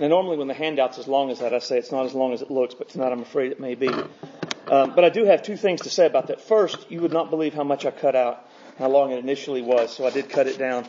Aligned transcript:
Now, 0.00 0.08
normally 0.08 0.36
when 0.36 0.48
the 0.48 0.54
handout's 0.54 0.98
as 0.98 1.06
long 1.06 1.30
as 1.30 1.38
that, 1.38 1.54
I 1.54 1.60
say 1.60 1.78
it's 1.78 1.92
not 1.92 2.04
as 2.04 2.14
long 2.14 2.32
as 2.32 2.42
it 2.42 2.50
looks, 2.50 2.74
but 2.74 2.88
tonight 2.88 3.12
I'm 3.12 3.22
afraid 3.22 3.52
it 3.52 3.60
may 3.60 3.76
be. 3.76 3.88
Um, 3.88 4.92
but 4.94 5.04
I 5.04 5.08
do 5.08 5.24
have 5.24 5.42
two 5.42 5.56
things 5.56 5.82
to 5.82 5.90
say 5.90 6.06
about 6.06 6.26
that. 6.28 6.40
First, 6.40 6.90
you 6.90 7.00
would 7.00 7.12
not 7.12 7.30
believe 7.30 7.54
how 7.54 7.62
much 7.62 7.86
I 7.86 7.92
cut 7.92 8.16
out, 8.16 8.44
how 8.76 8.88
long 8.88 9.12
it 9.12 9.18
initially 9.20 9.62
was, 9.62 9.94
so 9.94 10.04
I 10.04 10.10
did 10.10 10.28
cut 10.28 10.48
it 10.48 10.58
down 10.58 10.84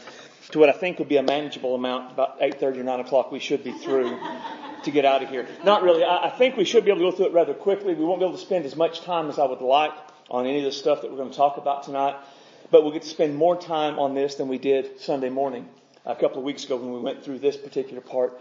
to 0.51 0.59
what 0.59 0.69
I 0.69 0.71
think 0.71 0.97
would 0.97 1.09
be 1.09 1.17
a 1.17 1.23
manageable 1.23 1.75
amount. 1.75 2.13
About 2.13 2.39
8.30 2.39 2.77
or 2.77 2.83
9 2.83 2.99
o'clock 3.01 3.31
we 3.31 3.39
should 3.39 3.63
be 3.63 3.73
through 3.73 4.17
to 4.83 4.91
get 4.91 5.05
out 5.05 5.21
of 5.21 5.29
here. 5.29 5.47
Not 5.63 5.83
really. 5.83 6.03
I, 6.03 6.25
I 6.25 6.29
think 6.31 6.57
we 6.57 6.65
should 6.65 6.83
be 6.83 6.89
able 6.89 7.01
to 7.01 7.11
go 7.11 7.17
through 7.17 7.27
it 7.27 7.33
rather 7.33 7.53
quickly. 7.53 7.93
We 7.93 8.05
won't 8.05 8.21
be 8.21 8.25
able 8.25 8.37
to 8.37 8.43
spend 8.43 8.65
as 8.65 8.75
much 8.75 9.01
time 9.01 9.29
as 9.29 9.37
I 9.37 9.45
would 9.45 9.61
like 9.61 9.93
on 10.31 10.47
any 10.47 10.59
of 10.59 10.65
the 10.65 10.71
stuff 10.71 11.03
that 11.03 11.11
we're 11.11 11.17
going 11.17 11.29
to 11.29 11.37
talk 11.37 11.57
about 11.57 11.83
tonight, 11.83 12.15
but 12.71 12.81
we'll 12.81 12.93
get 12.93 13.03
to 13.03 13.09
spend 13.09 13.35
more 13.35 13.55
time 13.55 13.99
on 13.99 14.15
this 14.15 14.35
than 14.35 14.47
we 14.47 14.57
did 14.57 14.99
Sunday 14.99 15.29
morning 15.29 15.69
a 16.05 16.15
couple 16.15 16.39
of 16.39 16.43
weeks 16.43 16.63
ago 16.63 16.77
when 16.77 16.91
we 16.91 16.99
went 16.99 17.23
through 17.23 17.37
this 17.37 17.55
particular 17.55 18.01
part 18.01 18.39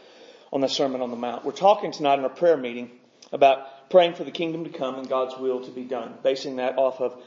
on 0.54 0.60
the 0.60 0.68
Sermon 0.68 1.02
on 1.02 1.10
the 1.10 1.16
Mount. 1.16 1.44
We're 1.44 1.50
talking 1.50 1.90
tonight 1.90 2.20
in 2.20 2.24
our 2.24 2.30
prayer 2.30 2.56
meeting 2.56 2.92
about 3.32 3.90
praying 3.90 4.14
for 4.14 4.22
the 4.22 4.30
kingdom 4.30 4.62
to 4.64 4.70
come 4.70 4.94
and 4.94 5.08
God's 5.08 5.36
will 5.36 5.64
to 5.64 5.70
be 5.72 5.82
done, 5.82 6.14
basing 6.22 6.56
that 6.56 6.78
off 6.78 7.00
of 7.00 7.20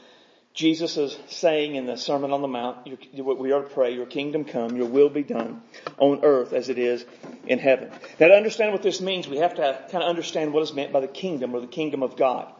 Jesus' 0.54 1.18
saying 1.28 1.74
in 1.74 1.84
the 1.84 1.98
Sermon 1.98 2.32
on 2.32 2.40
the 2.40 2.48
Mount, 2.48 2.88
we 3.12 3.52
are 3.52 3.62
to 3.62 3.68
pray, 3.68 3.92
your 3.92 4.06
kingdom 4.06 4.46
come, 4.46 4.76
your 4.76 4.86
will 4.86 5.10
be 5.10 5.22
done 5.22 5.62
on 5.98 6.24
earth 6.24 6.54
as 6.54 6.70
it 6.70 6.78
is 6.78 7.04
in 7.46 7.58
heaven. 7.58 7.90
Now 8.18 8.28
to 8.28 8.34
understand 8.34 8.72
what 8.72 8.82
this 8.82 9.02
means, 9.02 9.28
we 9.28 9.36
have 9.36 9.56
to 9.56 9.84
kind 9.90 10.02
of 10.02 10.08
understand 10.08 10.54
what 10.54 10.62
is 10.62 10.72
meant 10.72 10.90
by 10.90 11.00
the 11.00 11.06
kingdom 11.06 11.54
or 11.54 11.60
the 11.60 11.66
kingdom 11.66 12.02
of 12.02 12.16
God. 12.16 12.50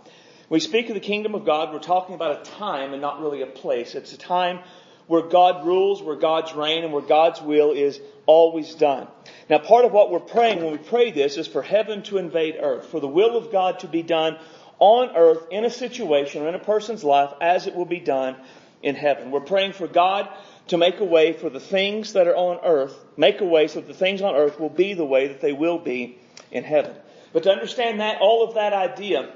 When 0.49 0.57
we 0.57 0.61
speak 0.61 0.91
of 0.91 0.95
the 0.95 1.01
kingdom 1.01 1.35
of 1.35 1.47
God, 1.47 1.73
we're 1.73 1.79
talking 1.79 2.15
about 2.15 2.47
a 2.47 2.51
time 2.51 2.93
and 2.93 3.01
not 3.01 3.23
really 3.23 3.41
a 3.41 3.47
place. 3.47 3.95
It's 3.95 4.13
a 4.13 4.19
time 4.19 4.61
where 5.09 5.23
God 5.23 5.67
rules, 5.67 6.01
where 6.03 6.17
God's 6.17 6.55
reign, 6.55 6.85
and 6.85 6.93
where 6.93 7.03
God's 7.03 7.43
will 7.43 7.73
is 7.73 8.01
always 8.27 8.75
done. 8.75 9.09
Now 9.51 9.59
part 9.59 9.85
of 9.85 9.93
what 9.93 10.11
we're 10.11 10.21
praying 10.21 10.63
when 10.63 10.73
we 10.73 10.79
pray 10.79 11.11
this 11.11 11.37
is 11.37 11.49
for 11.49 11.63
heaven 11.63 12.03
to 12.05 12.19
invade 12.19 12.57
earth, 12.61 12.87
for 12.87 13.01
the 13.01 13.09
will 13.09 13.37
of 13.37 13.51
God 13.51 13.81
to 13.81 13.89
be 13.89 14.03
done 14.03 14.39
on 14.79 15.17
earth 15.17 15.49
in 15.51 15.65
a 15.65 15.71
situation 15.71 16.43
or 16.43 16.49
in 16.49 16.55
a 16.55 16.61
person's 16.61 17.03
life 17.03 17.33
as 17.41 17.67
it 17.67 17.75
will 17.75 17.87
be 17.87 18.01
done 18.01 18.37
in 18.83 18.95
heaven. 18.95 19.31
We're 19.31 19.41
praying 19.41 19.73
for 19.73 19.89
God 19.89 20.29
to 20.69 20.77
make 20.77 21.01
a 21.01 21.05
way 21.05 21.33
for 21.33 21.51
the 21.51 21.61
things 21.61 22.13
that 22.13 22.29
are 22.29 22.37
on 22.37 22.61
earth, 22.63 22.95
make 23.17 23.41
a 23.41 23.45
way 23.45 23.69
so 23.69 23.81
that 23.81 23.89
the 23.89 23.95
things 23.95 24.23
on 24.23 24.35
earth 24.35 24.61
will 24.61 24.69
be 24.69 24.95
the 24.95 25.05
way 25.05 25.29
that 25.29 25.41
they 25.41 25.53
will 25.53 25.79
be 25.79 26.19
in 26.51 26.65
heaven. 26.65 26.95
But 27.33 27.45
to 27.45 27.51
understand 27.51 28.01
that, 28.01 28.21
all 28.21 28.47
of 28.47 28.55
that 28.55 28.73
idea, 28.73 29.33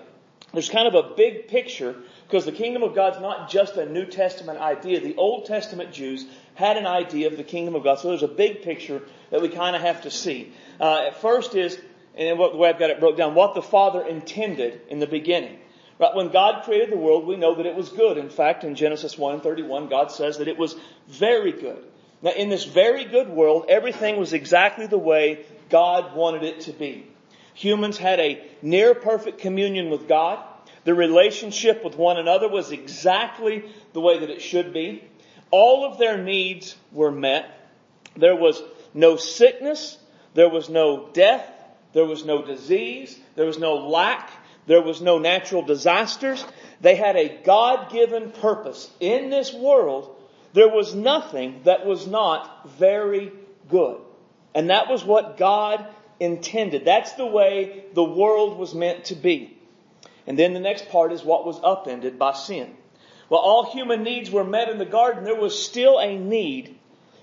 there's 0.53 0.69
kind 0.69 0.86
of 0.86 0.95
a 0.95 1.14
big 1.14 1.48
picture 1.48 1.97
because 2.33 2.47
the 2.47 2.53
kingdom 2.53 2.83
of 2.83 2.95
God's 2.95 3.21
not 3.21 3.51
just 3.51 3.77
a 3.77 3.85
New 3.85 4.07
Testament 4.07 4.59
idea. 4.59 5.01
The 5.01 5.17
Old 5.17 5.45
Testament 5.45 5.93
Jews 5.93 6.25
had 6.55 6.79
an 6.79 6.87
idea 6.87 7.27
of 7.27 7.37
the 7.37 7.45
kingdom 7.45 7.75
of 7.75 7.85
God. 7.85 7.99
So 7.99 8.09
there's 8.09 8.23
a 8.23 8.27
big 8.27 8.63
picture 8.63 9.03
that 9.29 9.43
we 9.43 9.51
kind 9.51 9.77
of 9.77 9.83
have 9.83 10.05
to 10.05 10.11
see. 10.11 10.51
Uh, 10.81 11.09
at 11.09 11.21
first 11.21 11.55
is, 11.55 11.79
and 12.17 12.41
the 12.41 12.57
way 12.57 12.71
I've 12.71 12.79
got 12.79 12.89
it 12.89 13.01
broke 13.01 13.19
down, 13.19 13.35
what 13.35 13.55
the 13.55 13.61
Father 13.61 14.03
intended 14.03 14.81
in 14.89 14.99
the 14.99 15.07
beginning. 15.07 15.59
Right? 15.99 16.15
When 16.15 16.31
God 16.31 16.65
created 16.65 16.91
the 16.91 16.97
world, 16.97 17.27
we 17.27 17.37
know 17.37 17.57
that 17.57 17.67
it 17.67 17.77
was 17.77 17.91
good. 17.91 18.17
In 18.17 18.31
fact, 18.31 18.65
in 18.65 18.77
Genesis 18.77 19.19
1 19.19 19.35
and 19.35 19.43
31, 19.43 19.91
God 19.91 20.11
says 20.11 20.39
that 20.39 20.49
it 20.49 20.57
was 20.57 20.75
very 21.09 21.53
good. 21.53 21.85
Now, 22.23 22.31
in 22.31 22.49
this 22.49 22.65
very 22.65 23.05
good 23.05 23.29
world, 23.29 23.67
everything 23.69 24.17
was 24.17 24.33
exactly 24.33 24.87
the 24.87 24.97
way 24.97 25.45
God 25.69 26.17
wanted 26.17 26.45
it 26.45 26.61
to 26.61 26.73
be. 26.73 27.07
Humans 27.53 27.99
had 27.99 28.21
a 28.21 28.43
near 28.63 28.95
perfect 28.95 29.41
communion 29.41 29.91
with 29.91 30.09
God. 30.09 30.43
The 30.85 30.95
relationship 30.95 31.85
with 31.85 31.97
one 31.97 32.19
another 32.19 32.49
was 32.49 32.73
exactly 32.73 33.65
the 33.93 34.01
way 34.01 34.19
that 34.19 34.31
it 34.31 34.43
should 34.43 34.73
be. 34.73 35.05
All 35.51 35.85
of 35.85 35.99
their 35.99 36.19
needs 36.19 36.77
were 36.91 37.13
met. 37.13 37.47
There 38.17 38.37
was 38.37 38.63
no 38.95 39.17
sickness. 39.17 39.99
There 40.35 40.49
was 40.49 40.69
no 40.69 41.09
death. 41.13 41.49
There 41.93 42.07
was 42.07 42.25
no 42.25 42.45
disease. 42.45 43.19
There 43.37 43.47
was 43.47 43.59
no 43.59 43.87
lack. 43.89 44.31
There 44.67 44.83
was 44.83 45.01
no 45.01 45.19
natural 45.19 45.63
disasters. 45.63 46.45
They 46.81 46.97
had 46.97 47.17
a 47.17 47.42
God-given 47.45 48.33
purpose. 48.33 48.91
In 48.98 49.31
this 49.31 49.53
world, 49.53 50.17
there 50.53 50.69
was 50.69 50.95
nothing 50.95 51.63
that 51.65 51.87
was 51.87 52.07
not 52.07 52.71
very 52.71 53.33
good. 53.69 54.01
And 54.55 54.71
that 54.71 54.89
was 54.89 55.05
what 55.05 55.37
God 55.37 55.87
intended. 56.19 56.85
That's 56.85 57.13
the 57.13 57.27
way 57.27 57.85
the 57.95 58.05
world 58.05 58.59
was 58.59 58.75
meant 58.75 59.07
to 59.07 59.15
be. 59.15 59.59
And 60.27 60.39
then 60.39 60.55
the 60.55 60.61
next 60.61 60.89
part 60.89 61.13
is 61.13 61.23
what 61.23 61.47
was 61.47 61.61
upended 61.63 62.19
by 62.19 62.33
sin. 62.33 62.77
While 63.29 63.41
all 63.41 63.73
human 63.73 64.03
needs 64.03 64.31
were 64.31 64.45
met 64.45 64.69
in 64.69 64.79
the 64.79 64.85
garden, 64.85 65.25
there 65.25 65.41
was 65.41 65.61
still 65.61 65.99
a 65.99 66.19
need 66.19 66.79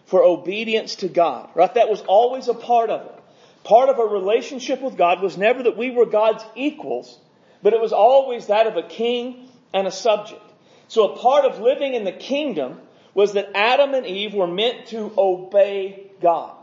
for 0.06 0.24
obedience 0.24 0.96
to 0.96 1.08
God, 1.08 1.50
right? 1.54 1.74
That 1.74 1.90
was 1.90 2.02
always 2.02 2.48
a 2.48 2.54
part 2.54 2.90
of 2.90 3.06
it. 3.06 3.24
Part 3.64 3.90
of 3.90 4.00
a 4.00 4.06
relationship 4.06 4.82
with 4.82 4.98
God 4.98 5.22
was 5.22 5.38
never 5.38 5.64
that 5.64 5.78
we 5.78 5.92
were 5.92 6.06
God's 6.06 6.44
equals, 6.56 7.16
but 7.62 7.74
it 7.74 7.80
was 7.80 7.94
always 7.94 8.48
that 8.48 8.68
of 8.68 8.76
a 8.76 8.84
king 8.84 9.50
and 9.74 9.86
a 9.86 9.92
subject. 9.92 10.42
So 10.88 11.14
a 11.14 11.18
part 11.20 11.46
of 11.46 11.60
living 11.60 11.94
in 11.94 12.06
the 12.06 12.12
kingdom 12.12 12.80
was 13.14 13.34
that 13.34 13.52
Adam 13.54 13.94
and 13.94 14.06
Eve 14.06 14.34
were 14.34 14.48
meant 14.48 14.88
to 14.88 15.12
obey 15.18 16.10
God. 16.22 16.56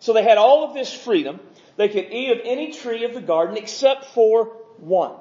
So 0.00 0.12
they 0.12 0.22
had 0.22 0.38
all 0.38 0.64
of 0.64 0.74
this 0.74 0.92
freedom. 0.92 1.40
They 1.76 1.88
could 1.88 2.10
eat 2.10 2.30
of 2.30 2.38
any 2.44 2.72
tree 2.72 3.04
of 3.04 3.14
the 3.14 3.20
garden 3.20 3.56
except 3.56 4.06
for 4.06 4.46
one. 4.78 5.16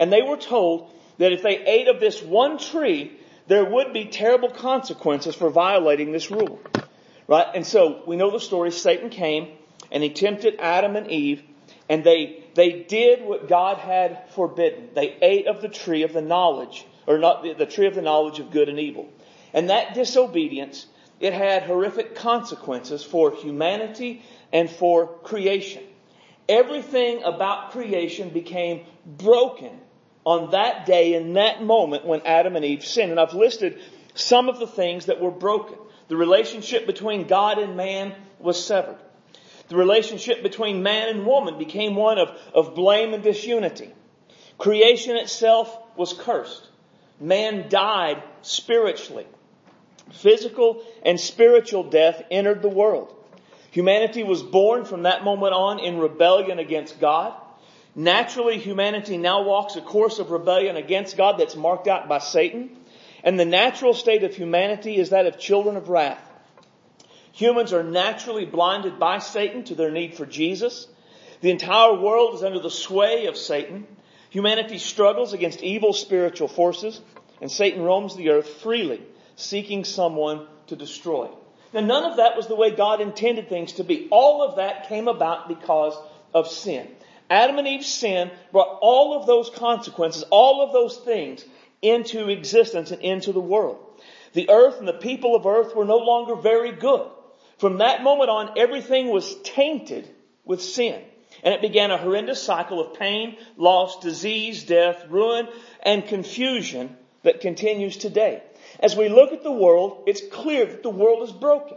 And 0.00 0.12
they 0.12 0.22
were 0.22 0.36
told 0.36 0.90
that 1.18 1.32
if 1.32 1.42
they 1.42 1.64
ate 1.64 1.86
of 1.86 2.00
this 2.00 2.20
one 2.20 2.58
tree, 2.58 3.12
there 3.46 3.64
would 3.64 3.92
be 3.92 4.06
terrible 4.06 4.50
consequences 4.50 5.36
for 5.36 5.50
violating 5.50 6.10
this 6.10 6.30
rule. 6.30 6.58
Right? 7.28 7.46
And 7.54 7.64
so 7.64 8.02
we 8.06 8.16
know 8.16 8.32
the 8.32 8.40
story. 8.40 8.72
Satan 8.72 9.10
came 9.10 9.52
and 9.92 10.02
he 10.02 10.10
tempted 10.10 10.56
Adam 10.58 10.96
and 10.96 11.08
Eve 11.08 11.44
and 11.90 12.04
they, 12.04 12.44
they 12.54 12.84
did 12.84 13.24
what 13.24 13.48
God 13.48 13.78
had 13.78 14.30
forbidden. 14.30 14.90
They 14.94 15.16
ate 15.20 15.48
of 15.48 15.60
the 15.60 15.68
tree 15.68 16.04
of 16.04 16.12
the 16.12 16.22
knowledge, 16.22 16.86
or 17.04 17.18
not 17.18 17.42
the, 17.42 17.54
the 17.54 17.66
tree 17.66 17.88
of 17.88 17.96
the 17.96 18.00
knowledge 18.00 18.38
of 18.38 18.52
good 18.52 18.68
and 18.68 18.78
evil. 18.78 19.08
And 19.52 19.70
that 19.70 19.94
disobedience, 19.94 20.86
it 21.18 21.32
had 21.32 21.64
horrific 21.64 22.14
consequences 22.14 23.02
for 23.02 23.32
humanity 23.34 24.22
and 24.52 24.70
for 24.70 25.08
creation. 25.24 25.82
Everything 26.48 27.24
about 27.24 27.72
creation 27.72 28.28
became 28.28 28.86
broken 29.04 29.80
on 30.24 30.50
that 30.50 30.86
day, 30.86 31.14
in 31.14 31.34
that 31.34 31.62
moment 31.62 32.04
when 32.04 32.22
Adam 32.22 32.56
and 32.56 32.64
Eve 32.64 32.84
sinned. 32.84 33.10
And 33.10 33.20
I've 33.20 33.34
listed 33.34 33.78
some 34.14 34.48
of 34.48 34.58
the 34.58 34.66
things 34.66 35.06
that 35.06 35.20
were 35.20 35.30
broken. 35.30 35.78
The 36.08 36.16
relationship 36.16 36.86
between 36.86 37.26
God 37.26 37.58
and 37.58 37.76
man 37.76 38.14
was 38.38 38.64
severed. 38.64 38.98
The 39.68 39.76
relationship 39.76 40.42
between 40.42 40.82
man 40.82 41.08
and 41.08 41.24
woman 41.24 41.56
became 41.56 41.94
one 41.94 42.18
of, 42.18 42.36
of 42.52 42.74
blame 42.74 43.14
and 43.14 43.22
disunity. 43.22 43.92
Creation 44.58 45.16
itself 45.16 45.76
was 45.96 46.12
cursed. 46.12 46.68
Man 47.20 47.68
died 47.68 48.22
spiritually. 48.42 49.26
Physical 50.10 50.82
and 51.04 51.20
spiritual 51.20 51.84
death 51.84 52.22
entered 52.30 52.62
the 52.62 52.68
world. 52.68 53.14
Humanity 53.70 54.24
was 54.24 54.42
born 54.42 54.84
from 54.84 55.04
that 55.04 55.22
moment 55.22 55.54
on 55.54 55.78
in 55.78 55.98
rebellion 55.98 56.58
against 56.58 56.98
God. 56.98 57.32
Naturally, 57.94 58.58
humanity 58.58 59.18
now 59.18 59.42
walks 59.42 59.76
a 59.76 59.80
course 59.80 60.18
of 60.18 60.30
rebellion 60.30 60.76
against 60.76 61.16
God 61.16 61.38
that's 61.38 61.56
marked 61.56 61.88
out 61.88 62.08
by 62.08 62.18
Satan. 62.18 62.70
And 63.24 63.38
the 63.38 63.44
natural 63.44 63.94
state 63.94 64.22
of 64.24 64.34
humanity 64.34 64.96
is 64.96 65.10
that 65.10 65.26
of 65.26 65.38
children 65.38 65.76
of 65.76 65.88
wrath. 65.88 66.22
Humans 67.32 67.72
are 67.72 67.82
naturally 67.82 68.46
blinded 68.46 68.98
by 68.98 69.18
Satan 69.18 69.64
to 69.64 69.74
their 69.74 69.90
need 69.90 70.14
for 70.14 70.26
Jesus. 70.26 70.86
The 71.40 71.50
entire 71.50 71.94
world 71.94 72.34
is 72.34 72.42
under 72.42 72.60
the 72.60 72.70
sway 72.70 73.26
of 73.26 73.36
Satan. 73.36 73.86
Humanity 74.30 74.78
struggles 74.78 75.32
against 75.32 75.62
evil 75.62 75.92
spiritual 75.92 76.48
forces, 76.48 77.00
and 77.40 77.50
Satan 77.50 77.82
roams 77.82 78.14
the 78.14 78.30
earth 78.30 78.48
freely, 78.62 79.00
seeking 79.36 79.84
someone 79.84 80.46
to 80.68 80.76
destroy. 80.76 81.28
Now 81.72 81.80
none 81.80 82.04
of 82.04 82.18
that 82.18 82.36
was 82.36 82.46
the 82.46 82.56
way 82.56 82.70
God 82.70 83.00
intended 83.00 83.48
things 83.48 83.74
to 83.74 83.84
be. 83.84 84.08
All 84.10 84.42
of 84.42 84.56
that 84.56 84.88
came 84.88 85.08
about 85.08 85.48
because 85.48 85.96
of 86.34 86.48
sin. 86.48 86.88
Adam 87.30 87.58
and 87.58 87.68
Eve's 87.68 87.86
sin 87.86 88.30
brought 88.50 88.78
all 88.82 89.18
of 89.18 89.26
those 89.26 89.48
consequences, 89.50 90.24
all 90.30 90.62
of 90.62 90.72
those 90.72 90.96
things 90.98 91.44
into 91.80 92.28
existence 92.28 92.90
and 92.90 93.00
into 93.00 93.32
the 93.32 93.40
world. 93.40 93.78
The 94.32 94.50
earth 94.50 94.78
and 94.78 94.88
the 94.88 94.92
people 94.92 95.34
of 95.36 95.46
earth 95.46 95.74
were 95.74 95.84
no 95.84 95.98
longer 95.98 96.34
very 96.34 96.72
good. 96.72 97.08
From 97.58 97.78
that 97.78 98.02
moment 98.02 98.30
on, 98.30 98.58
everything 98.58 99.08
was 99.08 99.34
tainted 99.42 100.08
with 100.44 100.62
sin. 100.62 101.02
And 101.42 101.54
it 101.54 101.62
began 101.62 101.90
a 101.90 101.96
horrendous 101.96 102.42
cycle 102.42 102.80
of 102.80 102.98
pain, 102.98 103.36
loss, 103.56 104.00
disease, 104.00 104.64
death, 104.64 105.06
ruin, 105.08 105.48
and 105.82 106.06
confusion 106.06 106.96
that 107.22 107.40
continues 107.40 107.96
today. 107.96 108.42
As 108.80 108.96
we 108.96 109.08
look 109.08 109.32
at 109.32 109.42
the 109.42 109.52
world, 109.52 110.04
it's 110.06 110.22
clear 110.32 110.66
that 110.66 110.82
the 110.82 110.90
world 110.90 111.22
is 111.22 111.32
broken. 111.32 111.76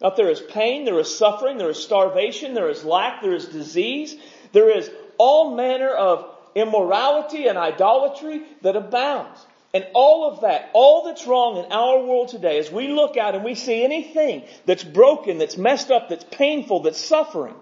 Now, 0.00 0.10
there 0.10 0.30
is 0.30 0.40
pain, 0.40 0.84
there 0.84 0.98
is 0.98 1.16
suffering, 1.16 1.56
there 1.56 1.70
is 1.70 1.82
starvation, 1.82 2.54
there 2.54 2.68
is 2.68 2.84
lack, 2.84 3.22
there 3.22 3.34
is 3.34 3.46
disease, 3.46 4.16
there 4.54 4.70
is 4.70 4.90
all 5.18 5.54
manner 5.54 5.90
of 5.90 6.26
immorality 6.54 7.46
and 7.46 7.58
idolatry 7.58 8.42
that 8.62 8.76
abounds. 8.76 9.44
And 9.74 9.84
all 9.92 10.30
of 10.30 10.42
that, 10.42 10.70
all 10.72 11.04
that's 11.04 11.26
wrong 11.26 11.56
in 11.64 11.72
our 11.72 11.98
world 12.04 12.28
today, 12.28 12.58
as 12.58 12.70
we 12.70 12.88
look 12.88 13.16
out 13.16 13.34
and 13.34 13.44
we 13.44 13.56
see 13.56 13.84
anything 13.84 14.44
that's 14.64 14.84
broken, 14.84 15.38
that's 15.38 15.56
messed 15.56 15.90
up, 15.90 16.08
that's 16.08 16.24
painful, 16.24 16.80
that's 16.80 17.04
suffering, 17.04 17.56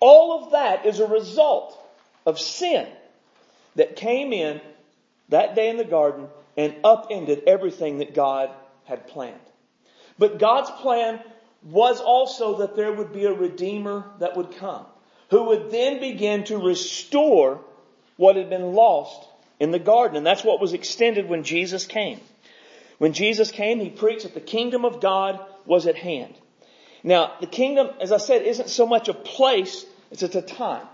All 0.00 0.44
of 0.44 0.52
that 0.52 0.86
is 0.86 1.00
a 1.00 1.06
result 1.06 1.78
of 2.26 2.38
sin 2.38 2.86
that 3.76 3.96
came 3.96 4.32
in 4.32 4.60
that 5.28 5.54
day 5.54 5.70
in 5.70 5.76
the 5.76 5.84
garden 5.84 6.28
and 6.56 6.74
upended 6.84 7.44
everything 7.46 7.98
that 7.98 8.14
God 8.14 8.50
had 8.84 9.06
planned. 9.06 9.40
But 10.18 10.38
God's 10.38 10.70
plan 10.82 11.20
was 11.62 12.00
also 12.00 12.58
that 12.58 12.76
there 12.76 12.92
would 12.92 13.12
be 13.12 13.24
a 13.24 13.32
Redeemer 13.32 14.04
that 14.18 14.36
would 14.36 14.56
come, 14.56 14.86
who 15.30 15.44
would 15.44 15.70
then 15.70 16.00
begin 16.00 16.44
to 16.44 16.58
restore 16.58 17.60
what 18.16 18.36
had 18.36 18.48
been 18.48 18.72
lost 18.72 19.28
in 19.58 19.70
the 19.70 19.78
garden. 19.78 20.16
And 20.16 20.26
that's 20.26 20.44
what 20.44 20.60
was 20.60 20.72
extended 20.72 21.28
when 21.28 21.42
Jesus 21.42 21.86
came. 21.86 22.20
When 22.98 23.12
Jesus 23.12 23.50
came, 23.50 23.80
he 23.80 23.90
preached 23.90 24.22
that 24.22 24.34
the 24.34 24.40
kingdom 24.40 24.84
of 24.84 25.00
God 25.00 25.40
was 25.66 25.86
at 25.86 25.96
hand. 25.96 26.34
Now, 27.02 27.34
the 27.40 27.46
kingdom, 27.46 27.90
as 28.00 28.10
I 28.10 28.18
said, 28.18 28.42
isn't 28.42 28.70
so 28.70 28.86
much 28.86 29.08
a 29.08 29.14
place, 29.14 29.84
it's 30.10 30.22
a 30.22 30.42
time. 30.42 30.86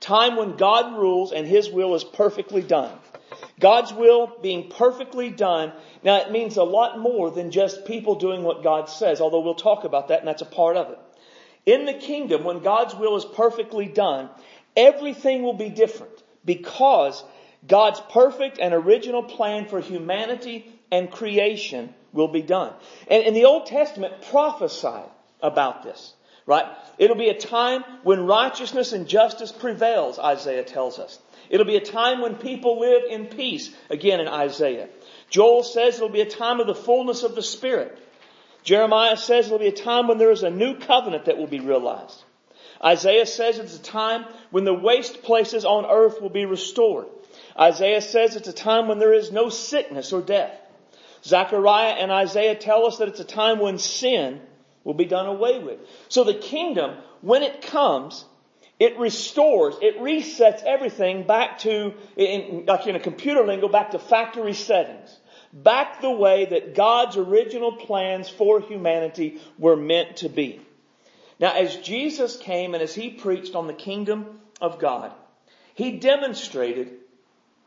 Time 0.00 0.36
when 0.36 0.56
God 0.56 0.98
rules 0.98 1.32
and 1.32 1.46
his 1.46 1.70
will 1.70 1.94
is 1.94 2.04
perfectly 2.04 2.62
done. 2.62 2.96
God's 3.58 3.92
will 3.92 4.30
being 4.42 4.70
perfectly 4.70 5.30
done. 5.30 5.72
Now 6.04 6.20
it 6.20 6.30
means 6.30 6.56
a 6.56 6.62
lot 6.62 6.98
more 6.98 7.30
than 7.30 7.50
just 7.50 7.86
people 7.86 8.16
doing 8.16 8.42
what 8.42 8.62
God 8.62 8.88
says, 8.88 9.20
although 9.20 9.40
we'll 9.40 9.54
talk 9.54 9.84
about 9.84 10.08
that 10.08 10.20
and 10.20 10.28
that's 10.28 10.42
a 10.42 10.46
part 10.46 10.76
of 10.76 10.90
it. 10.90 10.98
In 11.66 11.84
the 11.84 11.94
kingdom, 11.94 12.44
when 12.44 12.60
God's 12.60 12.94
will 12.94 13.16
is 13.16 13.24
perfectly 13.24 13.86
done, 13.86 14.30
everything 14.76 15.42
will 15.42 15.54
be 15.54 15.68
different 15.68 16.12
because 16.44 17.22
God's 17.66 18.00
perfect 18.12 18.58
and 18.60 18.72
original 18.72 19.24
plan 19.24 19.66
for 19.66 19.80
humanity 19.80 20.72
and 20.92 21.10
creation 21.10 21.92
will 22.12 22.28
be 22.28 22.42
done. 22.42 22.72
And, 23.08 23.34
the 23.34 23.46
Old 23.46 23.66
Testament 23.66 24.14
prophesied 24.30 25.10
about 25.42 25.82
this, 25.82 26.14
right? 26.46 26.66
It'll 26.98 27.16
be 27.16 27.28
a 27.28 27.38
time 27.38 27.82
when 28.04 28.26
righteousness 28.26 28.92
and 28.92 29.08
justice 29.08 29.50
prevails, 29.50 30.18
Isaiah 30.18 30.64
tells 30.64 31.00
us. 31.00 31.18
It'll 31.50 31.66
be 31.66 31.76
a 31.76 31.84
time 31.84 32.20
when 32.20 32.36
people 32.36 32.80
live 32.80 33.04
in 33.10 33.26
peace, 33.26 33.74
again 33.90 34.20
in 34.20 34.28
Isaiah. 34.28 34.88
Joel 35.30 35.62
says 35.62 35.96
it'll 35.96 36.08
be 36.08 36.20
a 36.20 36.30
time 36.30 36.60
of 36.60 36.66
the 36.66 36.74
fullness 36.74 37.22
of 37.22 37.34
the 37.34 37.42
Spirit. 37.42 37.98
Jeremiah 38.66 39.16
says 39.16 39.46
it'll 39.46 39.60
be 39.60 39.68
a 39.68 39.72
time 39.72 40.08
when 40.08 40.18
there 40.18 40.32
is 40.32 40.42
a 40.42 40.50
new 40.50 40.74
covenant 40.74 41.26
that 41.26 41.38
will 41.38 41.46
be 41.46 41.60
realized. 41.60 42.20
Isaiah 42.84 43.24
says 43.24 43.58
it's 43.58 43.76
a 43.76 43.82
time 43.82 44.24
when 44.50 44.64
the 44.64 44.74
waste 44.74 45.22
places 45.22 45.64
on 45.64 45.86
earth 45.86 46.20
will 46.20 46.30
be 46.30 46.46
restored. 46.46 47.06
Isaiah 47.58 48.02
says 48.02 48.34
it's 48.34 48.48
a 48.48 48.52
time 48.52 48.88
when 48.88 48.98
there 48.98 49.14
is 49.14 49.30
no 49.30 49.50
sickness 49.50 50.12
or 50.12 50.20
death. 50.20 50.52
Zechariah 51.24 51.92
and 51.92 52.10
Isaiah 52.10 52.56
tell 52.56 52.86
us 52.86 52.98
that 52.98 53.06
it's 53.06 53.20
a 53.20 53.24
time 53.24 53.60
when 53.60 53.78
sin 53.78 54.40
will 54.82 54.94
be 54.94 55.04
done 55.04 55.26
away 55.26 55.60
with. 55.60 55.78
So 56.08 56.24
the 56.24 56.34
kingdom, 56.34 56.96
when 57.20 57.44
it 57.44 57.62
comes, 57.62 58.24
it 58.80 58.98
restores, 58.98 59.76
it 59.80 60.00
resets 60.00 60.64
everything 60.64 61.24
back 61.24 61.60
to, 61.60 61.94
in, 62.16 62.66
like 62.66 62.88
in 62.88 62.96
a 62.96 63.00
computer 63.00 63.46
lingo, 63.46 63.68
back 63.68 63.92
to 63.92 64.00
factory 64.00 64.54
settings. 64.54 65.16
Back 65.62 66.02
the 66.02 66.10
way 66.10 66.44
that 66.44 66.74
God's 66.74 67.16
original 67.16 67.72
plans 67.72 68.28
for 68.28 68.60
humanity 68.60 69.40
were 69.58 69.74
meant 69.74 70.18
to 70.18 70.28
be. 70.28 70.60
Now, 71.40 71.54
as 71.54 71.76
Jesus 71.76 72.36
came 72.36 72.74
and 72.74 72.82
as 72.82 72.94
he 72.94 73.08
preached 73.08 73.54
on 73.54 73.66
the 73.66 73.72
kingdom 73.72 74.38
of 74.60 74.78
God, 74.78 75.12
he 75.72 75.92
demonstrated 75.92 76.90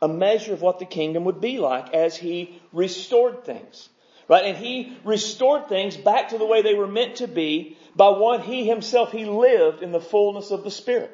a 0.00 0.06
measure 0.06 0.52
of 0.52 0.62
what 0.62 0.78
the 0.78 0.84
kingdom 0.84 1.24
would 1.24 1.40
be 1.40 1.58
like 1.58 1.92
as 1.92 2.16
he 2.16 2.60
restored 2.72 3.44
things. 3.44 3.88
Right? 4.28 4.44
And 4.44 4.56
he 4.56 4.96
restored 5.02 5.68
things 5.68 5.96
back 5.96 6.28
to 6.28 6.38
the 6.38 6.46
way 6.46 6.62
they 6.62 6.74
were 6.74 6.86
meant 6.86 7.16
to 7.16 7.26
be 7.26 7.76
by 7.96 8.10
one 8.10 8.40
he 8.40 8.64
himself, 8.68 9.10
he 9.10 9.24
lived 9.24 9.82
in 9.82 9.90
the 9.90 10.00
fullness 10.00 10.52
of 10.52 10.62
the 10.62 10.70
Spirit. 10.70 11.10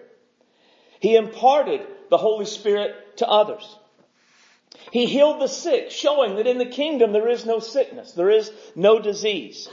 He 1.00 1.16
imparted 1.16 1.80
the 2.10 2.18
Holy 2.18 2.44
Spirit 2.44 3.16
to 3.16 3.26
others. 3.26 3.76
He 4.92 5.06
healed 5.06 5.40
the 5.40 5.48
sick, 5.48 5.90
showing 5.90 6.36
that 6.36 6.46
in 6.46 6.58
the 6.58 6.66
kingdom 6.66 7.12
there 7.12 7.28
is 7.28 7.44
no 7.44 7.58
sickness, 7.58 8.12
there 8.12 8.30
is 8.30 8.52
no 8.74 8.98
disease. 8.98 9.68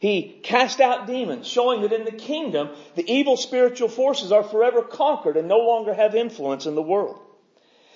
He 0.00 0.40
cast 0.42 0.80
out 0.80 1.06
demons, 1.06 1.46
showing 1.46 1.82
that 1.82 1.92
in 1.92 2.04
the 2.04 2.10
kingdom 2.10 2.70
the 2.96 3.08
evil 3.10 3.36
spiritual 3.36 3.88
forces 3.88 4.32
are 4.32 4.42
forever 4.42 4.82
conquered 4.82 5.36
and 5.36 5.46
no 5.46 5.58
longer 5.58 5.94
have 5.94 6.16
influence 6.16 6.66
in 6.66 6.74
the 6.74 6.82
world. 6.82 7.20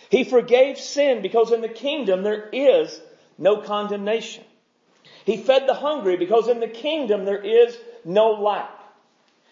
He 0.09 0.23
forgave 0.23 0.79
sin 0.79 1.21
because 1.21 1.51
in 1.51 1.63
the 1.63 1.69
kingdom 1.69 2.23
there 2.23 2.49
is 2.53 3.01
no 3.39 3.61
condemnation. 3.61 4.45
He 5.25 5.37
fed 5.37 5.67
the 5.67 5.75
hungry 5.75 6.17
because 6.17 6.47
in 6.47 6.61
the 6.61 6.69
kingdom 6.69 7.25
there 7.25 7.43
is 7.43 7.77
no 8.05 8.31
lack. 8.35 8.71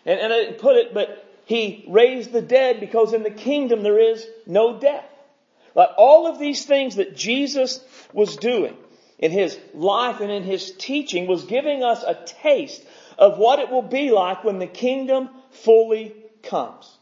And, 0.06 0.20
and 0.20 0.32
I 0.32 0.37
didn't 0.44 0.58
put 0.58 0.76
it, 0.76 0.94
but 0.94 1.29
he 1.46 1.85
raised 1.88 2.31
the 2.31 2.41
dead 2.41 2.79
because 2.79 3.12
in 3.12 3.25
the 3.25 3.31
kingdom 3.31 3.82
there 3.82 3.99
is 3.99 4.25
no 4.46 4.79
death. 4.79 5.11
Like 5.75 5.91
all 5.97 6.26
of 6.26 6.38
these 6.38 6.65
things 6.65 6.97
that 6.97 7.17
Jesus 7.17 7.81
was 8.12 8.37
doing 8.37 8.76
in 9.19 9.31
his 9.31 9.59
life 9.73 10.21
and 10.21 10.31
in 10.31 10.43
his 10.43 10.73
teaching 10.73 11.26
was 11.26 11.44
giving 11.44 11.82
us 11.82 12.03
a 12.03 12.15
taste 12.43 12.82
of 13.19 13.38
what 13.38 13.59
it 13.59 13.71
will 13.71 13.82
be 13.82 14.11
like 14.11 14.44
when 14.44 14.59
the 14.59 14.67
kingdom 14.67 15.31
fully 15.50 16.15
comes. 16.43 16.97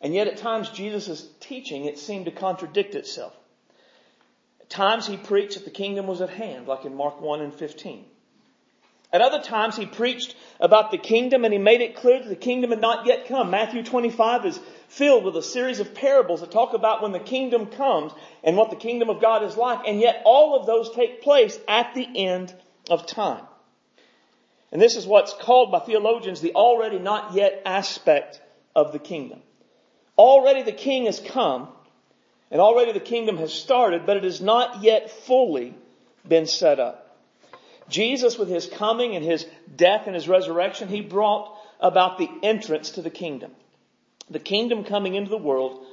And 0.00 0.14
yet 0.14 0.26
at 0.26 0.36
times 0.36 0.68
Jesus' 0.68 1.26
teaching, 1.40 1.86
it 1.86 1.98
seemed 1.98 2.26
to 2.26 2.30
contradict 2.30 2.94
itself. 2.94 3.34
At 4.60 4.68
times 4.68 5.06
he 5.06 5.16
preached 5.16 5.54
that 5.54 5.64
the 5.64 5.70
kingdom 5.70 6.06
was 6.06 6.20
at 6.20 6.30
hand, 6.30 6.68
like 6.68 6.84
in 6.84 6.94
Mark 6.94 7.20
1 7.20 7.40
and 7.40 7.54
15. 7.54 8.04
At 9.12 9.22
other 9.22 9.40
times 9.40 9.76
he 9.76 9.86
preached 9.86 10.34
about 10.58 10.90
the 10.90 10.98
kingdom 10.98 11.44
and 11.44 11.52
he 11.52 11.58
made 11.58 11.80
it 11.80 11.94
clear 11.94 12.18
that 12.18 12.28
the 12.28 12.34
kingdom 12.34 12.70
had 12.70 12.80
not 12.80 13.06
yet 13.06 13.28
come. 13.28 13.50
Matthew 13.50 13.84
25 13.84 14.44
is 14.44 14.60
filled 14.94 15.24
with 15.24 15.36
a 15.36 15.42
series 15.42 15.80
of 15.80 15.94
parables 15.94 16.40
that 16.40 16.52
talk 16.52 16.72
about 16.72 17.02
when 17.02 17.10
the 17.10 17.18
kingdom 17.18 17.66
comes 17.66 18.12
and 18.44 18.56
what 18.56 18.70
the 18.70 18.76
kingdom 18.76 19.10
of 19.10 19.20
God 19.20 19.42
is 19.42 19.56
like. 19.56 19.88
And 19.88 20.00
yet 20.00 20.22
all 20.24 20.58
of 20.58 20.66
those 20.66 20.94
take 20.94 21.22
place 21.22 21.58
at 21.66 21.94
the 21.94 22.06
end 22.14 22.54
of 22.88 23.06
time. 23.06 23.44
And 24.70 24.80
this 24.80 24.96
is 24.96 25.06
what's 25.06 25.34
called 25.34 25.72
by 25.72 25.80
theologians 25.80 26.40
the 26.40 26.54
already 26.54 26.98
not 26.98 27.34
yet 27.34 27.62
aspect 27.64 28.40
of 28.74 28.92
the 28.92 28.98
kingdom. 28.98 29.40
Already 30.16 30.62
the 30.62 30.72
king 30.72 31.06
has 31.06 31.18
come 31.18 31.68
and 32.50 32.60
already 32.60 32.92
the 32.92 33.00
kingdom 33.00 33.36
has 33.38 33.52
started, 33.52 34.06
but 34.06 34.16
it 34.16 34.24
has 34.24 34.40
not 34.40 34.82
yet 34.82 35.10
fully 35.10 35.74
been 36.26 36.46
set 36.46 36.78
up. 36.78 37.18
Jesus, 37.88 38.38
with 38.38 38.48
his 38.48 38.66
coming 38.66 39.16
and 39.16 39.24
his 39.24 39.44
death 39.74 40.06
and 40.06 40.14
his 40.14 40.28
resurrection, 40.28 40.88
he 40.88 41.00
brought 41.00 41.56
about 41.80 42.18
the 42.18 42.30
entrance 42.42 42.90
to 42.92 43.02
the 43.02 43.10
kingdom. 43.10 43.50
The 44.30 44.38
kingdom 44.38 44.84
coming 44.84 45.14
into 45.14 45.30
the 45.30 45.36
world, 45.36 45.84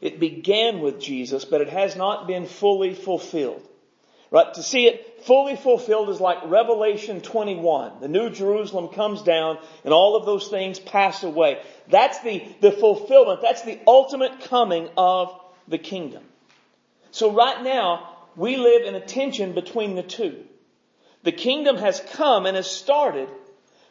it 0.00 0.20
began 0.20 0.80
with 0.80 1.00
Jesus, 1.00 1.44
but 1.44 1.60
it 1.60 1.68
has 1.68 1.96
not 1.96 2.26
been 2.26 2.46
fully 2.46 2.94
fulfilled. 2.94 3.66
Right? 4.30 4.52
To 4.54 4.62
see 4.62 4.86
it 4.86 5.22
fully 5.24 5.54
fulfilled 5.54 6.08
is 6.10 6.20
like 6.20 6.38
Revelation 6.46 7.20
21. 7.20 8.00
The 8.00 8.08
New 8.08 8.30
Jerusalem 8.30 8.88
comes 8.88 9.22
down 9.22 9.58
and 9.84 9.94
all 9.94 10.16
of 10.16 10.26
those 10.26 10.48
things 10.48 10.80
pass 10.80 11.22
away. 11.22 11.60
That's 11.88 12.18
the, 12.20 12.44
the 12.60 12.72
fulfillment. 12.72 13.42
That's 13.42 13.62
the 13.62 13.78
ultimate 13.86 14.40
coming 14.40 14.88
of 14.96 15.38
the 15.68 15.78
kingdom. 15.78 16.24
So 17.12 17.30
right 17.30 17.62
now, 17.62 18.08
we 18.34 18.56
live 18.56 18.82
in 18.82 18.96
a 18.96 19.06
tension 19.06 19.52
between 19.52 19.94
the 19.94 20.02
two. 20.02 20.44
The 21.22 21.32
kingdom 21.32 21.76
has 21.76 22.00
come 22.14 22.44
and 22.44 22.56
has 22.56 22.68
started, 22.68 23.28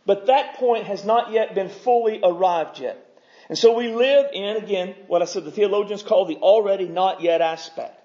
but 0.05 0.27
that 0.27 0.55
point 0.55 0.87
has 0.87 1.05
not 1.05 1.31
yet 1.31 1.55
been 1.55 1.69
fully 1.69 2.19
arrived 2.21 2.79
yet. 2.79 3.12
And 3.49 3.57
so 3.57 3.75
we 3.77 3.93
live 3.93 4.27
in, 4.33 4.57
again, 4.57 4.95
what 5.07 5.21
I 5.21 5.25
said 5.25 5.43
the 5.43 5.51
theologians 5.51 6.03
call 6.03 6.25
the 6.25 6.37
already 6.37 6.87
not 6.87 7.21
yet 7.21 7.41
aspect. 7.41 7.99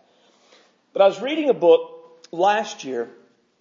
But 0.92 1.02
I 1.02 1.06
was 1.06 1.20
reading 1.20 1.48
a 1.48 1.54
book 1.54 2.26
last 2.32 2.84
year, 2.84 3.08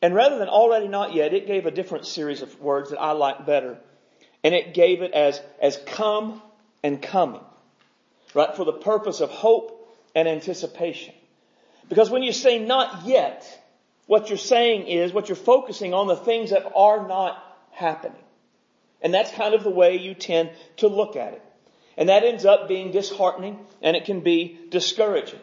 and 0.01 0.15
rather 0.15 0.38
than 0.38 0.48
already 0.48 0.88
not 0.88 1.13
yet, 1.13 1.34
it 1.34 1.48
gave 1.48 1.65
a 1.65 1.72
different 1.72 2.05
series 2.05 2.41
of 2.41 2.60
words 2.60 2.89
that 2.89 3.00
I 3.00 3.12
like 3.12 3.46
better. 3.46 3.77
And 4.43 4.55
it 4.55 4.74
gave 4.74 5.01
it 5.01 5.12
as, 5.13 5.41
as 5.62 5.77
come 5.86 6.41
and 6.84 7.01
coming. 7.01 7.41
Right? 8.34 8.55
For 8.55 8.65
the 8.65 8.74
purpose 8.74 9.19
of 9.19 9.29
hope 9.29 9.96
and 10.15 10.27
anticipation. 10.27 11.13
Because 11.89 12.10
when 12.10 12.24
you 12.24 12.31
say 12.31 12.60
not 12.60 13.05
yet, 13.05 13.46
what 14.07 14.29
you're 14.29 14.38
saying 14.38 14.88
is, 14.88 15.13
what 15.13 15.29
you're 15.29 15.36
focusing 15.36 15.93
on 15.93 16.07
the 16.07 16.15
things 16.15 16.50
that 16.50 16.72
are 16.75 17.07
not 17.07 17.41
happening. 17.72 18.22
And 19.01 19.13
that's 19.13 19.31
kind 19.31 19.53
of 19.53 19.63
the 19.63 19.69
way 19.69 19.98
you 19.98 20.13
tend 20.13 20.50
to 20.77 20.88
look 20.88 21.15
at 21.15 21.34
it. 21.34 21.41
And 21.97 22.09
that 22.09 22.23
ends 22.23 22.45
up 22.45 22.67
being 22.67 22.91
disheartening 22.91 23.59
and 23.81 23.97
it 23.97 24.05
can 24.05 24.21
be 24.21 24.59
discouraging. 24.69 25.39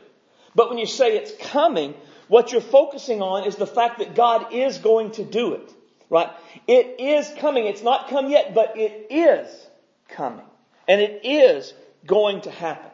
But 0.54 0.70
when 0.70 0.78
you 0.78 0.86
say 0.86 1.16
it's 1.16 1.32
coming, 1.48 1.94
what 2.28 2.52
you're 2.52 2.60
focusing 2.60 3.20
on 3.22 3.46
is 3.46 3.56
the 3.56 3.66
fact 3.66 3.98
that 3.98 4.14
God 4.14 4.52
is 4.52 4.78
going 4.78 5.10
to 5.12 5.24
do 5.24 5.54
it. 5.54 5.72
Right? 6.08 6.30
It 6.68 7.00
is 7.00 7.30
coming. 7.38 7.66
It's 7.66 7.82
not 7.82 8.08
come 8.08 8.30
yet, 8.30 8.54
but 8.54 8.78
it 8.78 9.08
is 9.10 9.66
coming. 10.08 10.44
And 10.86 11.00
it 11.00 11.24
is 11.24 11.72
going 12.06 12.42
to 12.42 12.50
happen. 12.50 12.90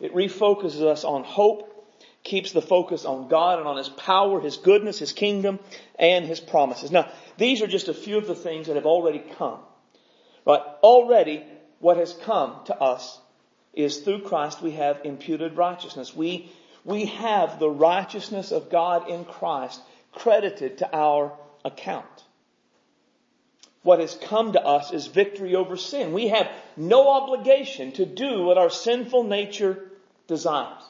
It 0.00 0.14
refocuses 0.14 0.82
us 0.82 1.04
on 1.04 1.24
hope, 1.24 1.88
keeps 2.22 2.52
the 2.52 2.62
focus 2.62 3.04
on 3.04 3.28
God 3.28 3.58
and 3.58 3.66
on 3.66 3.76
His 3.76 3.88
power, 3.88 4.40
His 4.40 4.56
goodness, 4.56 4.98
His 4.98 5.12
kingdom, 5.12 5.58
and 5.98 6.24
His 6.24 6.40
promises. 6.40 6.90
Now, 6.90 7.10
these 7.36 7.62
are 7.62 7.66
just 7.66 7.88
a 7.88 7.94
few 7.94 8.18
of 8.18 8.26
the 8.26 8.34
things 8.34 8.66
that 8.66 8.76
have 8.76 8.86
already 8.86 9.22
come. 9.38 9.60
Right? 10.44 10.60
Already, 10.82 11.44
what 11.80 11.96
has 11.96 12.12
come 12.12 12.56
to 12.66 12.80
us 12.80 13.18
is 13.72 13.98
through 13.98 14.22
Christ 14.22 14.62
we 14.62 14.72
have 14.72 15.00
imputed 15.04 15.56
righteousness. 15.56 16.14
We, 16.14 16.50
we 16.84 17.06
have 17.06 17.58
the 17.58 17.70
righteousness 17.70 18.50
of 18.50 18.70
God 18.70 19.08
in 19.08 19.24
Christ 19.24 19.80
credited 20.12 20.78
to 20.78 20.96
our 20.96 21.32
account. 21.64 22.06
What 23.82 24.00
has 24.00 24.14
come 24.14 24.52
to 24.52 24.64
us 24.64 24.92
is 24.92 25.06
victory 25.06 25.54
over 25.54 25.76
sin. 25.76 26.12
We 26.12 26.28
have 26.28 26.50
no 26.76 27.08
obligation 27.08 27.92
to 27.92 28.04
do 28.04 28.42
what 28.42 28.58
our 28.58 28.70
sinful 28.70 29.24
nature 29.24 29.90
desires. 30.26 30.82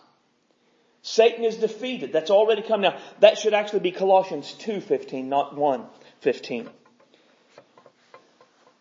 Satan 1.02 1.44
is 1.44 1.56
defeated. 1.56 2.12
That's 2.12 2.30
already 2.30 2.62
come 2.62 2.80
now. 2.80 2.98
That 3.20 3.38
should 3.38 3.54
actually 3.54 3.80
be 3.80 3.92
Colossians 3.92 4.54
2.15, 4.58 5.26
not 5.26 5.54
1.15. 5.54 6.68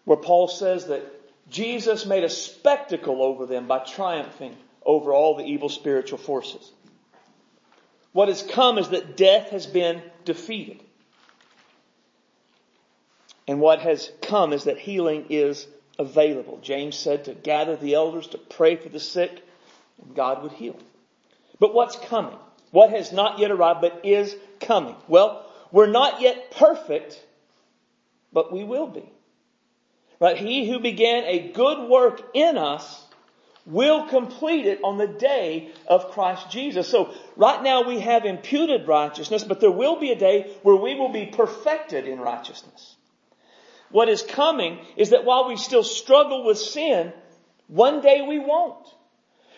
Where 0.06 0.18
Paul 0.18 0.48
says 0.48 0.88
that 0.88 1.04
Jesus 1.50 2.06
made 2.06 2.24
a 2.24 2.30
spectacle 2.30 3.22
over 3.22 3.46
them 3.46 3.68
by 3.68 3.80
triumphing 3.80 4.56
over 4.86 5.14
all 5.14 5.36
the 5.36 5.46
evil 5.46 5.70
spiritual 5.70 6.18
forces. 6.18 6.72
What 8.12 8.28
has 8.28 8.42
come 8.42 8.78
is 8.78 8.90
that 8.90 9.16
death 9.16 9.50
has 9.50 9.66
been 9.66 10.02
defeated. 10.26 10.82
And 13.48 13.62
what 13.62 13.80
has 13.80 14.12
come 14.24 14.54
is 14.54 14.66
that 14.66 14.78
healing 14.78 15.28
is 15.30 15.68
available. 15.98 16.60
James 16.62 16.96
said 16.96 17.26
to 17.26 17.34
gather 17.34 17.76
the 17.76 17.94
elders 17.94 18.28
to 18.28 18.38
pray 18.38 18.76
for 18.76 18.90
the 18.90 19.00
sick, 19.00 19.42
and 20.04 20.16
God 20.16 20.44
would 20.44 20.52
heal. 20.52 20.78
But 21.60 21.74
what's 21.74 21.96
coming? 21.96 22.38
What 22.72 22.90
has 22.90 23.12
not 23.12 23.40
yet 23.40 23.52
arrived, 23.52 23.82
but 23.82 24.02
is 24.04 24.36
coming? 24.60 24.96
Well, 25.08 25.46
we're 25.72 25.88
not 25.88 26.22
yet 26.22 26.52
perfect, 26.52 27.24
but 28.34 28.52
we 28.52 28.64
will 28.64 28.88
be. 28.88 29.10
Right? 30.20 30.38
He 30.38 30.70
who 30.70 30.80
began 30.80 31.24
a 31.26 31.52
good 31.52 31.90
work 31.90 32.22
in 32.34 32.58
us 32.58 33.04
will 33.66 34.08
complete 34.08 34.66
it 34.66 34.80
on 34.84 34.98
the 34.98 35.08
day 35.08 35.72
of 35.88 36.12
Christ 36.12 36.50
Jesus. 36.50 36.88
So 36.88 37.14
right 37.36 37.62
now 37.62 37.88
we 37.88 38.00
have 38.00 38.26
imputed 38.26 38.88
righteousness, 38.88 39.44
but 39.44 39.60
there 39.60 39.72
will 39.72 40.00
be 40.00 40.12
a 40.12 40.18
day 40.18 40.56
where 40.64 40.76
we 40.76 40.96
will 40.96 41.12
be 41.12 41.26
perfected 41.26 42.08
in 42.08 42.20
righteousness. 42.20 42.96
What 43.90 44.10
is 44.10 44.22
coming 44.22 44.80
is 44.96 45.12
that 45.12 45.26
while 45.26 45.48
we 45.48 45.58
still 45.58 45.84
struggle 45.84 46.46
with 46.46 46.58
sin, 46.58 47.14
one 47.68 48.02
day 48.02 48.26
we 48.28 48.40
won't. 48.40 48.88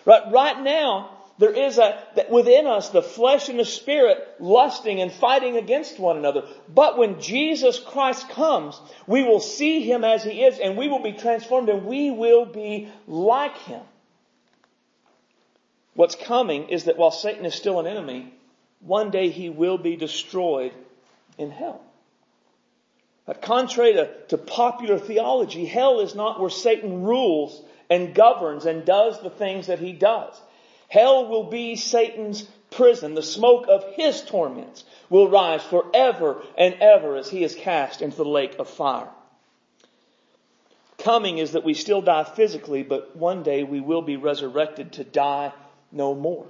Right, 0.06 0.24
right 0.32 0.62
now, 0.62 1.19
there 1.39 1.53
is 1.53 1.77
a, 1.77 1.98
within 2.29 2.67
us, 2.67 2.89
the 2.89 3.01
flesh 3.01 3.48
and 3.48 3.58
the 3.58 3.65
spirit 3.65 4.17
lusting 4.39 5.01
and 5.01 5.10
fighting 5.10 5.55
against 5.55 5.98
one 5.98 6.17
another. 6.17 6.43
But 6.67 6.98
when 6.98 7.22
Jesus 7.22 7.79
Christ 7.79 8.29
comes, 8.29 8.79
we 9.08 9.24
will 9.24 9.39
see 9.39 9.81
Him 9.81 10.03
as 10.03 10.22
He 10.22 10.43
is 10.43 10.60
and 10.60 10.77
we 10.77 10.89
will 10.89 11.01
be 11.01 11.13
transformed 11.13 11.69
and 11.69 11.86
we 11.86 12.12
will 12.12 12.46
be 12.46 12.89
like 13.08 13.58
Him. 13.60 13.81
What's 15.93 16.15
coming 16.15 16.69
is 16.69 16.84
that 16.86 16.98
while 16.98 17.12
Satan 17.12 17.46
is 17.46 17.55
still 17.55 17.79
an 17.79 17.88
enemy, 17.88 18.34
one 18.81 19.10
day 19.10 19.29
he 19.29 19.50
will 19.50 19.77
be 19.77 19.96
destroyed 19.96 20.74
in 21.38 21.51
hell. 21.51 21.81
But 23.25 23.41
contrary 23.41 23.93
to, 23.93 24.10
to 24.29 24.38
popular 24.38 24.98
theology, 24.98 25.65
hell 25.65 26.00
is 26.00 26.15
not 26.15 26.39
where 26.39 26.50
Satan 26.50 27.03
rules 27.03 27.62
and 27.89 28.13
governs 28.13 28.65
and 28.65 28.86
does 28.86 29.22
the 29.22 29.29
things 29.29 29.67
that 29.67 29.79
he 29.79 29.93
does. 29.93 30.39
Hell 30.89 31.27
will 31.27 31.43
be 31.43 31.75
Satan's 31.75 32.43
prison. 32.72 33.13
The 33.13 33.24
smoke 33.24 33.67
of 33.69 33.86
his 33.93 34.22
torments 34.24 34.84
will 35.10 35.29
rise 35.29 35.63
forever 35.63 36.41
and 36.58 36.75
ever 36.81 37.15
as 37.15 37.29
he 37.29 37.43
is 37.43 37.55
cast 37.55 38.01
into 38.01 38.17
the 38.17 38.25
lake 38.25 38.55
of 38.60 38.69
fire. 38.69 39.08
Coming 40.98 41.38
is 41.38 41.53
that 41.53 41.63
we 41.63 41.75
still 41.75 42.01
die 42.01 42.25
physically, 42.25 42.84
but 42.84 43.15
one 43.15 43.43
day 43.43 43.63
we 43.63 43.79
will 43.79 44.01
be 44.01 44.17
resurrected 44.17 44.93
to 44.93 45.03
die 45.03 45.53
no 45.91 46.13
more. 46.13 46.48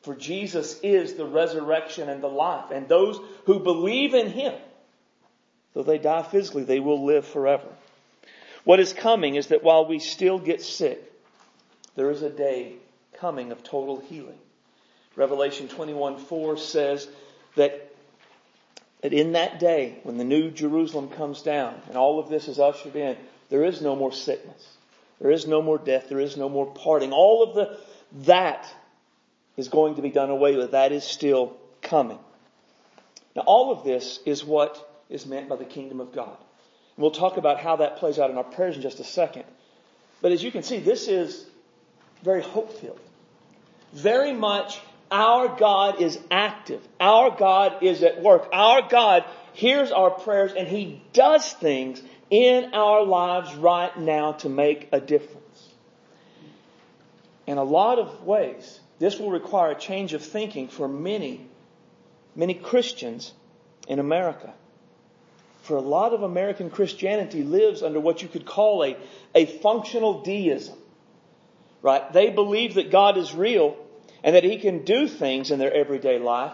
For 0.00 0.16
Jesus 0.16 0.80
is 0.82 1.14
the 1.14 1.26
resurrection 1.26 2.08
and 2.08 2.22
the 2.22 2.28
life, 2.28 2.70
and 2.70 2.88
those 2.88 3.20
who 3.44 3.60
believe 3.60 4.14
in 4.14 4.30
him, 4.30 4.54
though 5.74 5.82
they 5.82 5.98
die 5.98 6.22
physically, 6.22 6.64
they 6.64 6.80
will 6.80 7.04
live 7.04 7.26
forever. 7.26 7.68
What 8.64 8.80
is 8.80 8.92
coming 8.92 9.36
is 9.36 9.48
that 9.48 9.62
while 9.62 9.86
we 9.86 9.98
still 9.98 10.38
get 10.38 10.62
sick, 10.62 11.12
there 11.94 12.10
is 12.10 12.22
a 12.22 12.30
day 12.30 12.76
coming 13.20 13.52
of 13.52 13.62
total 13.62 14.00
healing. 14.00 14.38
Revelation 15.16 15.68
21 15.68 16.18
4 16.18 16.56
says 16.56 17.08
that, 17.56 17.92
that 19.02 19.12
in 19.12 19.32
that 19.32 19.58
day, 19.58 19.98
when 20.04 20.16
the 20.16 20.24
new 20.24 20.50
Jerusalem 20.50 21.08
comes 21.08 21.42
down 21.42 21.74
and 21.88 21.96
all 21.96 22.20
of 22.20 22.28
this 22.28 22.46
is 22.46 22.58
ushered 22.58 22.94
in, 22.94 23.16
there 23.50 23.64
is 23.64 23.82
no 23.82 23.96
more 23.96 24.12
sickness. 24.12 24.68
There 25.20 25.32
is 25.32 25.46
no 25.46 25.60
more 25.60 25.78
death. 25.78 26.08
There 26.08 26.20
is 26.20 26.36
no 26.36 26.48
more 26.48 26.66
parting. 26.66 27.12
All 27.12 27.42
of 27.42 27.54
the, 27.54 27.78
that 28.26 28.72
is 29.56 29.68
going 29.68 29.96
to 29.96 30.02
be 30.02 30.10
done 30.10 30.30
away 30.30 30.56
with. 30.56 30.70
That 30.70 30.92
is 30.92 31.02
still 31.02 31.56
coming. 31.82 32.18
Now 33.34 33.42
all 33.42 33.72
of 33.72 33.84
this 33.84 34.20
is 34.24 34.44
what 34.44 35.04
is 35.10 35.26
meant 35.26 35.48
by 35.48 35.56
the 35.56 35.64
kingdom 35.64 35.98
of 35.98 36.12
God. 36.12 36.36
And 36.96 37.02
we'll 37.02 37.10
talk 37.10 37.38
about 37.38 37.58
how 37.58 37.76
that 37.76 37.96
plays 37.96 38.20
out 38.20 38.30
in 38.30 38.36
our 38.36 38.44
prayers 38.44 38.76
in 38.76 38.82
just 38.82 39.00
a 39.00 39.04
second. 39.04 39.44
But 40.20 40.30
as 40.30 40.44
you 40.44 40.52
can 40.52 40.62
see, 40.62 40.78
this 40.78 41.08
is 41.08 41.44
very 42.22 42.42
hope 42.42 42.72
filled 42.80 43.00
very 43.92 44.32
much 44.32 44.80
our 45.10 45.56
God 45.56 46.00
is 46.00 46.18
active. 46.30 46.86
Our 47.00 47.36
God 47.36 47.82
is 47.82 48.02
at 48.02 48.22
work. 48.22 48.48
Our 48.52 48.88
God 48.88 49.24
hears 49.52 49.90
our 49.90 50.10
prayers 50.10 50.52
and 50.52 50.68
He 50.68 51.02
does 51.12 51.52
things 51.52 52.02
in 52.30 52.74
our 52.74 53.04
lives 53.04 53.54
right 53.54 53.96
now 53.98 54.32
to 54.32 54.48
make 54.48 54.88
a 54.92 55.00
difference. 55.00 55.44
In 57.46 57.56
a 57.56 57.64
lot 57.64 57.98
of 57.98 58.24
ways, 58.24 58.80
this 58.98 59.18
will 59.18 59.30
require 59.30 59.70
a 59.70 59.78
change 59.78 60.12
of 60.12 60.22
thinking 60.22 60.68
for 60.68 60.86
many, 60.86 61.46
many 62.36 62.52
Christians 62.52 63.32
in 63.86 63.98
America. 63.98 64.52
For 65.62 65.76
a 65.76 65.80
lot 65.80 66.12
of 66.12 66.22
American 66.22 66.70
Christianity 66.70 67.42
lives 67.42 67.82
under 67.82 68.00
what 68.00 68.22
you 68.22 68.28
could 68.28 68.44
call 68.44 68.84
a, 68.84 68.96
a 69.34 69.46
functional 69.46 70.22
deism. 70.22 70.76
Right? 71.82 72.12
They 72.12 72.30
believe 72.30 72.74
that 72.74 72.90
God 72.90 73.16
is 73.16 73.34
real 73.34 73.76
and 74.24 74.34
that 74.34 74.44
He 74.44 74.58
can 74.58 74.84
do 74.84 75.06
things 75.06 75.50
in 75.50 75.58
their 75.58 75.72
everyday 75.72 76.18
life, 76.18 76.52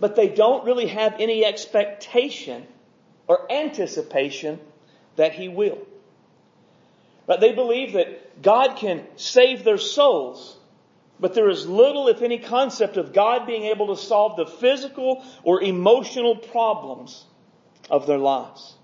but 0.00 0.16
they 0.16 0.28
don't 0.28 0.64
really 0.64 0.86
have 0.86 1.14
any 1.18 1.44
expectation 1.44 2.66
or 3.26 3.50
anticipation 3.52 4.58
that 5.16 5.32
He 5.32 5.48
will. 5.48 5.78
But 7.26 7.40
they 7.40 7.52
believe 7.52 7.94
that 7.94 8.40
God 8.40 8.76
can 8.76 9.04
save 9.16 9.64
their 9.64 9.78
souls, 9.78 10.56
but 11.18 11.34
there 11.34 11.48
is 11.48 11.66
little, 11.66 12.08
if 12.08 12.22
any, 12.22 12.38
concept 12.38 12.96
of 12.96 13.12
God 13.12 13.46
being 13.46 13.64
able 13.64 13.88
to 13.94 14.00
solve 14.00 14.36
the 14.36 14.46
physical 14.46 15.24
or 15.42 15.60
emotional 15.60 16.36
problems 16.36 17.24
of 17.90 18.06
their 18.06 18.18
lives. 18.18 18.75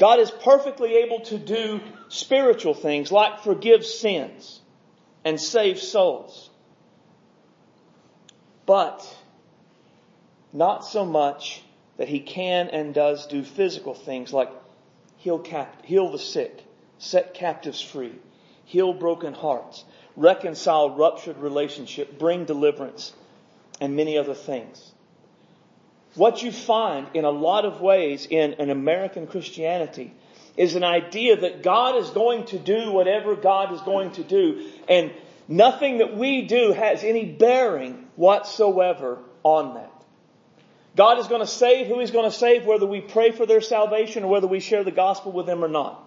God 0.00 0.18
is 0.18 0.30
perfectly 0.30 0.94
able 0.94 1.20
to 1.26 1.36
do 1.36 1.78
spiritual 2.08 2.72
things 2.72 3.12
like 3.12 3.40
forgive 3.40 3.84
sins 3.84 4.58
and 5.26 5.38
save 5.38 5.78
souls. 5.78 6.48
But 8.64 9.06
not 10.54 10.86
so 10.86 11.04
much 11.04 11.62
that 11.98 12.08
he 12.08 12.18
can 12.20 12.68
and 12.68 12.94
does 12.94 13.26
do 13.26 13.44
physical 13.44 13.92
things 13.92 14.32
like 14.32 14.50
heal, 15.18 15.38
cap- 15.38 15.84
heal 15.84 16.10
the 16.10 16.18
sick, 16.18 16.64
set 16.96 17.34
captives 17.34 17.82
free, 17.82 18.14
heal 18.64 18.94
broken 18.94 19.34
hearts, 19.34 19.84
reconcile 20.16 20.96
ruptured 20.96 21.36
relationship, 21.36 22.18
bring 22.18 22.46
deliverance, 22.46 23.12
and 23.82 23.96
many 23.96 24.16
other 24.16 24.34
things. 24.34 24.92
What 26.14 26.42
you 26.42 26.50
find 26.50 27.08
in 27.14 27.24
a 27.24 27.30
lot 27.30 27.64
of 27.64 27.80
ways 27.80 28.26
in 28.28 28.54
an 28.54 28.70
American 28.70 29.26
Christianity 29.26 30.12
is 30.56 30.74
an 30.74 30.84
idea 30.84 31.40
that 31.40 31.62
God 31.62 31.96
is 31.96 32.10
going 32.10 32.46
to 32.46 32.58
do 32.58 32.90
whatever 32.90 33.36
God 33.36 33.72
is 33.72 33.80
going 33.82 34.12
to 34.12 34.24
do, 34.24 34.68
and 34.88 35.12
nothing 35.46 35.98
that 35.98 36.16
we 36.16 36.42
do 36.42 36.72
has 36.72 37.04
any 37.04 37.24
bearing 37.24 38.08
whatsoever 38.16 39.18
on 39.42 39.74
that. 39.74 39.92
God 40.96 41.18
is 41.18 41.28
going 41.28 41.40
to 41.40 41.46
save 41.46 41.86
who 41.86 42.00
He's 42.00 42.10
going 42.10 42.28
to 42.28 42.36
save, 42.36 42.66
whether 42.66 42.86
we 42.86 43.00
pray 43.00 43.30
for 43.30 43.46
their 43.46 43.60
salvation 43.60 44.24
or 44.24 44.30
whether 44.30 44.48
we 44.48 44.60
share 44.60 44.82
the 44.82 44.90
gospel 44.90 45.30
with 45.30 45.46
them 45.46 45.64
or 45.64 45.68
not. 45.68 46.04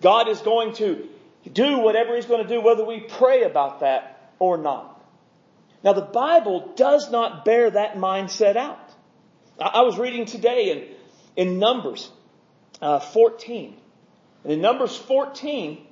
God 0.00 0.28
is 0.28 0.40
going 0.40 0.74
to 0.74 1.08
do 1.52 1.78
whatever 1.78 2.14
He's 2.14 2.26
going 2.26 2.42
to 2.42 2.48
do, 2.48 2.60
whether 2.60 2.84
we 2.84 3.00
pray 3.00 3.42
about 3.42 3.80
that 3.80 4.32
or 4.38 4.56
not. 4.56 5.04
Now, 5.82 5.94
the 5.94 6.02
Bible 6.02 6.72
does 6.76 7.10
not 7.10 7.44
bear 7.44 7.70
that 7.70 7.94
mindset 7.96 8.56
out. 8.56 8.89
I 9.60 9.82
was 9.82 9.98
reading 9.98 10.24
today 10.24 10.96
in, 11.36 11.48
in 11.48 11.58
Numbers 11.58 12.10
uh, 12.80 12.98
14. 12.98 13.76
And 14.44 14.52
in 14.52 14.60
Numbers 14.62 14.96
14, 14.96 15.86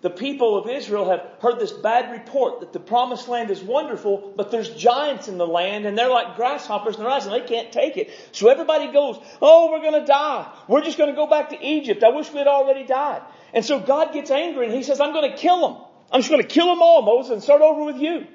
the 0.00 0.10
people 0.10 0.58
of 0.58 0.68
Israel 0.68 1.08
have 1.10 1.24
heard 1.40 1.60
this 1.60 1.70
bad 1.70 2.10
report 2.10 2.60
that 2.60 2.72
the 2.72 2.80
promised 2.80 3.28
land 3.28 3.52
is 3.52 3.62
wonderful, 3.62 4.32
but 4.36 4.50
there's 4.50 4.70
giants 4.70 5.28
in 5.28 5.38
the 5.38 5.46
land 5.46 5.86
and 5.86 5.96
they're 5.96 6.10
like 6.10 6.34
grasshoppers 6.34 6.96
in 6.96 7.02
their 7.02 7.10
eyes 7.10 7.24
and 7.24 7.32
they 7.32 7.46
can't 7.46 7.70
take 7.70 7.96
it. 7.96 8.10
So 8.32 8.48
everybody 8.48 8.92
goes, 8.92 9.16
Oh, 9.40 9.70
we're 9.70 9.80
going 9.80 10.00
to 10.00 10.06
die. 10.06 10.52
We're 10.66 10.82
just 10.82 10.98
going 10.98 11.10
to 11.10 11.16
go 11.16 11.28
back 11.28 11.50
to 11.50 11.64
Egypt. 11.64 12.02
I 12.02 12.08
wish 12.08 12.32
we 12.32 12.38
had 12.38 12.48
already 12.48 12.84
died. 12.84 13.22
And 13.54 13.64
so 13.64 13.78
God 13.78 14.12
gets 14.12 14.32
angry 14.32 14.66
and 14.66 14.74
he 14.74 14.82
says, 14.82 14.98
I'm 15.00 15.12
going 15.12 15.30
to 15.30 15.36
kill 15.36 15.68
them. 15.68 15.82
I'm 16.10 16.20
just 16.20 16.30
going 16.30 16.42
to 16.42 16.48
kill 16.48 16.66
them 16.66 16.82
all, 16.82 17.02
Moses, 17.02 17.32
and 17.32 17.42
start 17.42 17.62
over 17.62 17.84
with 17.84 17.98
you. 17.98 18.26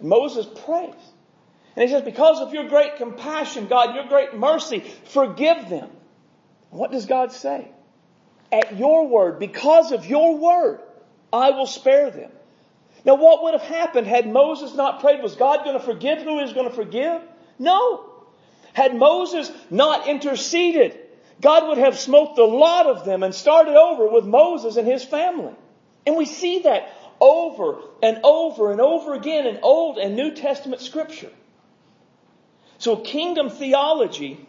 Moses 0.00 0.44
prays. 0.64 0.94
And 1.78 1.88
he 1.88 1.94
says, 1.94 2.02
because 2.02 2.40
of 2.40 2.52
your 2.52 2.66
great 2.68 2.96
compassion, 2.96 3.68
God, 3.68 3.94
your 3.94 4.08
great 4.08 4.34
mercy, 4.34 4.80
forgive 5.04 5.68
them. 5.68 5.88
What 6.70 6.90
does 6.90 7.06
God 7.06 7.30
say? 7.30 7.70
At 8.50 8.76
your 8.76 9.06
word, 9.06 9.38
because 9.38 9.92
of 9.92 10.04
your 10.04 10.36
word, 10.38 10.80
I 11.32 11.50
will 11.50 11.68
spare 11.68 12.10
them. 12.10 12.32
Now 13.04 13.14
what 13.14 13.44
would 13.44 13.52
have 13.52 13.62
happened 13.62 14.08
had 14.08 14.28
Moses 14.28 14.74
not 14.74 14.98
prayed? 14.98 15.22
Was 15.22 15.36
God 15.36 15.62
going 15.62 15.78
to 15.78 15.84
forgive 15.84 16.18
who 16.18 16.38
he 16.38 16.42
was 16.42 16.52
going 16.52 16.68
to 16.68 16.74
forgive? 16.74 17.22
No. 17.60 18.12
Had 18.72 18.96
Moses 18.96 19.48
not 19.70 20.08
interceded, 20.08 20.98
God 21.40 21.68
would 21.68 21.78
have 21.78 21.96
smoked 21.96 22.40
a 22.40 22.44
lot 22.44 22.86
of 22.86 23.04
them 23.04 23.22
and 23.22 23.32
started 23.32 23.76
over 23.76 24.08
with 24.08 24.24
Moses 24.24 24.78
and 24.78 24.88
his 24.88 25.04
family. 25.04 25.54
And 26.04 26.16
we 26.16 26.26
see 26.26 26.62
that 26.62 26.92
over 27.20 27.78
and 28.02 28.18
over 28.24 28.72
and 28.72 28.80
over 28.80 29.14
again 29.14 29.46
in 29.46 29.60
Old 29.62 29.98
and 29.98 30.16
New 30.16 30.34
Testament 30.34 30.82
scripture. 30.82 31.30
So 32.78 32.96
kingdom 32.96 33.50
theology, 33.50 34.46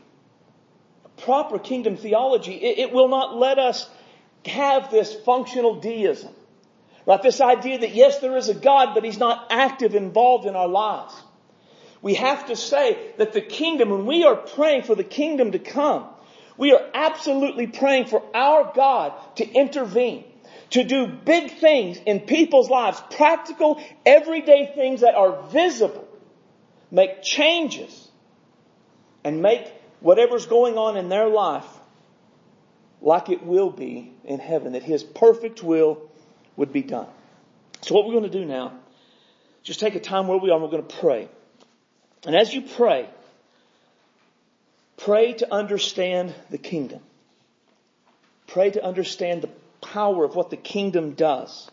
proper 1.18 1.60
kingdom 1.60 1.98
theology, 1.98 2.54
it, 2.54 2.80
it 2.80 2.94
will 2.94 3.10
not 3.10 3.36
let 3.36 3.60
us 3.60 3.90
have 4.46 4.92
this 4.92 5.14
functional 5.14 5.80
deism. 5.80 6.34
Right? 7.06 7.22
This 7.22 7.42
idea 7.42 7.80
that 7.80 7.96
yes, 7.96 8.20
there 8.20 8.38
is 8.38 8.50
a 8.50 8.54
God, 8.54 8.94
but 8.94 9.04
He's 9.04 9.18
not 9.18 9.48
active, 9.50 9.96
involved 9.96 10.46
in 10.46 10.56
our 10.56 10.68
lives. 10.68 11.14
We 12.02 12.14
have 12.16 12.48
to 12.48 12.56
say 12.56 13.14
that 13.18 13.34
the 13.34 13.42
kingdom, 13.42 13.90
when 13.90 14.06
we 14.06 14.24
are 14.24 14.36
praying 14.36 14.84
for 14.84 14.96
the 14.96 15.04
kingdom 15.04 15.52
to 15.52 15.60
come, 15.60 16.06
we 16.56 16.72
are 16.72 16.82
absolutely 16.94 17.68
praying 17.68 18.06
for 18.06 18.24
our 18.36 18.72
God 18.76 19.14
to 19.38 19.50
intervene, 19.50 20.24
to 20.72 20.84
do 20.84 21.08
big 21.08 21.60
things 21.60 21.98
in 22.06 22.22
people's 22.22 22.70
lives, 22.70 23.02
practical, 23.12 23.82
everyday 24.06 24.72
things 24.76 25.02
that 25.02 25.16
are 25.16 25.42
visible, 25.48 26.08
make 26.92 27.22
changes, 27.22 28.09
and 29.24 29.42
make 29.42 29.72
whatever's 30.00 30.46
going 30.46 30.78
on 30.78 30.98
in 30.98 31.10
their 31.10 31.28
life 31.28 31.68
like 33.02 33.30
it 33.30 33.44
will 33.44 33.70
be 33.70 34.12
in 34.24 34.40
heaven, 34.40 34.74
that 34.74 34.84
His 34.84 35.04
perfect 35.04 35.64
will 35.64 36.10
would 36.56 36.74
be 36.74 36.82
done. 36.82 37.08
So 37.82 37.96
what 37.96 38.06
we're 38.06 38.14
going 38.14 38.30
to 38.30 38.40
do 38.40 38.46
now, 38.46 38.74
just 39.64 39.80
take 39.80 39.96
a 39.96 40.00
time 40.00 40.28
where 40.28 40.38
we 40.38 40.50
are 40.50 40.54
and 40.54 40.64
we're 40.64 40.72
going 40.72 40.86
to 40.86 40.96
pray. 40.98 41.30
And 42.26 42.36
as 42.36 42.54
you 42.54 42.62
pray, 42.62 43.10
pray 44.98 45.34
to 45.34 45.54
understand 45.54 46.34
the 46.50 46.58
kingdom. 46.58 47.00
Pray 48.48 48.72
to 48.72 48.84
understand 48.84 49.42
the 49.42 49.50
power 49.82 50.26
of 50.26 50.36
what 50.36 50.50
the 50.50 50.58
kingdom 50.58 51.14
does. 51.14 51.70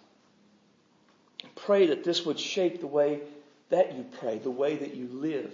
Pray 1.57 1.89
that 1.89 2.05
this 2.05 2.25
would 2.25 2.39
shape 2.39 2.81
the 2.81 2.87
way 2.87 3.21
that 3.71 3.97
you 3.97 4.05
pray, 4.21 4.39
the 4.39 4.51
way 4.51 4.77
that 4.77 4.95
you 4.95 5.09
live 5.09 5.53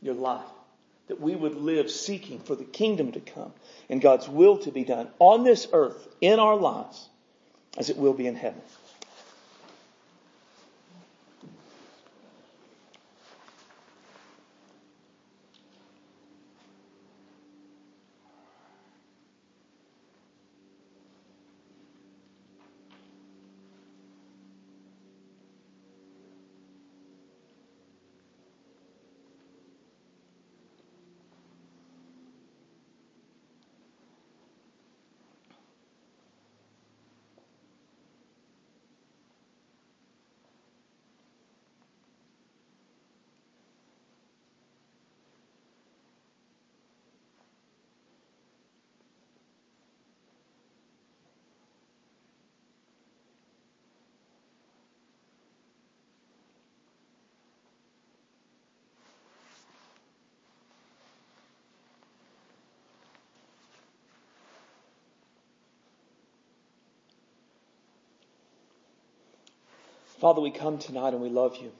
your 0.00 0.14
life. 0.14 0.46
That 1.08 1.20
we 1.20 1.34
would 1.34 1.54
live 1.54 1.90
seeking 1.90 2.40
for 2.40 2.54
the 2.54 2.64
kingdom 2.64 3.12
to 3.12 3.20
come 3.20 3.52
and 3.88 4.00
God's 4.00 4.28
will 4.28 4.58
to 4.58 4.70
be 4.70 4.84
done 4.84 5.08
on 5.18 5.44
this 5.44 5.66
earth 5.72 6.08
in 6.20 6.38
our 6.38 6.56
lives 6.56 7.08
as 7.76 7.90
it 7.90 7.96
will 7.96 8.12
be 8.12 8.26
in 8.26 8.34
heaven. 8.34 8.60
Father, 70.20 70.40
we 70.40 70.50
come 70.50 70.78
tonight 70.78 71.14
and 71.14 71.22
we 71.22 71.28
love 71.28 71.56
you. 71.56 71.72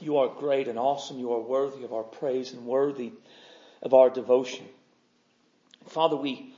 You 0.00 0.18
are 0.18 0.28
great 0.28 0.66
and 0.66 0.78
awesome. 0.78 1.18
You 1.18 1.32
are 1.34 1.40
worthy 1.40 1.84
of 1.84 1.92
our 1.92 2.02
praise 2.02 2.52
and 2.52 2.64
worthy 2.64 3.12
of 3.82 3.92
our 3.92 4.08
devotion. 4.08 4.66
Father, 5.88 6.16
we, 6.16 6.54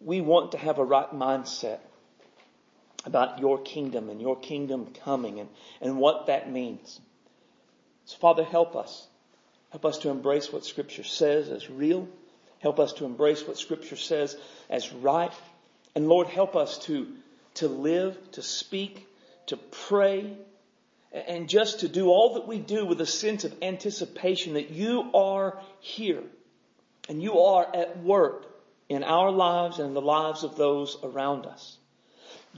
we 0.00 0.20
want 0.20 0.52
to 0.52 0.58
have 0.58 0.78
a 0.78 0.84
right 0.84 1.10
mindset 1.12 1.78
about 3.06 3.38
your 3.38 3.58
kingdom 3.62 4.10
and 4.10 4.20
your 4.20 4.38
kingdom 4.38 4.92
coming 5.04 5.40
and, 5.40 5.48
and 5.80 5.96
what 5.96 6.26
that 6.26 6.50
means. 6.50 7.00
So 8.04 8.18
Father, 8.18 8.44
help 8.44 8.76
us. 8.76 9.06
Help 9.70 9.84
us 9.86 9.98
to 9.98 10.10
embrace 10.10 10.52
what 10.52 10.64
scripture 10.64 11.04
says 11.04 11.48
as 11.48 11.70
real. 11.70 12.08
Help 12.58 12.78
us 12.78 12.92
to 12.94 13.04
embrace 13.04 13.46
what 13.46 13.58
scripture 13.58 13.96
says 13.96 14.36
as 14.68 14.92
right. 14.92 15.32
And 15.94 16.08
Lord, 16.08 16.26
help 16.26 16.56
us 16.56 16.78
to, 16.80 17.08
to 17.54 17.68
live, 17.68 18.18
to 18.32 18.42
speak, 18.42 19.06
to 19.46 19.56
pray, 19.56 20.36
and 21.12 21.48
just 21.48 21.80
to 21.80 21.88
do 21.88 22.08
all 22.08 22.34
that 22.34 22.46
we 22.46 22.58
do 22.58 22.84
with 22.84 23.00
a 23.00 23.06
sense 23.06 23.44
of 23.44 23.54
anticipation 23.62 24.54
that 24.54 24.70
you 24.70 25.10
are 25.14 25.58
here 25.80 26.22
and 27.08 27.22
you 27.22 27.40
are 27.40 27.66
at 27.74 28.02
work 28.02 28.46
in 28.88 29.02
our 29.04 29.30
lives 29.30 29.78
and 29.78 29.94
the 29.94 30.00
lives 30.00 30.44
of 30.44 30.56
those 30.56 30.96
around 31.02 31.46
us. 31.46 31.78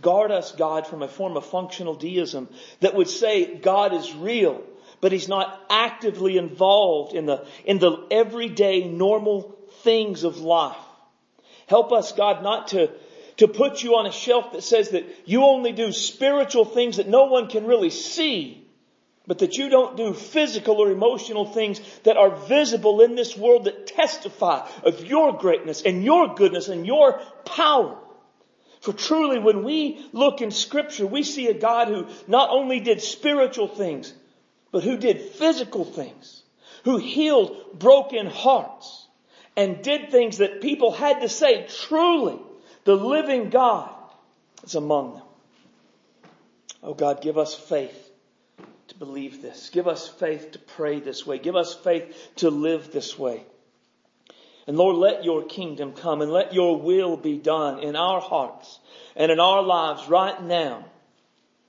Guard 0.01 0.31
us, 0.31 0.53
God, 0.53 0.87
from 0.87 1.03
a 1.03 1.09
form 1.09 1.37
of 1.37 1.45
functional 1.47 1.95
deism 1.95 2.49
that 2.81 2.95
would 2.95 3.09
say 3.09 3.57
God 3.57 3.93
is 3.93 4.15
real, 4.15 4.63
but 5.01 5.13
He's 5.13 5.29
not 5.29 5.61
actively 5.71 6.37
involved 6.37 7.15
in 7.15 7.27
the, 7.27 7.47
in 7.65 7.79
the 7.79 8.07
everyday 8.11 8.87
normal 8.87 9.57
things 9.83 10.25
of 10.25 10.39
life. 10.39 10.77
Help 11.67 11.93
us, 11.93 12.13
God, 12.13 12.43
not 12.43 12.69
to, 12.69 12.91
to 13.39 13.49
put 13.49 13.83
you 13.83 13.97
on 13.97 14.07
a 14.07 14.13
shelf 14.13 14.53
that 14.53 14.63
says 14.63 14.91
that 14.91 15.07
you 15.25 15.45
only 15.45 15.73
do 15.73 15.93
spiritual 15.93 16.65
things 16.65 16.99
that 16.99 17.09
no 17.09 17.27
one 17.27 17.49
can 17.49 17.67
really 17.67 17.91
see, 17.91 18.67
but 19.27 19.39
that 19.39 19.57
you 19.57 19.69
don't 19.69 19.97
do 19.97 20.13
physical 20.13 20.77
or 20.77 20.91
emotional 20.91 21.47
things 21.47 21.81
that 22.03 22.17
are 22.17 22.35
visible 22.35 23.01
in 23.01 23.15
this 23.15 23.37
world 23.37 23.65
that 23.65 23.87
testify 23.87 24.69
of 24.83 25.05
your 25.05 25.37
greatness 25.39 25.83
and 25.83 26.05
your 26.05 26.35
goodness 26.35 26.69
and 26.69 26.87
your 26.87 27.21
power. 27.45 27.97
For 28.81 28.93
truly, 28.93 29.39
when 29.39 29.65
we 29.65 30.05
look 30.13 30.41
in 30.41 30.51
scripture, 30.51 31.07
we 31.07 31.23
see 31.23 31.47
a 31.49 31.55
God 31.55 31.89
who 31.89 32.07
not 32.27 32.51
only 32.51 32.81
did 32.81 33.01
spiritual 33.01 33.69
things, 33.69 34.13
but 34.73 34.83
who 34.83 34.97
did 34.97 35.21
physical 35.21 35.85
things, 35.85 36.43
who 36.85 36.97
healed 36.97 37.79
broken 37.79 38.27
hearts 38.27 39.07
and 39.57 39.83
did 39.83 40.11
things 40.11 40.39
that 40.39 40.61
people 40.61 40.93
had 40.93 41.21
to 41.21 41.29
say, 41.29 41.67
truly, 41.87 42.39
the 42.89 42.97
living 42.97 43.51
God 43.51 43.91
is 44.65 44.75
among 44.75 45.17
them. 45.17 45.23
Oh 46.83 46.95
God, 46.95 47.21
give 47.21 47.37
us 47.37 47.55
faith 47.55 48.11
to 48.87 48.95
believe 48.95 49.43
this. 49.43 49.69
Give 49.69 49.87
us 49.87 50.09
faith 50.09 50.53
to 50.53 50.59
pray 50.59 50.99
this 50.99 51.27
way. 51.27 51.39
Give 51.39 51.55
us 51.55 51.75
faith 51.75 52.31
to 52.37 52.49
live 52.49 52.91
this 52.91 53.19
way. 53.19 53.45
And 54.67 54.79
Lord, 54.79 54.97
let 54.97 55.23
your 55.23 55.45
kingdom 55.45 55.93
come 55.93 56.23
and 56.23 56.33
let 56.33 56.55
your 56.55 56.81
will 56.81 57.19
be 57.19 57.37
done 57.37 57.81
in 57.81 57.95
our 57.95 58.23
hearts 58.23 58.81
and 59.15 59.31
in 59.31 59.39
our 59.39 59.63
lives 59.63 60.09
right 60.09 60.43
now 60.43 60.87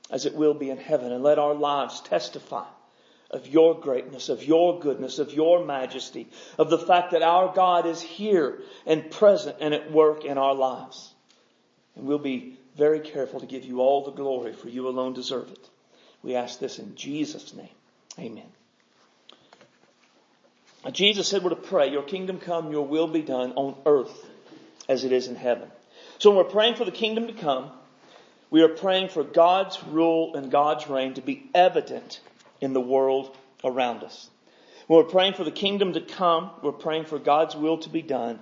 as 0.09 0.25
it 0.25 0.35
will 0.35 0.53
be 0.53 0.69
in 0.69 0.77
heaven. 0.77 1.11
And 1.11 1.21
let 1.21 1.37
our 1.37 1.53
lives 1.53 1.99
testify 1.99 2.63
of 3.31 3.47
your 3.47 3.79
greatness, 3.79 4.29
of 4.29 4.43
your 4.43 4.79
goodness, 4.79 5.19
of 5.19 5.33
your 5.33 5.65
majesty, 5.65 6.27
of 6.57 6.69
the 6.69 6.79
fact 6.79 7.11
that 7.11 7.21
our 7.21 7.53
God 7.53 7.85
is 7.85 8.01
here 8.01 8.59
and 8.85 9.09
present 9.11 9.57
and 9.61 9.73
at 9.73 9.91
work 9.91 10.25
in 10.25 10.37
our 10.37 10.55
lives. 10.55 11.13
And 11.95 12.05
we'll 12.05 12.17
be 12.17 12.57
very 12.75 12.99
careful 12.99 13.39
to 13.41 13.45
give 13.45 13.65
you 13.65 13.81
all 13.81 14.03
the 14.03 14.11
glory 14.11 14.53
for 14.53 14.69
you 14.69 14.87
alone 14.87 15.13
deserve 15.13 15.51
it. 15.51 15.69
We 16.23 16.35
ask 16.35 16.59
this 16.59 16.79
in 16.79 16.95
Jesus' 16.95 17.53
name. 17.53 17.69
Amen. 18.17 18.47
Jesus 20.91 21.27
said 21.27 21.43
we're 21.43 21.49
to 21.49 21.55
pray, 21.55 21.91
your 21.91 22.03
kingdom 22.03 22.39
come, 22.39 22.71
your 22.71 22.87
will 22.87 23.07
be 23.07 23.21
done 23.21 23.51
on 23.53 23.75
earth 23.85 24.25
as 24.87 25.03
it 25.03 25.11
is 25.11 25.27
in 25.27 25.35
heaven. 25.35 25.69
So 26.17 26.29
when 26.29 26.37
we're 26.37 26.51
praying 26.51 26.75
for 26.75 26.85
the 26.85 26.91
kingdom 26.91 27.27
to 27.27 27.33
come, 27.33 27.69
we 28.49 28.63
are 28.63 28.69
praying 28.69 29.09
for 29.09 29.23
God's 29.23 29.83
rule 29.83 30.35
and 30.35 30.49
God's 30.49 30.87
reign 30.87 31.13
to 31.15 31.21
be 31.21 31.49
evident 31.53 32.21
in 32.61 32.73
the 32.73 32.81
world 32.81 33.35
around 33.63 34.03
us. 34.03 34.29
When 34.87 35.03
we're 35.03 35.11
praying 35.11 35.33
for 35.33 35.43
the 35.43 35.51
kingdom 35.51 35.93
to 35.93 36.01
come, 36.01 36.51
we're 36.63 36.71
praying 36.71 37.05
for 37.05 37.19
God's 37.19 37.55
will 37.55 37.77
to 37.79 37.89
be 37.89 38.01
done 38.01 38.39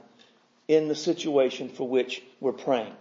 in 0.68 0.88
the 0.88 0.96
situation 0.96 1.70
for 1.70 1.88
which 1.88 2.24
we're 2.40 2.54
praying. 2.54 2.94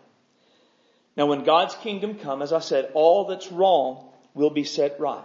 Now 1.17 1.27
when 1.27 1.45
God's 1.45 1.75
kingdom 1.77 2.19
come, 2.19 2.43
as 2.43 2.53
I 2.53 2.61
said, 2.61 2.91
all 2.95 3.27
that's 3.27 3.51
wrong 3.51 4.09
will 4.35 4.51
be 4.51 4.65
set 4.65 5.01
right. 5.01 5.25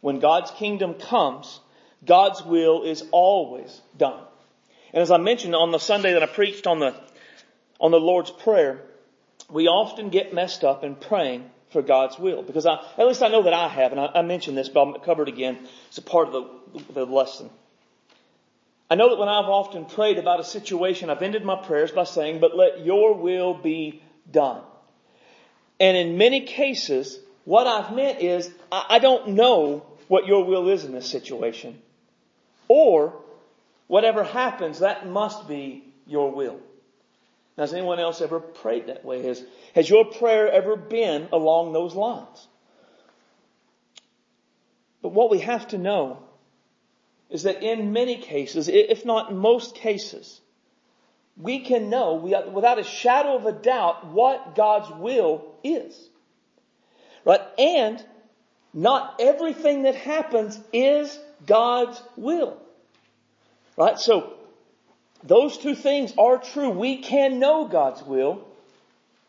When 0.00 0.18
God's 0.18 0.50
kingdom 0.52 0.94
comes, 0.94 1.60
God's 2.04 2.42
will 2.44 2.82
is 2.82 3.04
always 3.12 3.80
done. 3.96 4.22
And 4.92 5.02
as 5.02 5.10
I 5.10 5.18
mentioned 5.18 5.54
on 5.54 5.70
the 5.70 5.78
Sunday 5.78 6.14
that 6.14 6.22
I 6.22 6.26
preached 6.26 6.66
on 6.66 6.80
the, 6.80 6.94
on 7.78 7.90
the 7.90 8.00
Lord's 8.00 8.30
Prayer, 8.30 8.80
we 9.48 9.68
often 9.68 10.08
get 10.08 10.34
messed 10.34 10.64
up 10.64 10.82
in 10.82 10.96
praying 10.96 11.50
for 11.70 11.82
God's 11.82 12.18
will. 12.18 12.42
Because 12.42 12.66
I, 12.66 12.84
at 12.98 13.06
least 13.06 13.22
I 13.22 13.28
know 13.28 13.42
that 13.42 13.52
I 13.52 13.68
have, 13.68 13.92
and 13.92 14.00
I, 14.00 14.10
I 14.16 14.22
mentioned 14.22 14.56
this, 14.56 14.68
but 14.68 14.80
I'll 14.80 14.98
cover 15.00 15.22
it 15.22 15.28
again. 15.28 15.58
It's 15.88 15.98
a 15.98 16.02
part 16.02 16.28
of 16.28 16.32
the, 16.32 16.92
the 16.92 17.06
lesson. 17.06 17.50
I 18.90 18.96
know 18.96 19.08
that 19.10 19.18
when 19.18 19.28
I've 19.28 19.44
often 19.44 19.84
prayed 19.84 20.18
about 20.18 20.40
a 20.40 20.44
situation, 20.44 21.10
I've 21.10 21.22
ended 21.22 21.44
my 21.44 21.56
prayers 21.56 21.92
by 21.92 22.04
saying, 22.04 22.40
but 22.40 22.56
let 22.56 22.84
your 22.84 23.14
will 23.14 23.54
be 23.54 24.02
done. 24.30 24.62
And 25.78 25.96
in 25.96 26.18
many 26.18 26.42
cases, 26.42 27.18
what 27.44 27.66
I've 27.66 27.94
meant 27.94 28.20
is, 28.20 28.50
I, 28.70 28.86
I 28.90 28.98
don't 28.98 29.28
know 29.28 29.86
what 30.08 30.26
your 30.26 30.44
will 30.44 30.68
is 30.68 30.84
in 30.84 30.92
this 30.92 31.08
situation. 31.08 31.80
Or, 32.66 33.14
whatever 33.86 34.24
happens, 34.24 34.80
that 34.80 35.08
must 35.08 35.48
be 35.48 35.84
your 36.06 36.32
will. 36.32 36.60
Has 37.60 37.74
anyone 37.74 38.00
else 38.00 38.22
ever 38.22 38.40
prayed 38.40 38.86
that 38.86 39.04
way? 39.04 39.22
Has, 39.24 39.44
has 39.74 39.90
your 39.90 40.06
prayer 40.06 40.50
ever 40.50 40.76
been 40.76 41.28
along 41.30 41.74
those 41.74 41.94
lines? 41.94 42.48
But 45.02 45.10
what 45.10 45.30
we 45.30 45.40
have 45.40 45.68
to 45.68 45.78
know 45.78 46.22
is 47.28 47.42
that 47.42 47.62
in 47.62 47.92
many 47.92 48.16
cases, 48.16 48.68
if 48.68 49.04
not 49.04 49.34
most 49.34 49.74
cases, 49.74 50.40
we 51.36 51.60
can 51.60 51.90
know 51.90 52.14
without 52.14 52.78
a 52.78 52.82
shadow 52.82 53.36
of 53.36 53.44
a 53.44 53.52
doubt 53.52 54.06
what 54.06 54.54
God's 54.54 54.90
will 54.98 55.44
is. 55.62 56.08
Right? 57.26 57.42
And 57.58 58.02
not 58.72 59.16
everything 59.20 59.82
that 59.82 59.96
happens 59.96 60.58
is 60.72 61.18
God's 61.44 62.02
will. 62.16 62.56
Right? 63.76 63.98
So, 63.98 64.39
those 65.22 65.58
two 65.58 65.74
things 65.74 66.14
are 66.18 66.38
true. 66.38 66.70
We 66.70 66.98
can 66.98 67.38
know 67.38 67.66
God's 67.66 68.02
will. 68.02 68.46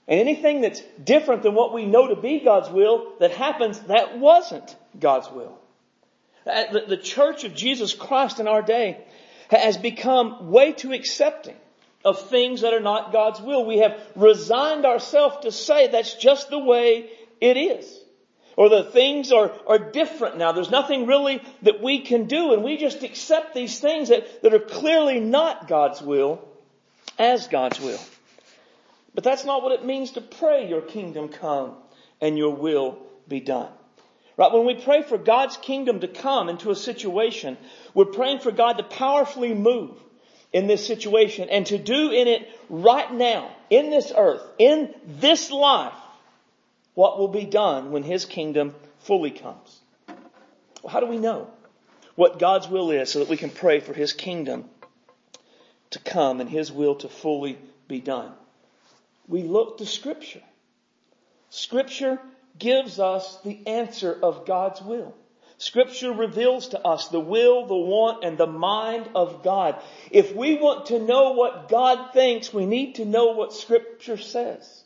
And 0.08 0.20
anything 0.20 0.62
that's 0.62 0.82
different 1.04 1.44
than 1.44 1.54
what 1.54 1.74
we 1.74 1.86
know 1.86 2.08
to 2.08 2.16
be 2.16 2.40
God's 2.40 2.70
will 2.70 3.14
that 3.20 3.32
happens, 3.32 3.80
that 3.82 4.20
wasn't 4.20 4.76
God's 5.00 5.30
will. 5.32 5.58
Uh, 6.46 6.80
the 6.88 6.98
church 6.98 7.44
of 7.44 7.54
Jesus 7.54 7.94
Christ 7.94 8.40
in 8.40 8.48
our 8.48 8.62
day 8.62 8.98
has 9.50 9.78
become 9.78 10.50
way 10.50 10.72
too 10.74 10.92
accepting 10.92 11.56
of 12.04 12.30
things 12.30 12.62
that 12.62 12.74
are 12.74 12.80
not 12.80 13.12
God's 13.12 13.40
will. 13.42 13.66
We 13.66 13.78
have 13.78 14.02
resigned 14.16 14.86
ourselves 14.86 15.38
to 15.44 15.52
say 15.52 15.88
that's 15.88 16.16
just 16.16 16.50
the 16.50 16.60
way 16.60 17.10
it 17.40 17.58
is. 17.58 18.01
Or 18.62 18.70
the 18.70 18.84
things 18.84 19.32
are, 19.32 19.52
are 19.66 19.80
different 19.80 20.38
now. 20.38 20.52
There's 20.52 20.70
nothing 20.70 21.08
really 21.08 21.42
that 21.64 21.82
we 21.82 22.02
can 22.02 22.26
do 22.26 22.54
and 22.54 22.64
we 22.64 22.78
just 22.78 23.02
accept 23.02 23.56
these 23.56 23.80
things 23.80 24.10
that, 24.10 24.44
that 24.44 24.54
are 24.54 24.60
clearly 24.60 25.20
not 25.20 25.68
God's 25.68 26.00
will 26.00 26.48
as 27.18 27.48
God's 27.48 27.80
will. 27.80 28.00
But 29.16 29.24
that's 29.24 29.46
not 29.46 29.64
what 29.64 29.72
it 29.72 29.84
means 29.84 30.12
to 30.12 30.22
pray 30.22 30.70
your 30.70 30.82
kingdom 30.82 31.30
come 31.30 31.74
and 32.22 32.38
your 32.38 32.54
will 32.54 33.00
be 33.28 33.40
done. 33.40 33.72
Right? 34.38 34.52
When 34.52 34.68
we 34.68 34.76
pray 34.76 35.02
for 35.02 35.18
God's 35.18 35.58
kingdom 35.58 36.02
to 36.02 36.08
come 36.08 36.48
into 36.48 36.70
a 36.70 36.76
situation, 36.76 37.58
we're 37.96 38.06
praying 38.06 38.42
for 38.42 38.52
God 38.52 38.74
to 38.74 38.84
powerfully 38.84 39.56
move 39.56 39.98
in 40.54 40.68
this 40.68 40.86
situation 40.86 41.50
and 41.50 41.66
to 41.66 41.80
do 41.80 42.12
in 42.12 42.28
it 42.28 42.48
right 42.70 43.12
now, 43.12 43.50
in 43.72 43.90
this 43.90 44.14
earth, 44.16 44.44
in 44.60 44.94
this 45.08 45.50
life, 45.50 45.96
what 46.94 47.18
will 47.18 47.28
be 47.28 47.46
done 47.46 47.92
when 47.92 48.04
His 48.04 48.26
kingdom 48.26 48.76
fully 49.00 49.32
comes. 49.32 49.80
Well, 50.82 50.92
how 50.92 51.00
do 51.00 51.08
we 51.08 51.18
know 51.18 51.50
what 52.16 52.40
God's 52.40 52.68
will 52.68 52.92
is 52.92 53.10
so 53.10 53.20
that 53.20 53.30
we 53.30 53.38
can 53.38 53.50
pray 53.50 53.80
for 53.80 53.94
His 53.94 54.14
kingdom 54.14 54.66
to 55.92 56.00
come 56.00 56.42
and 56.42 56.50
His 56.50 56.72
will 56.72 56.96
to 56.96 57.10
fully 57.10 57.58
be 57.88 58.00
done? 58.00 58.32
We 59.28 59.44
look 59.44 59.78
to 59.78 59.86
Scripture. 59.86 60.42
Scripture 61.50 62.20
gives 62.58 63.00
us 63.00 63.40
the 63.44 63.66
answer 63.68 64.18
of 64.22 64.46
God's 64.46 64.82
will. 64.82 65.14
Scripture 65.58 66.12
reveals 66.12 66.70
to 66.70 66.82
us 66.82 67.10
the 67.10 67.20
will, 67.20 67.68
the 67.68 67.76
want, 67.76 68.24
and 68.24 68.36
the 68.36 68.48
mind 68.48 69.08
of 69.14 69.44
God. 69.44 69.80
If 70.10 70.36
we 70.36 70.56
want 70.56 70.88
to 70.88 70.98
know 70.98 71.34
what 71.34 71.70
God 71.70 72.14
thinks, 72.14 72.52
we 72.52 72.66
need 72.66 72.96
to 72.96 73.06
know 73.06 73.34
what 73.34 73.54
Scripture 73.54 74.18
says. 74.18 74.81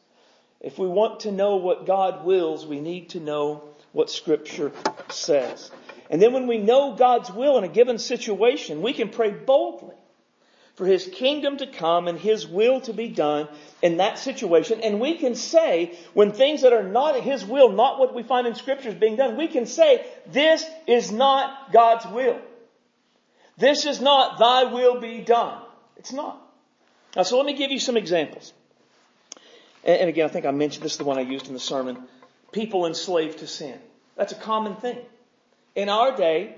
If 0.65 0.79
we 0.79 0.87
want 0.87 1.19
to 1.21 1.31
know 1.31 1.57
what 1.57 1.85
God 1.85 2.25
wills, 2.25 2.65
we 2.65 2.79
need 2.79 3.09
to 3.09 3.19
know 3.19 3.63
what 3.91 4.09
Scripture 4.09 4.71
says. 5.09 5.69
And 6.09 6.19
then 6.19 6.33
when 6.33 6.47
we 6.47 6.57
know 6.57 6.95
God's 6.95 7.29
will 7.29 7.59
in 7.59 7.63
a 7.63 7.67
given 7.67 7.99
situation, 7.99 8.81
we 8.81 8.91
can 8.91 9.09
pray 9.09 9.29
boldly 9.29 9.93
for 10.73 10.87
His 10.87 11.05
kingdom 11.05 11.57
to 11.57 11.67
come 11.67 12.07
and 12.07 12.17
His 12.17 12.47
will 12.47 12.81
to 12.81 12.93
be 12.93 13.09
done 13.09 13.47
in 13.83 13.97
that 13.97 14.17
situation. 14.17 14.81
And 14.81 14.99
we 14.99 15.19
can 15.19 15.35
say, 15.35 15.95
when 16.15 16.31
things 16.31 16.63
that 16.63 16.73
are 16.73 16.81
not 16.81 17.21
His 17.21 17.45
will, 17.45 17.71
not 17.71 17.99
what 17.99 18.15
we 18.15 18.23
find 18.23 18.47
in 18.47 18.55
Scripture 18.55 18.89
is 18.89 18.95
being 18.95 19.17
done, 19.17 19.37
we 19.37 19.47
can 19.47 19.67
say, 19.67 20.03
this 20.31 20.65
is 20.87 21.11
not 21.11 21.71
God's 21.71 22.07
will. 22.07 22.39
This 23.55 23.85
is 23.85 24.01
not 24.01 24.39
thy 24.39 24.63
will 24.73 24.99
be 24.99 25.19
done. 25.19 25.61
It's 25.97 26.11
not. 26.11 26.41
Now, 27.15 27.21
so 27.21 27.37
let 27.37 27.45
me 27.45 27.53
give 27.53 27.69
you 27.69 27.79
some 27.79 27.97
examples. 27.97 28.51
And 29.85 30.09
again, 30.09 30.25
I 30.25 30.29
think 30.29 30.45
I 30.45 30.51
mentioned 30.51 30.83
this 30.83 30.93
is 30.93 30.97
the 30.97 31.03
one 31.03 31.19
I 31.19 31.21
used 31.21 31.47
in 31.47 31.53
the 31.53 31.59
sermon. 31.59 31.97
People 32.51 32.87
enslaved 32.87 33.39
to 33.39 33.47
sin. 33.47 33.77
That's 34.15 34.31
a 34.31 34.37
common 34.37 34.75
thing. 34.77 34.97
In 35.75 35.89
our 35.89 36.15
day, 36.17 36.55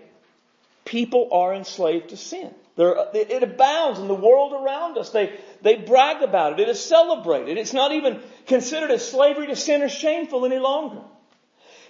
people 0.86 1.30
are 1.34 1.54
enslaved 1.54 2.10
to 2.10 2.18
sin. 2.18 2.54
it 2.78 3.44
abounds 3.44 4.00
in 4.00 4.08
the 4.08 4.16
world 4.16 4.54
around 4.54 4.98
us. 4.98 5.10
They, 5.10 5.38
they 5.62 5.76
brag 5.76 6.24
about 6.24 6.54
it. 6.54 6.60
It 6.62 6.70
is 6.70 6.80
celebrated. 6.80 7.58
It's 7.58 7.74
not 7.74 7.92
even 7.92 8.22
considered 8.46 8.92
as 8.92 9.10
slavery 9.10 9.48
to 9.48 9.56
sin 9.56 9.82
or 9.82 9.90
shameful 9.90 10.46
any 10.46 10.60
longer. 10.60 11.02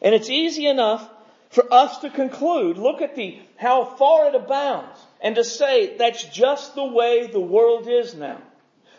And 0.01 0.15
it's 0.15 0.29
easy 0.29 0.65
enough 0.65 1.07
for 1.49 1.71
us 1.71 1.99
to 1.99 2.09
conclude, 2.09 2.77
look 2.77 3.01
at 3.01 3.15
the, 3.15 3.39
how 3.57 3.85
far 3.85 4.29
it 4.29 4.35
abounds, 4.35 4.99
and 5.21 5.35
to 5.35 5.43
say 5.43 5.97
that's 5.97 6.23
just 6.23 6.75
the 6.75 6.83
way 6.83 7.27
the 7.27 7.39
world 7.39 7.87
is 7.87 8.15
now. 8.15 8.41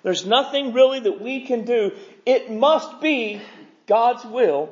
There's 0.08 0.24
nothing 0.24 0.72
really 0.72 1.00
that 1.00 1.20
we 1.20 1.42
can 1.42 1.66
do. 1.66 1.92
It 2.24 2.50
must 2.50 3.02
be 3.02 3.42
God's 3.86 4.24
will 4.24 4.70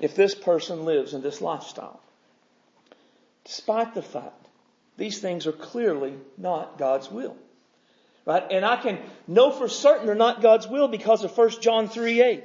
if 0.00 0.14
this 0.14 0.32
person 0.32 0.84
lives 0.84 1.12
in 1.12 1.22
this 1.22 1.40
lifestyle. 1.40 1.98
Despite 3.44 3.94
the 3.94 4.02
fact 4.02 4.46
these 4.96 5.18
things 5.18 5.48
are 5.48 5.52
clearly 5.52 6.14
not 6.38 6.78
God's 6.78 7.10
will. 7.10 7.36
Right? 8.24 8.44
And 8.48 8.64
I 8.64 8.76
can 8.76 9.00
know 9.26 9.50
for 9.50 9.66
certain 9.66 10.06
they're 10.06 10.14
not 10.14 10.40
God's 10.40 10.68
will 10.68 10.86
because 10.86 11.24
of 11.24 11.36
1 11.36 11.60
John 11.60 11.88
3 11.88 12.22
8. 12.22 12.44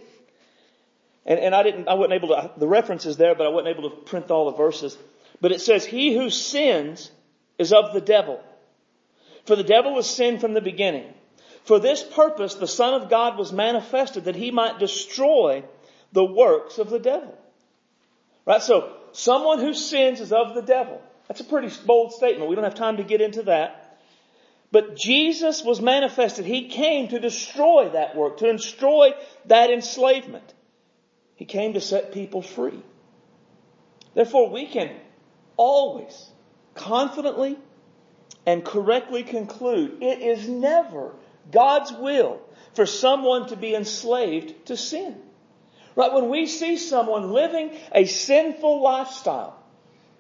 And, 1.28 1.40
and 1.40 1.54
I 1.54 1.62
didn't, 1.62 1.88
I 1.88 1.94
wasn't 1.94 2.14
able 2.14 2.30
to, 2.30 2.50
the 2.58 2.68
reference 2.68 3.06
is 3.06 3.18
there, 3.18 3.36
but 3.36 3.46
I 3.46 3.50
wasn't 3.50 3.78
able 3.78 3.92
to 3.92 3.98
print 3.98 4.32
all 4.32 4.50
the 4.50 4.58
verses. 4.58 4.98
But 5.42 5.52
it 5.52 5.62
says, 5.62 5.86
He 5.86 6.16
who 6.18 6.32
sins 6.32 7.12
is 7.60 7.72
of 7.72 7.94
the 7.94 8.02
devil. 8.02 8.42
For 9.46 9.56
the 9.56 9.64
devil 9.64 9.94
was 9.94 10.10
sin 10.10 10.40
from 10.40 10.56
the 10.56 10.62
beginning. 10.62 11.14
For 11.66 11.80
this 11.80 12.04
purpose 12.04 12.56
the 12.56 12.68
Son 12.68 12.94
of 12.94 13.10
God 13.10 13.38
was 13.38 13.52
manifested 13.52 14.26
that 14.26 14.36
he 14.36 14.52
might 14.52 14.80
destroy 14.80 15.64
the 16.12 16.24
works 16.24 16.78
of 16.78 16.90
the 16.90 17.00
devil. 17.00 17.36
Right? 18.46 18.62
So, 18.62 18.94
someone 19.12 19.60
who 19.60 19.74
sins 19.74 20.22
is 20.22 20.32
of 20.32 20.54
the 20.54 20.62
devil. 20.62 21.02
That's 21.28 21.42
a 21.42 21.46
pretty 21.46 21.76
bold 21.86 22.14
statement. 22.14 22.50
We 22.50 22.56
don't 22.56 22.64
have 22.64 22.76
time 22.76 22.98
to 22.98 23.04
get 23.04 23.20
into 23.20 23.44
that. 23.44 24.00
But 24.72 24.96
Jesus 24.96 25.64
was 25.64 25.82
manifested. 25.82 26.46
He 26.46 26.68
came 26.68 27.08
to 27.08 27.20
destroy 27.20 27.90
that 27.94 28.16
work, 28.16 28.38
to 28.38 28.52
destroy 28.52 29.12
that 29.46 29.72
enslavement. 29.72 30.54
He 31.36 31.46
came 31.46 31.74
to 31.74 31.82
set 31.82 32.14
people 32.14 32.42
free. 32.42 32.80
Therefore, 34.14 34.50
we 34.50 34.68
can 34.68 34.92
always 35.58 36.30
confidently 36.76 37.58
and 38.46 38.64
correctly 38.64 39.24
conclude 39.24 40.04
it 40.04 40.22
is 40.22 40.48
never 40.48 41.14
God's 41.52 41.92
will 41.92 42.42
for 42.74 42.86
someone 42.86 43.48
to 43.48 43.56
be 43.56 43.76
enslaved 43.76 44.68
to 44.68 44.78
sin. 44.78 45.16
Right? 45.96 46.12
When 46.12 46.30
we 46.30 46.46
see 46.46 46.78
someone 46.78 47.32
living 47.32 47.72
a 47.94 48.06
sinful 48.06 48.82
lifestyle, 48.82 49.58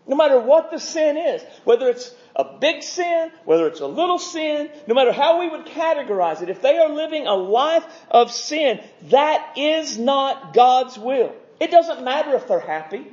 no 0.07 0.15
matter 0.15 0.39
what 0.39 0.71
the 0.71 0.79
sin 0.79 1.17
is, 1.17 1.43
whether 1.63 1.89
it's 1.89 2.13
a 2.35 2.57
big 2.59 2.83
sin, 2.83 3.31
whether 3.43 3.67
it's 3.67 3.79
a 3.79 3.87
little 3.87 4.19
sin, 4.19 4.69
no 4.87 4.93
matter 4.93 5.11
how 5.11 5.39
we 5.39 5.49
would 5.49 5.65
categorize 5.65 6.41
it, 6.41 6.49
if 6.49 6.61
they 6.61 6.77
are 6.77 6.89
living 6.89 7.27
a 7.27 7.33
life 7.33 7.85
of 8.11 8.31
sin, 8.31 8.81
that 9.03 9.57
is 9.57 9.97
not 9.97 10.53
God's 10.53 10.97
will. 10.97 11.33
It 11.59 11.71
doesn't 11.71 12.03
matter 12.03 12.35
if 12.35 12.47
they're 12.47 12.59
happy. 12.59 13.07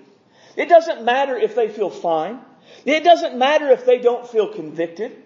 It 0.57 0.69
doesn't 0.69 1.05
matter 1.05 1.37
if 1.37 1.55
they 1.55 1.69
feel 1.69 1.91
fine. 1.91 2.41
It 2.85 3.05
doesn't 3.05 3.39
matter 3.39 3.71
if 3.71 3.87
they 3.87 3.99
don't 3.99 4.29
feel 4.29 4.53
convicted. 4.53 5.17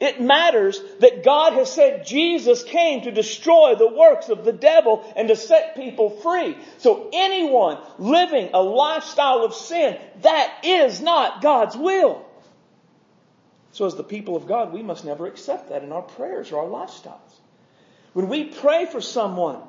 It 0.00 0.18
matters 0.18 0.80
that 1.00 1.22
God 1.22 1.52
has 1.52 1.70
said 1.70 2.06
Jesus 2.06 2.62
came 2.62 3.02
to 3.02 3.10
destroy 3.10 3.74
the 3.74 3.92
works 3.92 4.30
of 4.30 4.46
the 4.46 4.52
devil 4.52 5.04
and 5.14 5.28
to 5.28 5.36
set 5.36 5.76
people 5.76 6.08
free. 6.08 6.56
So 6.78 7.10
anyone 7.12 7.78
living 7.98 8.50
a 8.54 8.62
lifestyle 8.62 9.44
of 9.44 9.54
sin, 9.54 9.98
that 10.22 10.60
is 10.64 11.02
not 11.02 11.42
God's 11.42 11.76
will. 11.76 12.24
So 13.72 13.84
as 13.84 13.94
the 13.94 14.02
people 14.02 14.36
of 14.36 14.46
God, 14.46 14.72
we 14.72 14.82
must 14.82 15.04
never 15.04 15.26
accept 15.26 15.68
that 15.68 15.84
in 15.84 15.92
our 15.92 16.02
prayers 16.02 16.50
or 16.50 16.62
our 16.62 16.86
lifestyles. 16.86 17.18
When 18.14 18.28
we 18.28 18.44
pray 18.44 18.86
for 18.86 19.02
someone 19.02 19.60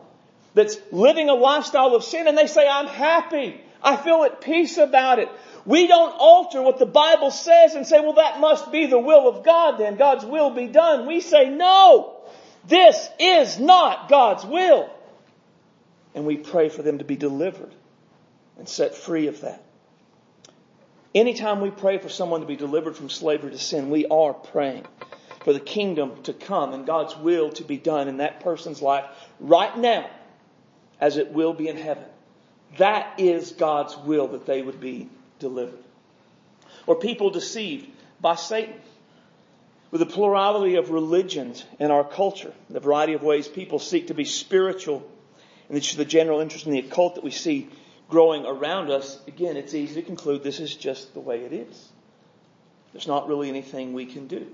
that's 0.54 0.78
living 0.92 1.30
a 1.30 1.34
lifestyle 1.34 1.94
of 1.94 2.06
sin 2.06 2.28
and 2.28 2.38
they 2.38 2.48
say, 2.48 2.68
I'm 2.68 2.88
happy, 2.88 3.60
I 3.84 3.98
feel 3.98 4.24
at 4.24 4.42
peace 4.42 4.78
about 4.78 5.20
it, 5.20 5.30
we 5.66 5.88
don't 5.88 6.16
alter 6.18 6.62
what 6.62 6.80
the 6.80 6.86
Bible 6.86 7.32
says 7.32 7.76
and 7.76 7.86
say, 7.86 8.00
well, 8.00 8.14
that 8.14 8.40
must 8.40 8.72
be 8.72 8.88
the 8.88 9.00
will 9.00 9.28
of 9.28 9.44
God 9.44 9.78
then. 9.78 9.96
God's 9.96 10.26
will 10.26 10.50
be 10.50 10.68
done. 10.68 11.06
We 11.06 11.22
say, 11.22 11.50
no, 11.50 12.16
this 12.68 13.10
is 13.20 13.60
not 13.60 14.10
God's 14.10 14.46
will. 14.46 14.90
And 16.16 16.26
we 16.26 16.38
pray 16.38 16.70
for 16.70 16.82
them 16.82 16.98
to 16.98 17.06
be 17.06 17.16
delivered 17.16 17.74
and 18.58 18.68
set 18.68 18.96
free 18.96 19.28
of 19.28 19.42
that. 19.42 19.64
Anytime 21.14 21.62
we 21.62 21.72
pray 21.72 21.98
for 21.98 22.10
someone 22.10 22.42
to 22.42 22.48
be 22.48 22.56
delivered 22.56 22.96
from 22.96 23.10
slavery 23.10 23.52
to 23.52 23.58
sin, 23.58 23.90
we 23.90 24.06
are 24.08 24.34
praying 24.34 24.86
for 25.44 25.54
the 25.54 25.60
kingdom 25.60 26.24
to 26.24 26.34
come 26.34 26.74
and 26.74 26.86
God's 26.86 27.16
will 27.18 27.52
to 27.54 27.64
be 27.64 27.78
done 27.78 28.08
in 28.08 28.18
that 28.18 28.40
person's 28.42 28.82
life 28.82 29.06
right 29.40 29.78
now 29.78 30.10
as 31.00 31.18
it 31.18 31.32
will 31.32 31.54
be 31.54 31.68
in 31.68 31.78
heaven. 31.78 32.06
That 32.78 33.20
is 33.20 33.52
God's 33.52 33.98
will 33.98 34.30
that 34.30 34.46
they 34.46 34.62
would 34.62 34.80
be 34.80 35.10
delivered. 35.42 35.84
Or 36.88 36.96
people 36.96 37.30
deceived 37.30 37.90
by 38.22 38.36
Satan. 38.36 38.76
With 39.92 40.00
the 40.00 40.06
plurality 40.06 40.76
of 40.76 40.90
religions 40.90 41.66
in 41.78 41.92
our 41.92 42.06
culture, 42.06 42.54
the 42.70 42.80
variety 42.80 43.12
of 43.12 43.24
ways 43.24 43.50
people 43.50 43.78
seek 43.78 44.08
to 44.08 44.14
be 44.14 44.24
spiritual, 44.24 45.06
and 45.68 45.78
it's 45.78 45.94
the 45.96 46.06
general 46.06 46.40
interest 46.40 46.66
in 46.66 46.72
the 46.72 46.80
occult 46.80 47.16
that 47.16 47.26
we 47.26 47.32
see 47.32 47.68
growing 48.08 48.46
around 48.46 48.92
us, 48.92 49.20
again, 49.28 49.58
it's 49.58 49.74
easy 49.74 49.96
to 49.96 50.02
conclude 50.02 50.44
this 50.44 50.60
is 50.60 50.76
just 50.76 51.14
the 51.14 51.20
way 51.20 51.44
it 51.44 51.52
is. 51.52 51.90
There's 52.94 53.08
not 53.08 53.28
really 53.28 53.50
anything 53.50 53.94
we 53.94 54.06
can 54.06 54.28
do, 54.28 54.48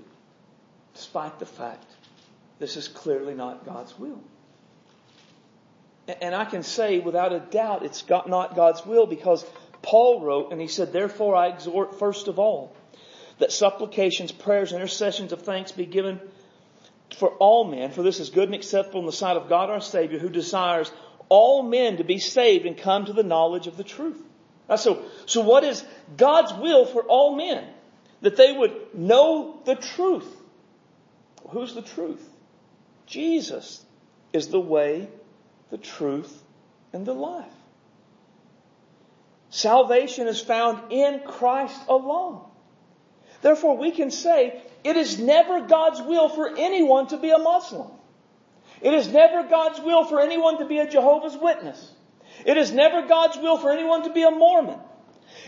despite 0.94 1.38
the 1.38 1.46
fact 1.46 1.84
this 2.58 2.76
is 2.76 2.88
clearly 2.88 3.34
not 3.34 3.66
God's 3.66 3.96
will. 3.98 4.20
And 6.22 6.34
I 6.34 6.46
can 6.46 6.62
say 6.62 7.00
without 7.00 7.32
a 7.32 7.40
doubt 7.40 7.84
it's 7.84 8.08
not 8.08 8.56
God's 8.56 8.86
will 8.86 9.06
because 9.06 9.44
Paul 9.88 10.20
wrote, 10.20 10.52
and 10.52 10.60
he 10.60 10.68
said, 10.68 10.92
Therefore 10.92 11.34
I 11.34 11.48
exhort 11.48 11.98
first 11.98 12.28
of 12.28 12.38
all 12.38 12.76
that 13.38 13.52
supplications, 13.52 14.30
prayers, 14.30 14.74
intercessions 14.74 15.32
of 15.32 15.40
thanks 15.40 15.72
be 15.72 15.86
given 15.86 16.20
for 17.16 17.30
all 17.30 17.64
men, 17.64 17.90
for 17.90 18.02
this 18.02 18.20
is 18.20 18.28
good 18.28 18.50
and 18.50 18.54
acceptable 18.54 19.00
in 19.00 19.06
the 19.06 19.12
sight 19.12 19.38
of 19.38 19.48
God 19.48 19.70
our 19.70 19.80
Savior, 19.80 20.18
who 20.18 20.28
desires 20.28 20.92
all 21.30 21.62
men 21.62 21.96
to 21.96 22.04
be 22.04 22.18
saved 22.18 22.66
and 22.66 22.76
come 22.76 23.06
to 23.06 23.14
the 23.14 23.22
knowledge 23.22 23.66
of 23.66 23.78
the 23.78 23.84
truth. 23.84 24.20
Uh, 24.68 24.76
so, 24.76 25.06
so 25.24 25.40
what 25.40 25.64
is 25.64 25.82
God's 26.18 26.52
will 26.52 26.84
for 26.84 27.04
all 27.04 27.34
men? 27.34 27.64
That 28.20 28.36
they 28.36 28.52
would 28.52 28.94
know 28.94 29.62
the 29.64 29.74
truth. 29.74 30.28
Who's 31.48 31.74
the 31.74 31.80
truth? 31.80 32.28
Jesus 33.06 33.82
is 34.34 34.48
the 34.48 34.60
way, 34.60 35.08
the 35.70 35.78
truth, 35.78 36.42
and 36.92 37.06
the 37.06 37.14
life. 37.14 37.57
Salvation 39.50 40.26
is 40.26 40.40
found 40.40 40.92
in 40.92 41.20
Christ 41.26 41.80
alone. 41.88 42.44
Therefore, 43.40 43.76
we 43.76 43.92
can 43.92 44.10
say 44.10 44.62
it 44.84 44.96
is 44.96 45.18
never 45.18 45.62
God's 45.62 46.02
will 46.02 46.28
for 46.28 46.56
anyone 46.56 47.06
to 47.08 47.16
be 47.16 47.30
a 47.30 47.38
Muslim. 47.38 47.88
It 48.80 48.94
is 48.94 49.08
never 49.08 49.48
God's 49.48 49.80
will 49.80 50.04
for 50.04 50.20
anyone 50.20 50.58
to 50.58 50.66
be 50.66 50.78
a 50.78 50.88
Jehovah's 50.88 51.36
Witness. 51.36 51.92
It 52.44 52.56
is 52.56 52.72
never 52.72 53.06
God's 53.06 53.36
will 53.38 53.56
for 53.56 53.72
anyone 53.72 54.04
to 54.04 54.12
be 54.12 54.22
a 54.22 54.30
Mormon. 54.30 54.78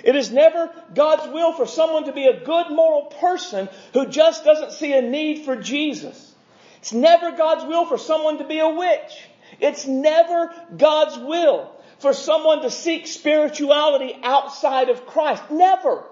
It 0.03 0.17
is 0.17 0.31
never 0.31 0.71
God's 0.95 1.33
will 1.33 1.53
for 1.53 1.67
someone 1.67 2.05
to 2.05 2.13
be 2.13 2.27
a 2.27 2.45
good 2.45 2.71
moral 2.71 3.07
person 3.21 3.69
who 3.93 4.07
just 4.07 4.45
doesn't 4.45 4.73
see 4.73 4.93
a 4.93 5.03
need 5.03 5.45
for 5.45 5.57
Jesus. 5.57 6.35
It's 6.79 6.93
never 6.93 7.33
God's 7.33 7.65
will 7.65 7.85
for 7.85 7.99
someone 7.99 8.39
to 8.39 8.47
be 8.47 8.59
a 8.59 8.69
witch. 8.69 9.29
It's 9.61 9.87
never 9.87 10.53
God's 10.77 11.19
will 11.19 11.73
for 12.01 12.13
someone 12.13 12.63
to 12.63 12.71
seek 12.71 13.07
spirituality 13.07 14.17
outside 14.23 14.89
of 14.89 15.07
Christ. 15.07 15.43
Never. 15.51 16.05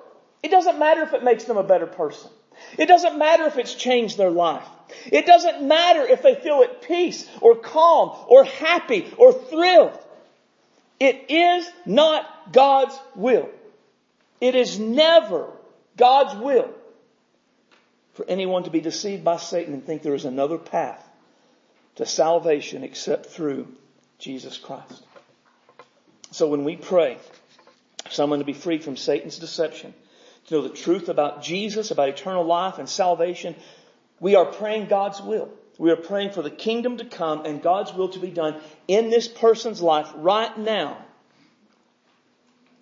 It 0.42 0.50
doesn't 0.50 0.78
matter 0.78 1.02
if 1.02 1.14
it 1.14 1.24
makes 1.24 1.44
them 1.44 1.56
a 1.56 1.62
better 1.62 1.86
person. 1.86 2.30
It 2.78 2.86
doesn't 2.86 3.18
matter 3.18 3.44
if 3.44 3.56
it's 3.56 3.74
changed 3.74 4.18
their 4.18 4.30
life. 4.30 4.66
It 5.06 5.26
doesn't 5.26 5.66
matter 5.66 6.06
if 6.06 6.22
they 6.22 6.34
feel 6.34 6.62
at 6.62 6.82
peace 6.82 7.28
or 7.40 7.56
calm 7.56 8.16
or 8.26 8.44
happy 8.44 9.12
or 9.16 9.32
thrilled. 9.32 9.98
It 11.00 11.26
is 11.30 11.68
not 11.86 12.52
God's 12.52 12.98
will. 13.14 13.48
It 14.40 14.54
is 14.54 14.78
never 14.78 15.48
God's 15.96 16.34
will 16.36 16.70
for 18.14 18.24
anyone 18.28 18.64
to 18.64 18.70
be 18.70 18.80
deceived 18.80 19.24
by 19.24 19.36
Satan 19.36 19.74
and 19.74 19.84
think 19.84 20.02
there 20.02 20.14
is 20.14 20.24
another 20.24 20.58
path 20.58 21.08
to 21.96 22.06
salvation 22.06 22.82
except 22.82 23.26
through 23.26 23.68
Jesus 24.18 24.58
Christ. 24.58 25.04
So 26.30 26.48
when 26.48 26.64
we 26.64 26.76
pray 26.76 27.18
someone 28.10 28.38
to 28.38 28.44
be 28.44 28.52
freed 28.52 28.84
from 28.84 28.96
Satan's 28.96 29.38
deception, 29.38 29.94
to 30.46 30.54
know 30.54 30.62
the 30.62 30.70
truth 30.70 31.08
about 31.08 31.42
Jesus, 31.42 31.90
about 31.90 32.08
eternal 32.08 32.44
life 32.44 32.78
and 32.78 32.88
salvation, 32.88 33.54
we 34.20 34.34
are 34.34 34.46
praying 34.46 34.86
God's 34.86 35.20
will. 35.20 35.50
We 35.78 35.90
are 35.90 35.96
praying 35.96 36.32
for 36.32 36.42
the 36.42 36.50
kingdom 36.50 36.96
to 36.96 37.04
come 37.04 37.44
and 37.44 37.62
God's 37.62 37.92
will 37.92 38.08
to 38.10 38.18
be 38.18 38.30
done 38.30 38.60
in 38.88 39.10
this 39.10 39.28
person's 39.28 39.80
life 39.80 40.10
right 40.16 40.56
now 40.58 40.98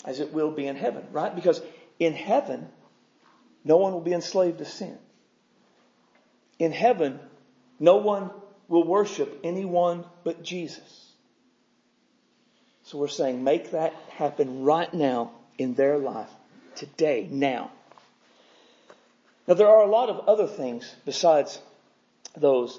as 0.07 0.21
it 0.21 0.33
will 0.33 0.53
be 0.53 0.67
in 0.67 0.77
heaven, 0.77 1.05
right? 1.11 1.35
Because 1.35 1.61
in 1.99 2.15
heaven, 2.15 2.69
no 3.65 3.77
one 3.77 3.93
will 3.93 4.01
be 4.01 4.13
enslaved 4.13 4.59
to 4.59 4.65
sin. 4.65 4.97
In 6.59 6.73
heaven, 6.73 7.19
no 7.81 7.97
one 7.97 8.31
will 8.69 8.85
worship 8.85 9.41
anyone 9.43 10.05
but 10.25 10.43
Jesus. 10.43 11.06
So 12.87 12.99
we're 12.99 13.09
saying 13.09 13.43
make 13.43 13.73
that 13.73 13.93
happen 14.11 14.63
right 14.63 14.93
now 14.95 15.33
in 15.59 15.75
their 15.75 15.99
life, 15.99 16.31
today, 16.77 17.27
now. 17.29 17.73
Now 19.49 19.55
there 19.55 19.67
are 19.67 19.83
a 19.83 19.91
lot 19.91 20.09
of 20.09 20.29
other 20.29 20.47
things 20.47 20.95
besides 21.05 21.61
those 22.37 22.79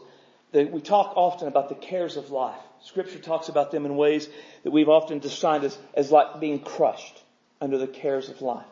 that 0.53 0.71
we 0.71 0.79
talk 0.79 1.11
often 1.17 1.49
about 1.49 1.67
the 1.67 1.75
cares 1.75 2.15
of 2.15 2.31
life. 2.31 2.59
Scripture 2.83 3.19
talks 3.19 3.49
about 3.49 3.71
them 3.71 3.85
in 3.85 3.97
ways 3.97 4.29
that 4.63 4.71
we've 4.71 4.87
often 4.87 5.19
defined 5.19 5.65
as, 5.65 5.77
as 5.93 6.09
like 6.09 6.39
being 6.39 6.61
crushed 6.61 7.21
under 7.59 7.77
the 7.77 7.87
cares 7.87 8.29
of 8.29 8.41
life. 8.41 8.65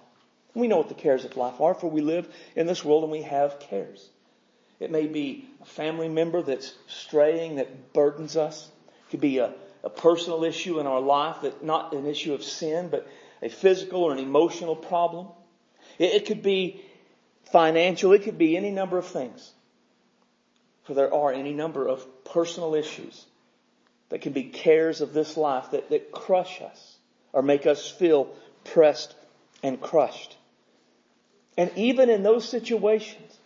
And 0.54 0.62
we 0.62 0.70
know 0.70 0.78
what 0.78 0.88
the 0.88 0.96
cares 0.96 1.26
of 1.26 1.36
life 1.36 1.60
are, 1.60 1.74
for 1.74 1.92
we 1.92 2.00
live 2.00 2.34
in 2.56 2.66
this 2.66 2.86
world 2.86 3.04
and 3.04 3.12
we 3.12 3.24
have 3.24 3.60
cares. 3.60 4.08
It 4.80 4.90
may 4.90 5.06
be 5.06 5.50
a 5.62 5.66
family 5.66 6.08
member 6.08 6.42
that's 6.42 6.74
straying 6.88 7.58
that 7.58 7.92
burdens 7.92 8.38
us. 8.38 8.70
It 8.88 9.12
could 9.12 9.22
be 9.22 9.40
a, 9.40 9.54
a 9.86 9.90
personal 9.90 10.44
issue 10.44 10.80
in 10.80 10.88
our 10.88 11.00
life 11.00 11.42
that 11.44 11.64
not 11.64 11.94
an 11.94 12.08
issue 12.08 12.34
of 12.34 12.44
sin, 12.44 12.90
but 12.90 13.08
a 13.42 13.50
physical 13.50 14.04
or 14.04 14.12
an 14.12 14.18
emotional 14.18 14.76
problem. 14.76 15.28
It, 16.00 16.14
it 16.14 16.26
could 16.26 16.42
be 16.42 16.84
financial. 17.52 18.12
It 18.12 18.24
could 18.24 18.40
be 18.40 18.58
any 18.58 18.72
number 18.72 18.98
of 18.98 19.06
things. 19.06 19.52
For 20.84 20.96
there 20.96 21.14
are 21.14 21.32
any 21.32 21.54
number 21.54 21.88
of 21.88 22.26
personal 22.26 22.74
issues 22.74 23.26
that 24.10 24.22
can 24.22 24.34
be 24.34 24.44
cares 24.44 25.02
of 25.02 25.14
this 25.14 25.38
life 25.38 25.72
that, 25.72 25.92
that 25.92 26.12
crush 26.12 26.62
us 26.62 26.98
or 27.32 27.44
make 27.44 27.68
us 27.68 27.88
feel 27.88 28.36
pressed 28.64 29.16
and 29.62 29.80
crushed. 29.80 30.36
And 31.58 31.72
even 31.76 32.10
in 32.10 32.24
those 32.24 32.48
situations, 32.48 33.38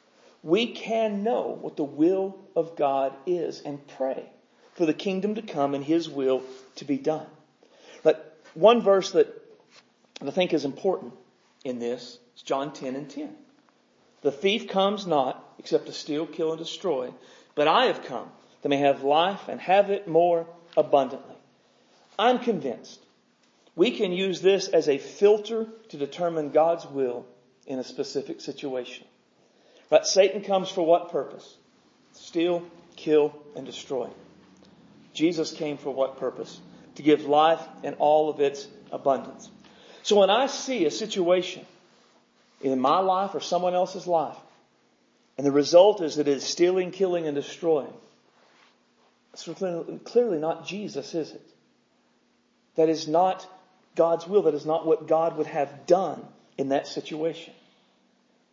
we 0.41 0.67
can 0.67 1.23
know 1.23 1.57
what 1.61 1.75
the 1.75 1.83
will 1.83 2.37
of 2.55 2.77
God 2.77 3.13
is 3.25 3.61
and 3.61 3.85
pray 3.87 4.25
for 4.79 4.85
the 4.85 4.93
kingdom 4.93 5.35
to 5.35 5.41
come 5.41 5.75
and 5.75 5.83
His 5.83 6.09
will 6.09 6.41
to 6.77 6.85
be 6.85 6.97
done. 6.97 7.25
But 8.01 8.39
one 8.53 8.81
verse 8.81 9.11
that 9.11 9.27
I 10.25 10.31
think 10.31 10.53
is 10.53 10.63
important 10.63 11.11
in 11.65 11.79
this 11.79 12.17
is 12.37 12.41
John 12.43 12.71
10 12.71 12.95
and 12.95 13.09
10. 13.09 13.35
The 14.21 14.31
thief 14.31 14.69
comes 14.69 15.05
not 15.05 15.43
except 15.59 15.87
to 15.87 15.91
steal, 15.91 16.25
kill, 16.25 16.51
and 16.51 16.59
destroy, 16.59 17.13
but 17.55 17.67
I 17.67 17.87
have 17.87 18.05
come 18.05 18.29
that 18.61 18.69
may 18.69 18.77
have 18.77 19.03
life 19.03 19.49
and 19.49 19.59
have 19.59 19.89
it 19.89 20.07
more 20.07 20.47
abundantly. 20.77 21.35
I'm 22.17 22.39
convinced 22.39 23.01
we 23.75 23.91
can 23.91 24.13
use 24.13 24.39
this 24.39 24.69
as 24.69 24.87
a 24.87 24.97
filter 24.97 25.67
to 25.89 25.97
determine 25.97 26.51
God's 26.51 26.85
will 26.85 27.25
in 27.67 27.79
a 27.79 27.83
specific 27.83 28.39
situation. 28.39 29.05
But 29.89 30.07
Satan 30.07 30.41
comes 30.41 30.69
for 30.69 30.85
what 30.85 31.11
purpose? 31.11 31.57
Steal, 32.13 32.63
kill, 32.95 33.35
and 33.57 33.65
destroy. 33.65 34.09
Jesus 35.19 35.51
came 35.51 35.75
for 35.75 35.93
what 35.93 36.17
purpose? 36.17 36.61
To 36.95 37.03
give 37.03 37.25
life 37.25 37.61
in 37.83 37.95
all 37.95 38.29
of 38.29 38.39
its 38.39 38.65
abundance. 38.89 39.49
So 40.01 40.17
when 40.17 40.29
I 40.29 40.47
see 40.47 40.85
a 40.85 40.91
situation 40.91 41.65
in 42.61 42.79
my 42.79 42.99
life 42.99 43.35
or 43.35 43.41
someone 43.41 43.73
else's 43.73 44.07
life, 44.07 44.37
and 45.37 45.45
the 45.45 45.51
result 45.51 46.01
is 46.01 46.15
that 46.15 46.29
it 46.29 46.37
is 46.37 46.43
stealing, 46.45 46.91
killing, 46.91 47.27
and 47.27 47.35
destroying, 47.35 47.91
it's 49.33 49.43
clearly 50.05 50.39
not 50.39 50.65
Jesus, 50.65 51.13
is 51.13 51.31
it? 51.31 51.45
That 52.75 52.87
is 52.87 53.05
not 53.09 53.45
God's 53.95 54.25
will. 54.25 54.43
That 54.43 54.53
is 54.53 54.65
not 54.65 54.85
what 54.87 55.05
God 55.05 55.35
would 55.35 55.47
have 55.47 55.85
done 55.85 56.25
in 56.57 56.69
that 56.69 56.87
situation. 56.87 57.53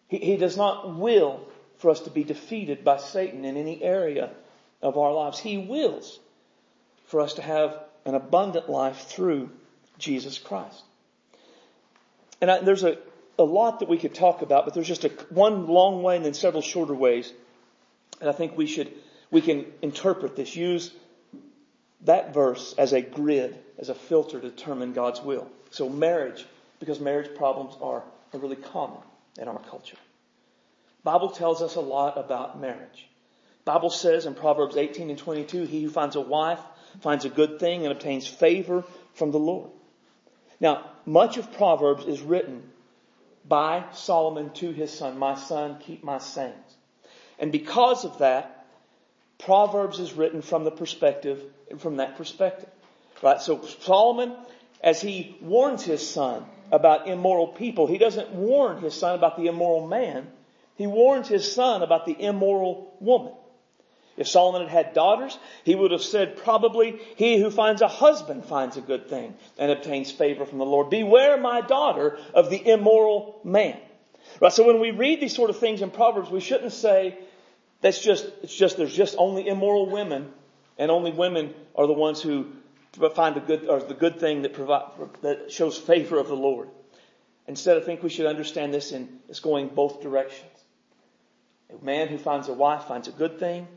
He, 0.09 0.19
he 0.19 0.37
does 0.37 0.57
not 0.57 0.97
will 0.97 1.47
for 1.79 1.93
us 1.93 2.01
to 2.01 2.11
be 2.11 2.25
defeated 2.25 2.83
by 2.83 2.97
Satan 2.97 3.45
in 3.45 3.57
any 3.57 3.81
area 3.85 4.31
of 4.83 4.99
our 4.99 5.13
lives. 5.13 5.39
He 5.39 5.59
wills 5.59 6.19
for 7.07 7.21
us 7.21 7.35
to 7.35 7.43
have 7.43 7.79
an 8.05 8.15
abundant 8.15 8.69
life 8.69 9.07
through 9.09 9.51
Jesus 9.99 10.39
Christ. 10.39 10.83
And 12.41 12.51
I, 12.51 12.59
there's 12.61 12.85
a, 12.85 12.99
a 13.39 13.45
lot 13.45 13.81
that 13.81 13.89
we 13.89 13.99
could 13.99 14.15
talk 14.15 14.43
about, 14.43 14.65
but 14.65 14.75
there's 14.75 14.87
just 14.87 15.05
a, 15.05 15.09
one 15.31 15.67
long 15.67 16.03
way 16.03 16.17
and 16.17 16.25
then 16.25 16.35
several 16.35 16.63
shorter 16.63 16.95
ways. 16.95 17.33
And 18.21 18.29
I 18.29 18.33
think 18.33 18.57
we 18.57 18.67
should, 18.67 18.93
we 19.31 19.41
can 19.41 19.67
interpret 19.83 20.37
this, 20.37 20.55
use 20.55 20.93
that 22.03 22.35
verse 22.35 22.75
as 22.79 22.93
a 22.93 23.01
grid, 23.01 23.57
as 23.79 23.89
a 23.89 23.95
filter 23.95 24.41
to 24.41 24.51
determine 24.51 24.93
God's 24.93 25.21
will. 25.21 25.49
So 25.71 25.89
marriage, 25.89 26.45
because 26.79 27.01
marriage 27.01 27.35
problems 27.37 27.75
are, 27.81 28.03
are 28.33 28.41
really 28.41 28.57
common 28.57 29.01
in 29.39 29.49
our 29.49 29.59
culture. 29.59 29.97
Bible 31.05 31.31
tells 31.31 31.63
us 31.63 31.77
a 31.77 31.81
lot 31.81 32.19
about 32.19 32.61
marriage. 32.61 33.09
Bible 33.65 33.91
says 33.91 34.27
in 34.27 34.35
Proverbs 34.35 34.77
18 34.77 35.11
and 35.11 35.19
22, 35.19 35.65
he 35.65 35.83
who 35.83 35.91
finds 35.91 36.17
a 36.17 36.21
wife 36.21 36.61
finds 37.01 37.25
a 37.25 37.31
good 37.31 37.59
thing 37.59 37.85
and 37.85 37.93
obtains 37.93 38.27
favor 38.27 38.85
from 39.15 39.31
the 39.31 39.39
Lord. 39.39 39.71
Now, 40.61 40.91
much 41.05 41.37
of 41.37 41.53
Proverbs 41.53 42.07
is 42.07 42.21
written 42.21 42.63
by 43.49 43.85
Solomon 43.93 44.51
to 44.55 44.73
his 44.73 44.93
son, 44.93 45.19
my 45.19 45.35
son, 45.35 45.79
keep 45.81 46.03
my 46.03 46.19
sayings. 46.19 46.77
And 47.39 47.53
because 47.53 48.05
of 48.05 48.19
that, 48.19 48.67
Proverbs 49.39 50.01
is 50.01 50.15
written 50.15 50.43
from 50.43 50.65
the 50.65 50.71
perspective, 50.71 51.43
from 51.79 51.97
that 51.97 52.17
perspective. 52.17 52.71
Right? 53.23 53.41
So 53.41 53.65
Solomon, 53.81 54.35
as 54.83 55.01
he 55.01 55.37
warns 55.41 55.85
his 55.85 56.09
son 56.09 56.45
about 56.73 57.07
immoral 57.07 57.49
people, 57.49 57.87
he 57.87 57.99
doesn't 57.99 58.31
warn 58.31 58.81
his 58.81 58.95
son 58.95 59.15
about 59.15 59.37
the 59.37 59.47
immoral 59.47 59.87
man. 59.87 60.27
He 60.77 60.87
warns 60.87 61.29
his 61.29 61.51
son 61.51 61.83
about 61.83 62.07
the 62.07 62.21
immoral 62.21 62.95
woman. 63.01 63.33
If 64.17 64.29
Solomon 64.29 64.69
had 64.69 64.87
had 64.87 64.95
daughters, 64.95 65.39
he 65.65 65.75
would 65.75 65.91
have 65.91 66.03
said 66.03 66.39
probably, 66.39 66.99
he 67.17 67.39
who 67.39 67.51
finds 67.51 67.83
a 67.83 67.89
husband 67.89 68.45
finds 68.45 68.77
a 68.77 68.81
good 68.81 69.09
thing 69.09 69.35
and 69.59 69.71
obtains 69.71 70.11
favor 70.11 70.47
from 70.47 70.59
the 70.59 70.65
Lord. 70.65 70.89
Beware 70.89 71.37
my 71.37 71.61
daughter 71.61 72.19
of 72.33 72.49
the 72.49 72.67
immoral 72.67 73.39
man. 73.45 73.77
Right, 74.41 74.53
so 74.53 74.67
when 74.67 74.81
we 74.81 74.91
read 74.91 75.21
these 75.21 75.35
sort 75.35 75.51
of 75.51 75.59
things 75.59 75.83
in 75.83 75.91
Proverbs, 75.91 76.31
we 76.31 76.41
shouldn't 76.41 76.73
say 76.73 77.19
that's 77.83 78.03
just, 78.03 78.27
it's 78.43 78.55
just, 78.55 78.77
there's 78.77 78.95
just 78.95 79.17
only 79.19 79.49
immoral 79.49 79.89
women 79.89 80.33
and 80.79 80.91
only 80.91 81.13
women 81.13 81.55
are 81.75 81.87
the 81.87 81.93
ones 81.93 82.23
who 82.23 82.47
find 83.15 83.37
the 83.37 83.41
good, 83.41 83.69
or 83.69 83.81
the 83.81 83.95
good 83.95 84.19
thing 84.19 84.43
that 84.43 84.55
provide, 84.55 84.85
that 85.23 85.53
shows 85.53 85.77
favor 85.77 86.19
of 86.19 86.29
the 86.29 86.37
Lord. 86.37 86.69
Instead, 87.47 87.77
I 87.77 87.81
think 87.81 88.03
we 88.03 88.09
should 88.09 88.27
understand 88.27 88.73
this 88.73 88.93
in, 88.93 89.21
it's 89.29 89.41
going 89.41 89.69
both 89.69 90.01
directions. 90.01 90.51
A 91.71 91.85
man 91.85 92.09
who 92.09 92.19
finds 92.19 92.49
a 92.49 92.53
wife 92.53 92.85
finds 92.85 93.09
a 93.09 93.13
good 93.13 93.39
thing 93.39 93.69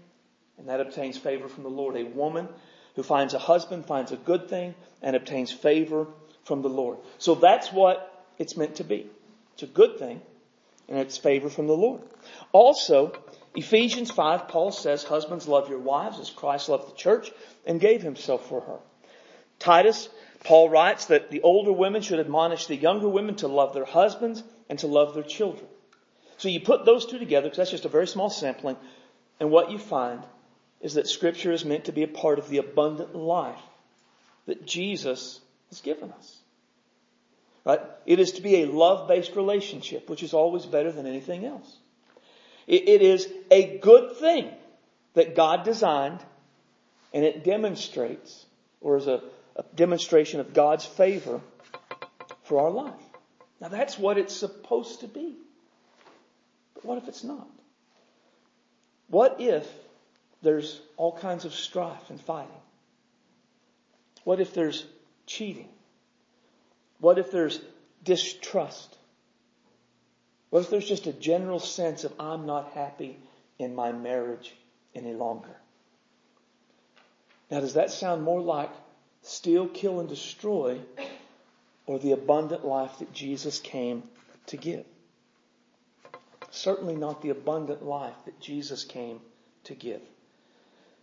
and 0.59 0.69
that 0.69 0.81
obtains 0.81 1.17
favor 1.17 1.47
from 1.47 1.63
the 1.63 1.69
Lord. 1.69 1.95
A 1.95 2.03
woman 2.03 2.47
who 2.95 3.03
finds 3.03 3.33
a 3.33 3.39
husband 3.39 3.85
finds 3.85 4.11
a 4.11 4.17
good 4.17 4.49
thing 4.49 4.75
and 5.01 5.15
obtains 5.15 5.51
favor 5.51 6.07
from 6.43 6.61
the 6.61 6.69
Lord. 6.69 6.97
So 7.17 7.35
that's 7.35 7.71
what 7.71 8.25
it's 8.37 8.57
meant 8.57 8.75
to 8.75 8.83
be. 8.83 9.07
It's 9.53 9.63
a 9.63 9.67
good 9.67 9.97
thing 9.97 10.21
and 10.87 10.99
it's 10.99 11.17
favor 11.17 11.49
from 11.49 11.67
the 11.67 11.77
Lord. 11.77 12.01
Also, 12.51 13.13
Ephesians 13.55 14.11
5, 14.11 14.47
Paul 14.47 14.71
says, 14.71 15.03
husbands 15.03 15.47
love 15.47 15.69
your 15.69 15.79
wives 15.79 16.19
as 16.19 16.29
Christ 16.29 16.69
loved 16.69 16.91
the 16.91 16.95
church 16.95 17.31
and 17.65 17.79
gave 17.79 18.01
himself 18.01 18.47
for 18.47 18.61
her. 18.61 18.79
Titus, 19.59 20.09
Paul 20.43 20.69
writes 20.69 21.05
that 21.05 21.31
the 21.31 21.41
older 21.41 21.71
women 21.71 22.01
should 22.01 22.19
admonish 22.19 22.67
the 22.67 22.75
younger 22.75 23.09
women 23.09 23.35
to 23.35 23.47
love 23.47 23.73
their 23.73 23.85
husbands 23.85 24.43
and 24.69 24.79
to 24.79 24.87
love 24.87 25.13
their 25.13 25.23
children. 25.23 25.67
So 26.37 26.47
you 26.47 26.61
put 26.61 26.85
those 26.85 27.05
two 27.05 27.19
together, 27.19 27.47
because 27.47 27.57
that's 27.57 27.71
just 27.71 27.85
a 27.85 27.89
very 27.89 28.07
small 28.07 28.29
sampling, 28.29 28.77
and 29.39 29.51
what 29.51 29.71
you 29.71 29.77
find 29.77 30.23
is 30.81 30.93
that 30.93 31.07
Scripture 31.07 31.51
is 31.51 31.65
meant 31.65 31.85
to 31.85 31.91
be 31.91 32.03
a 32.03 32.07
part 32.07 32.39
of 32.39 32.49
the 32.49 32.57
abundant 32.57 33.15
life 33.15 33.59
that 34.45 34.65
Jesus 34.65 35.39
has 35.69 35.81
given 35.81 36.11
us. 36.11 36.37
Right? 37.65 37.81
It 38.05 38.19
is 38.19 38.33
to 38.33 38.41
be 38.41 38.61
a 38.61 38.67
love-based 38.67 39.35
relationship, 39.35 40.09
which 40.09 40.23
is 40.23 40.33
always 40.33 40.65
better 40.65 40.91
than 40.91 41.05
anything 41.05 41.45
else. 41.45 41.77
it, 42.67 42.87
it 42.87 43.01
is 43.01 43.27
a 43.51 43.77
good 43.79 44.15
thing 44.17 44.49
that 45.13 45.35
God 45.35 45.63
designed, 45.63 46.19
and 47.13 47.25
it 47.25 47.43
demonstrates, 47.43 48.45
or 48.79 48.97
is 48.97 49.07
a, 49.07 49.21
a 49.55 49.63
demonstration 49.75 50.39
of 50.39 50.53
God's 50.53 50.85
favor 50.85 51.41
for 52.43 52.61
our 52.61 52.71
life. 52.71 52.93
Now 53.59 53.67
that's 53.67 53.99
what 53.99 54.17
it's 54.17 54.35
supposed 54.35 55.01
to 55.01 55.07
be. 55.07 55.35
But 56.75 56.85
what 56.85 56.97
if 56.99 57.07
it's 57.07 57.23
not? 57.23 57.47
What 59.07 59.41
if 59.41 59.67
there's 60.41 60.81
all 60.97 61.17
kinds 61.17 61.45
of 61.45 61.53
strife 61.53 62.09
and 62.09 62.19
fighting? 62.19 62.51
What 64.23 64.39
if 64.39 64.53
there's 64.53 64.85
cheating? 65.25 65.69
What 66.99 67.17
if 67.17 67.31
there's 67.31 67.59
distrust? 68.03 68.97
What 70.49 70.61
if 70.61 70.69
there's 70.69 70.87
just 70.87 71.07
a 71.07 71.13
general 71.13 71.59
sense 71.59 72.03
of 72.03 72.13
I'm 72.19 72.45
not 72.45 72.71
happy 72.73 73.17
in 73.57 73.75
my 73.75 73.91
marriage 73.91 74.53
any 74.95 75.13
longer? 75.13 75.55
Now, 77.51 77.61
does 77.61 77.73
that 77.73 77.91
sound 77.91 78.23
more 78.23 78.41
like 78.41 78.69
steal, 79.23 79.67
kill, 79.67 79.99
and 79.99 80.09
destroy 80.09 80.79
or 81.85 81.99
the 81.99 82.11
abundant 82.11 82.65
life 82.65 82.99
that 82.99 83.13
Jesus 83.13 83.59
came 83.59 84.03
to 84.47 84.57
give? 84.57 84.85
Certainly 86.51 86.95
not 86.95 87.21
the 87.21 87.29
abundant 87.29 87.83
life 87.83 88.15
that 88.25 88.39
Jesus 88.39 88.83
came 88.83 89.19
to 89.65 89.75
give. 89.75 90.01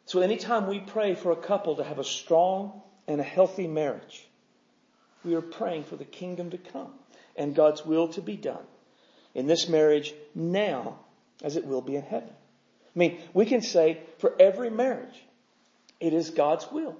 So 0.06 0.20
anytime 0.20 0.68
we 0.68 0.78
pray 0.78 1.16
for 1.16 1.32
a 1.32 1.36
couple 1.36 1.76
to 1.76 1.84
have 1.84 1.98
a 1.98 2.04
strong 2.04 2.80
and 3.08 3.20
a 3.20 3.24
healthy 3.24 3.66
marriage, 3.66 4.26
we 5.24 5.34
are 5.34 5.42
praying 5.42 5.84
for 5.84 5.96
the 5.96 6.04
kingdom 6.04 6.50
to 6.50 6.58
come 6.58 6.92
and 7.36 7.54
God's 7.54 7.84
will 7.84 8.08
to 8.08 8.22
be 8.22 8.36
done 8.36 8.62
in 9.34 9.48
this 9.48 9.68
marriage 9.68 10.14
now 10.34 11.00
as 11.42 11.56
it 11.56 11.66
will 11.66 11.82
be 11.82 11.96
in 11.96 12.02
heaven. 12.02 12.30
I 12.30 12.98
mean, 12.98 13.20
we 13.34 13.46
can 13.46 13.62
say 13.62 13.98
for 14.18 14.32
every 14.38 14.70
marriage, 14.70 15.22
it 15.98 16.14
is 16.14 16.30
God's 16.30 16.70
will 16.70 16.96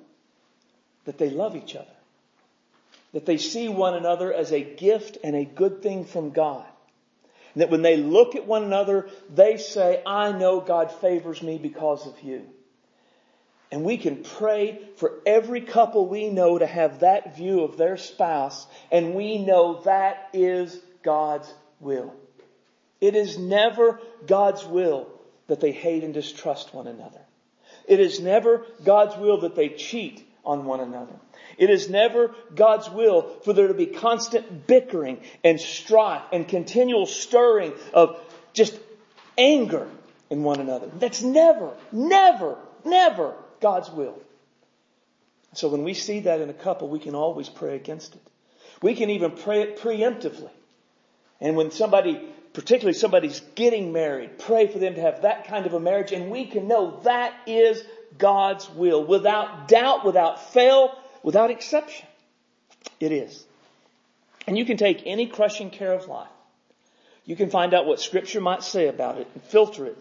that 1.05 1.16
they 1.16 1.31
love 1.31 1.55
each 1.55 1.77
other, 1.77 1.87
that 3.12 3.25
they 3.25 3.38
see 3.38 3.69
one 3.69 3.95
another 3.95 4.33
as 4.33 4.53
a 4.53 4.61
gift 4.61 5.19
and 5.23 5.37
a 5.37 5.45
good 5.45 5.81
thing 5.81 6.05
from 6.05 6.31
God. 6.31 6.66
And 7.55 7.62
that 7.62 7.71
when 7.71 7.83
they 7.83 7.97
look 7.97 8.35
at 8.35 8.47
one 8.47 8.64
another, 8.64 9.09
they 9.33 9.57
say, 9.59 10.03
I 10.05 10.33
know 10.33 10.61
God 10.61 10.90
favors 10.90 11.40
me 11.40 11.57
because 11.57 12.07
of 12.07 12.21
you. 12.23 12.47
And 13.72 13.83
we 13.85 13.96
can 13.96 14.22
pray 14.22 14.81
for 14.96 15.14
every 15.26 15.61
couple 15.61 16.07
we 16.07 16.31
know 16.31 16.59
to 16.59 16.66
have 16.66 17.00
that 17.00 17.37
view 17.37 17.62
of 17.62 17.76
their 17.76 17.96
spouse, 17.96 18.66
and 18.92 19.14
we 19.14 19.38
know 19.38 19.83
that 19.83 20.29
is 20.33 20.81
God's 21.02 21.52
will. 21.81 22.14
It 23.00 23.16
is 23.16 23.38
never 23.38 24.00
God's 24.26 24.64
will 24.64 25.08
that 25.48 25.60
they 25.60 25.73
hate 25.73 26.04
and 26.04 26.14
distrust 26.14 26.73
one 26.75 26.87
another. 26.87 27.21
It 27.87 28.00
is 28.00 28.21
never 28.21 28.64
God's 28.85 29.17
will 29.17 29.40
that 29.40 29.54
they 29.54 29.69
cheat 29.69 30.27
on 30.44 30.64
one 30.64 30.81
another. 30.81 31.12
It 31.58 31.71
is 31.71 31.88
never 31.88 32.35
God's 32.54 32.88
will 32.90 33.23
for 33.44 33.52
there 33.52 33.69
to 33.69 33.75
be 33.75 33.87
constant 33.87 34.67
bickering 34.67 35.21
and 35.42 35.60
strife 35.60 36.23
and 36.33 36.46
continual 36.46 37.06
stirring 37.06 37.73
of 37.92 38.21
just 38.52 38.79
anger 39.37 39.88
in 40.31 40.42
one 40.42 40.60
another. 40.60 40.88
That's 40.98 41.23
never, 41.23 41.73
never, 41.92 42.56
never 42.85 43.35
God's 43.61 43.90
will. 43.90 44.19
So 45.54 45.69
when 45.69 45.85
we 45.85 45.94
see 45.94 46.21
that 46.21 46.40
in 46.40 46.50
a 46.50 46.54
couple, 46.54 46.88
we 46.88 46.98
can 46.98 47.15
always 47.15 47.48
pray 47.48 47.77
against 47.77 48.15
it. 48.15 48.23
We 48.83 48.94
can 48.94 49.11
even 49.11 49.33
pray 49.33 49.63
it 49.63 49.79
preemptively. 49.79 50.50
And 51.40 51.57
when 51.57 51.71
somebody, 51.71 52.21
particularly 52.52 52.98
somebody's 52.98 53.40
getting 53.54 53.92
married, 53.92 54.38
pray 54.38 54.67
for 54.67 54.79
them 54.79 54.94
to 54.94 55.00
have 55.00 55.23
that 55.23 55.46
kind 55.46 55.67
of 55.67 55.75
a 55.75 55.81
marriage 55.81 56.13
and 56.13 56.31
we 56.31 56.46
can 56.46 56.69
know 56.69 57.00
that 57.04 57.35
is 57.46 57.83
God's 58.19 58.69
will 58.71 59.04
without 59.04 59.69
doubt, 59.69 60.04
without 60.04 60.52
fail, 60.52 60.96
without 61.23 61.50
exception. 61.50 62.07
It 63.00 63.13
is. 63.13 63.44
And 64.46 64.57
you 64.57 64.65
can 64.65 64.77
take 64.77 65.02
any 65.07 65.27
crushing 65.27 65.71
care 65.71 65.92
of 65.92 66.07
life. 66.07 66.29
You 67.25 67.35
can 67.35 67.50
find 67.50 67.75
out 67.75 67.87
what 67.87 68.00
scripture 68.00 68.40
might 68.40 68.63
say 68.63 68.87
about 68.87 69.19
it 69.19 69.29
and 69.35 69.42
filter 69.42 69.87
it 69.87 69.98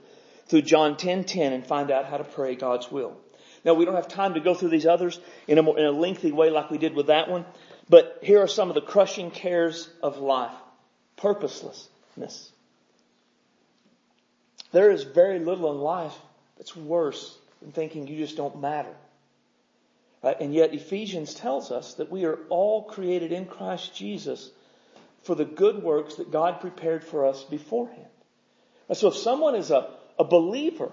through 0.48 0.62
John 0.62 0.96
10:10 0.96 1.54
and 1.54 1.66
find 1.66 1.90
out 1.90 2.06
how 2.06 2.18
to 2.18 2.24
pray 2.24 2.56
God's 2.56 2.92
will. 2.92 3.18
Now 3.66 3.74
we 3.74 3.84
don't 3.84 3.96
have 3.96 4.08
time 4.08 4.36
to 4.36 4.40
go 4.40 4.54
through 4.54 4.70
these 4.70 4.86
others 4.86 5.20
in 5.48 5.58
a, 5.58 5.64
more, 5.64 5.78
in 5.78 5.86
a 5.86 5.92
lengthy 5.92 6.32
way 6.32 6.52
like 6.52 6.70
we 6.70 6.78
did 6.78 6.94
with 6.94 7.08
that 7.08 7.30
one, 7.30 7.46
but 7.90 8.20
here 8.22 8.40
are 8.42 8.48
some 8.48 8.70
of 8.70 8.76
the 8.76 8.82
crushing 8.82 9.32
cares 9.32 9.90
of 10.04 10.20
life. 10.20 10.54
Purposelessness. 11.18 12.52
There 14.72 14.92
is 14.92 15.04
very 15.04 15.40
little 15.40 15.72
in 15.72 15.80
life 15.80 16.16
that's 16.58 16.76
worse 16.76 17.36
than 17.62 17.72
thinking 17.72 18.08
you 18.08 18.18
just 18.18 18.38
don't 18.38 18.62
matter. 18.62 18.94
Right? 20.22 20.40
And 20.40 20.54
yet 20.54 20.74
Ephesians 20.74 21.34
tells 21.34 21.72
us 21.72 21.96
that 21.96 22.12
we 22.12 22.26
are 22.26 22.38
all 22.50 22.84
created 22.84 23.32
in 23.32 23.46
Christ 23.46 23.96
Jesus 23.96 24.52
for 25.24 25.34
the 25.34 25.46
good 25.46 25.82
works 25.82 26.16
that 26.16 26.32
God 26.32 26.62
prepared 26.62 27.04
for 27.04 27.26
us 27.26 27.44
beforehand. 27.44 28.06
And 28.90 28.98
So 28.98 29.08
if 29.08 29.16
someone 29.16 29.56
is 29.56 29.72
a, 29.72 29.90
a 30.20 30.24
believer, 30.24 30.92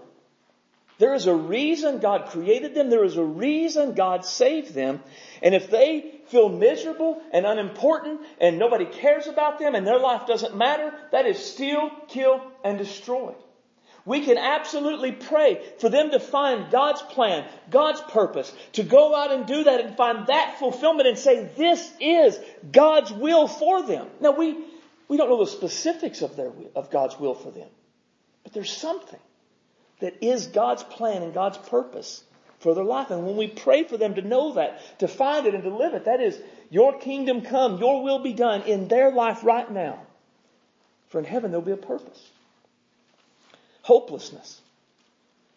there 1.03 1.15
is 1.15 1.27
a 1.27 1.35
reason 1.35 1.99
God 1.99 2.27
created 2.27 2.77
them. 2.77 2.89
There 2.89 3.03
is 3.03 3.17
a 3.17 3.25
reason 3.25 3.95
God 3.95 4.25
saved 4.25 4.73
them. 4.73 5.01
And 5.43 5.53
if 5.53 5.69
they 5.69 6.21
feel 6.29 6.49
miserable 6.49 7.21
and 7.33 7.45
unimportant 7.45 8.21
and 8.41 8.57
nobody 8.57 8.85
cares 8.85 9.27
about 9.27 9.59
them 9.59 9.75
and 9.75 9.85
their 9.85 9.99
life 9.99 10.29
doesn't 10.29 10.57
matter, 10.57 10.95
that 11.11 11.27
is 11.27 11.45
steal, 11.45 11.91
kill, 12.07 12.41
and 12.63 12.79
destroy. 12.79 13.35
We 14.05 14.25
can 14.25 14.39
absolutely 14.39 15.11
pray 15.11 15.61
for 15.81 15.89
them 15.89 16.13
to 16.13 16.21
find 16.21 16.71
God's 16.71 17.03
plan, 17.03 17.49
God's 17.69 18.01
purpose, 18.03 18.55
to 18.75 18.85
go 18.85 19.13
out 19.13 19.33
and 19.33 19.45
do 19.45 19.65
that 19.65 19.81
and 19.81 19.97
find 19.97 20.29
that 20.29 20.61
fulfillment 20.61 21.09
and 21.09 21.19
say 21.19 21.51
this 21.57 21.93
is 21.99 22.39
God's 22.71 23.11
will 23.11 23.49
for 23.49 23.83
them. 23.83 24.07
Now 24.21 24.31
we, 24.31 24.57
we 25.09 25.17
don't 25.17 25.29
know 25.29 25.45
the 25.45 25.51
specifics 25.51 26.23
of 26.23 26.37
their, 26.37 26.53
of 26.77 26.93
God's 26.93 27.19
will 27.19 27.35
for 27.35 27.51
them, 27.51 27.71
but 28.45 28.53
there's 28.53 28.71
something 28.71 29.19
that 30.03 30.23
is 30.23 30.49
God's 30.49 30.83
plan 30.83 31.23
and 31.23 31.33
God's 31.33 31.59
purpose 31.59 32.23
for 32.59 32.75
their 32.75 32.85
life. 32.85 33.11
And 33.11 33.25
when 33.25 33.37
we 33.37 33.49
pray 33.49 33.85
for 33.85 33.97
them 33.97 34.15
to 34.17 34.23
know 34.23 34.55
that, 34.55 34.99
to 34.99 35.09
find 35.09 35.47
it 35.47 35.55
and 35.55 35.63
to 35.65 35.75
live 35.75 35.95
it, 35.95 36.05
that 36.05 36.21
is 36.21 36.39
your 36.71 36.99
kingdom 36.99 37.43
come, 37.43 37.79
your 37.79 38.03
will 38.03 38.19
be 38.19 38.33
done 38.33 38.63
in 38.63 38.89
their 38.89 39.11
life 39.11 39.43
right 39.43 39.71
now. 39.71 40.01
For 41.09 41.19
in 41.19 41.25
heaven 41.25 41.51
there'll 41.51 41.65
be 41.65 41.73
a 41.73 41.77
purpose. 41.77 42.31
Hopelessness. 43.83 44.61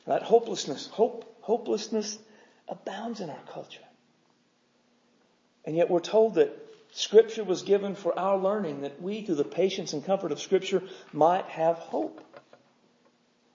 Right? 0.05 0.21
Hopelessness. 0.21 0.87
Hope, 0.87 1.37
hopelessness 1.41 2.17
abounds 2.67 3.21
in 3.21 3.29
our 3.29 3.43
culture. 3.51 3.79
And 5.65 5.75
yet 5.75 5.89
we're 5.89 5.99
told 5.99 6.35
that 6.35 6.55
Scripture 6.91 7.43
was 7.43 7.63
given 7.63 7.95
for 7.95 8.17
our 8.17 8.37
learning 8.37 8.81
that 8.81 9.01
we, 9.01 9.23
through 9.23 9.35
the 9.35 9.43
patience 9.43 9.93
and 9.93 10.05
comfort 10.05 10.31
of 10.31 10.39
Scripture, 10.39 10.83
might 11.11 11.45
have 11.45 11.77
hope. 11.77 12.21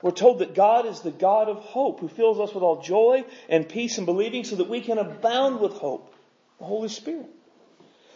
We're 0.02 0.12
told 0.12 0.38
that 0.38 0.54
God 0.54 0.86
is 0.86 1.00
the 1.00 1.10
God 1.10 1.48
of 1.48 1.58
hope 1.58 2.00
who 2.00 2.08
fills 2.08 2.40
us 2.40 2.54
with 2.54 2.62
all 2.62 2.82
joy 2.82 3.24
and 3.48 3.68
peace 3.68 3.98
in 3.98 4.06
believing 4.06 4.44
so 4.44 4.56
that 4.56 4.68
we 4.68 4.80
can 4.80 4.98
abound 4.98 5.60
with 5.60 5.72
hope. 5.72 6.14
The 6.58 6.64
Holy 6.64 6.88
Spirit. 6.88 7.28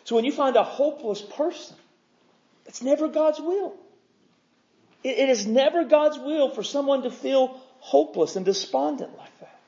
So 0.04 0.16
when 0.16 0.24
you 0.24 0.32
find 0.32 0.56
a 0.56 0.62
hopeless 0.62 1.20
person, 1.20 1.76
it's 2.66 2.82
never 2.82 3.08
God's 3.08 3.40
will. 3.40 3.74
It 5.02 5.28
is 5.28 5.46
never 5.46 5.84
God's 5.84 6.18
will 6.18 6.48
for 6.48 6.62
someone 6.62 7.02
to 7.02 7.10
feel 7.10 7.60
hopeless 7.78 8.36
and 8.36 8.44
despondent 8.44 9.16
like 9.18 9.38
that. 9.40 9.60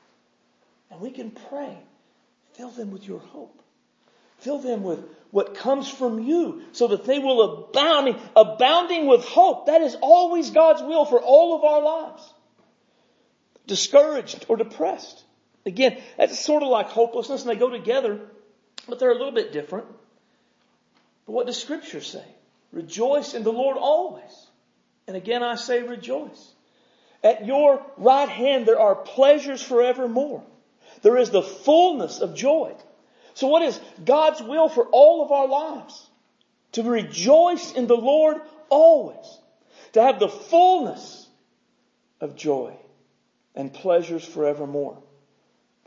And 0.90 1.00
we 1.00 1.10
can 1.10 1.30
pray, 1.30 1.76
fill 2.54 2.70
them 2.70 2.90
with 2.90 3.06
your 3.06 3.18
hope. 3.18 3.60
Fill 4.38 4.58
them 4.58 4.82
with 4.82 5.04
what 5.30 5.54
comes 5.54 5.88
from 5.88 6.20
you 6.20 6.62
so 6.72 6.88
that 6.88 7.04
they 7.04 7.18
will 7.18 7.68
abound, 7.68 8.16
abounding 8.34 9.06
with 9.06 9.24
hope. 9.24 9.66
That 9.66 9.82
is 9.82 9.96
always 10.00 10.50
God's 10.50 10.82
will 10.82 11.04
for 11.04 11.20
all 11.20 11.56
of 11.56 11.64
our 11.64 11.82
lives. 11.82 12.32
Discouraged 13.66 14.46
or 14.48 14.56
depressed. 14.56 15.24
Again, 15.64 16.00
that's 16.16 16.38
sort 16.38 16.62
of 16.62 16.68
like 16.68 16.88
hopelessness 16.88 17.42
and 17.42 17.50
they 17.50 17.56
go 17.56 17.68
together, 17.68 18.20
but 18.88 18.98
they're 18.98 19.10
a 19.10 19.18
little 19.18 19.32
bit 19.32 19.52
different. 19.52 19.86
But 21.26 21.32
what 21.32 21.46
does 21.46 21.60
scripture 21.60 22.00
say? 22.00 22.24
Rejoice 22.72 23.34
in 23.34 23.42
the 23.42 23.52
Lord 23.52 23.76
always. 23.76 24.46
And 25.08 25.16
again 25.16 25.42
I 25.42 25.56
say 25.56 25.82
rejoice. 25.82 26.52
At 27.22 27.46
your 27.46 27.84
right 27.96 28.28
hand 28.28 28.66
there 28.66 28.78
are 28.78 28.94
pleasures 28.94 29.62
forevermore. 29.62 30.44
There 31.02 31.16
is 31.16 31.30
the 31.30 31.42
fullness 31.42 32.20
of 32.20 32.36
joy. 32.36 32.74
So 33.36 33.46
what 33.46 33.62
is 33.62 33.78
God's 34.04 34.42
will 34.42 34.68
for 34.68 34.84
all 34.86 35.24
of 35.24 35.30
our 35.30 35.46
lives? 35.46 36.08
To 36.72 36.82
rejoice 36.82 37.72
in 37.72 37.86
the 37.86 37.96
Lord 37.96 38.38
always. 38.68 39.26
To 39.92 40.02
have 40.02 40.18
the 40.18 40.28
fullness 40.28 41.28
of 42.20 42.34
joy 42.34 42.74
and 43.54 43.72
pleasures 43.72 44.24
forevermore. 44.24 44.98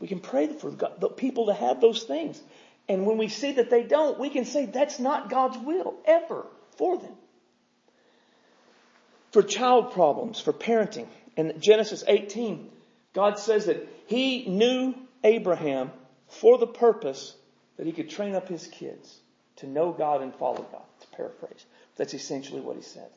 We 0.00 0.08
can 0.08 0.20
pray 0.20 0.46
for 0.46 0.70
God, 0.70 1.00
the 1.00 1.08
people 1.08 1.46
to 1.46 1.54
have 1.54 1.80
those 1.80 2.04
things. 2.04 2.40
And 2.88 3.04
when 3.04 3.18
we 3.18 3.28
see 3.28 3.52
that 3.52 3.68
they 3.68 3.82
don't, 3.82 4.18
we 4.18 4.30
can 4.30 4.44
say 4.46 4.66
that's 4.66 4.98
not 4.98 5.28
God's 5.28 5.58
will 5.58 5.94
ever 6.06 6.46
for 6.78 6.96
them 6.98 7.14
for 9.32 9.42
child 9.42 9.92
problems, 9.92 10.40
for 10.40 10.52
parenting. 10.52 11.06
In 11.36 11.60
Genesis 11.60 12.04
18, 12.06 12.68
God 13.12 13.38
says 13.38 13.66
that 13.66 13.88
He 14.06 14.46
knew 14.46 14.94
Abraham 15.22 15.90
for 16.28 16.58
the 16.58 16.66
purpose 16.66 17.34
that 17.76 17.86
he 17.86 17.92
could 17.92 18.10
train 18.10 18.34
up 18.34 18.48
his 18.48 18.66
kids 18.66 19.20
to 19.60 19.66
know 19.66 19.92
God 19.92 20.22
and 20.22 20.34
follow 20.34 20.66
God, 20.72 20.82
to 21.00 21.06
paraphrase. 21.16 21.64
That's 21.96 22.14
essentially 22.14 22.60
what 22.62 22.76
He 22.76 22.82
said. 22.82 23.10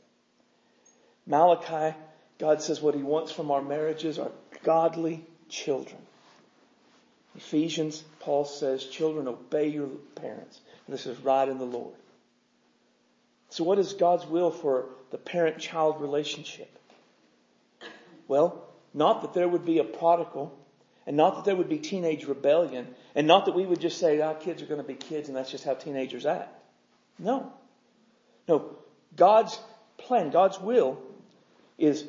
Malachi, 1.26 1.96
God 2.38 2.62
says 2.62 2.82
what 2.82 2.96
He 2.96 3.02
wants 3.02 3.32
from 3.32 3.50
our 3.50 3.62
marriages 3.62 4.20
are 4.20 4.32
godly 4.64 5.26
children. 5.48 6.02
Ephesians, 7.36 8.04
Paul 8.20 8.44
says, 8.46 8.86
children 8.86 9.28
obey 9.28 9.70
your 9.70 9.88
parents. 10.16 10.60
This 10.88 11.06
is 11.06 11.18
right 11.20 11.48
in 11.48 11.58
the 11.60 11.66
Lord. 11.66 11.96
So 13.50 13.64
what 13.64 13.80
is 13.80 13.94
God's 13.94 14.26
will 14.26 14.52
for 14.52 14.86
the 15.12 15.18
parent-child 15.18 16.02
relationship? 16.02 16.70
Well, 18.28 18.66
not 18.94 19.22
that 19.22 19.34
there 19.34 19.48
would 19.48 19.66
be 19.66 19.80
a 19.80 19.84
prodigal, 19.84 20.56
and 21.06 21.18
not 21.18 21.36
that 21.36 21.46
there 21.46 21.56
would 21.56 21.70
be 21.70 21.80
teenage 21.80 22.26
rebellion, 22.26 22.88
and 23.16 23.28
not 23.28 23.46
that 23.46 23.56
we 23.56 23.66
would 23.66 23.82
just 23.82 24.00
say, 24.00 24.22
our 24.22 24.36
kids 24.36 24.62
are 24.62 24.66
going 24.66 24.82
to 24.82 24.88
be 24.88 24.96
kids 24.96 25.28
and 25.28 25.38
that's 25.38 25.52
just 25.52 25.64
how 25.64 25.74
teenagers 25.74 26.26
act. 26.26 26.50
No. 27.20 27.52
No. 28.48 28.76
God's 29.16 29.60
plan, 29.98 30.32
God's 30.32 30.60
will 30.60 31.02
is 31.78 32.06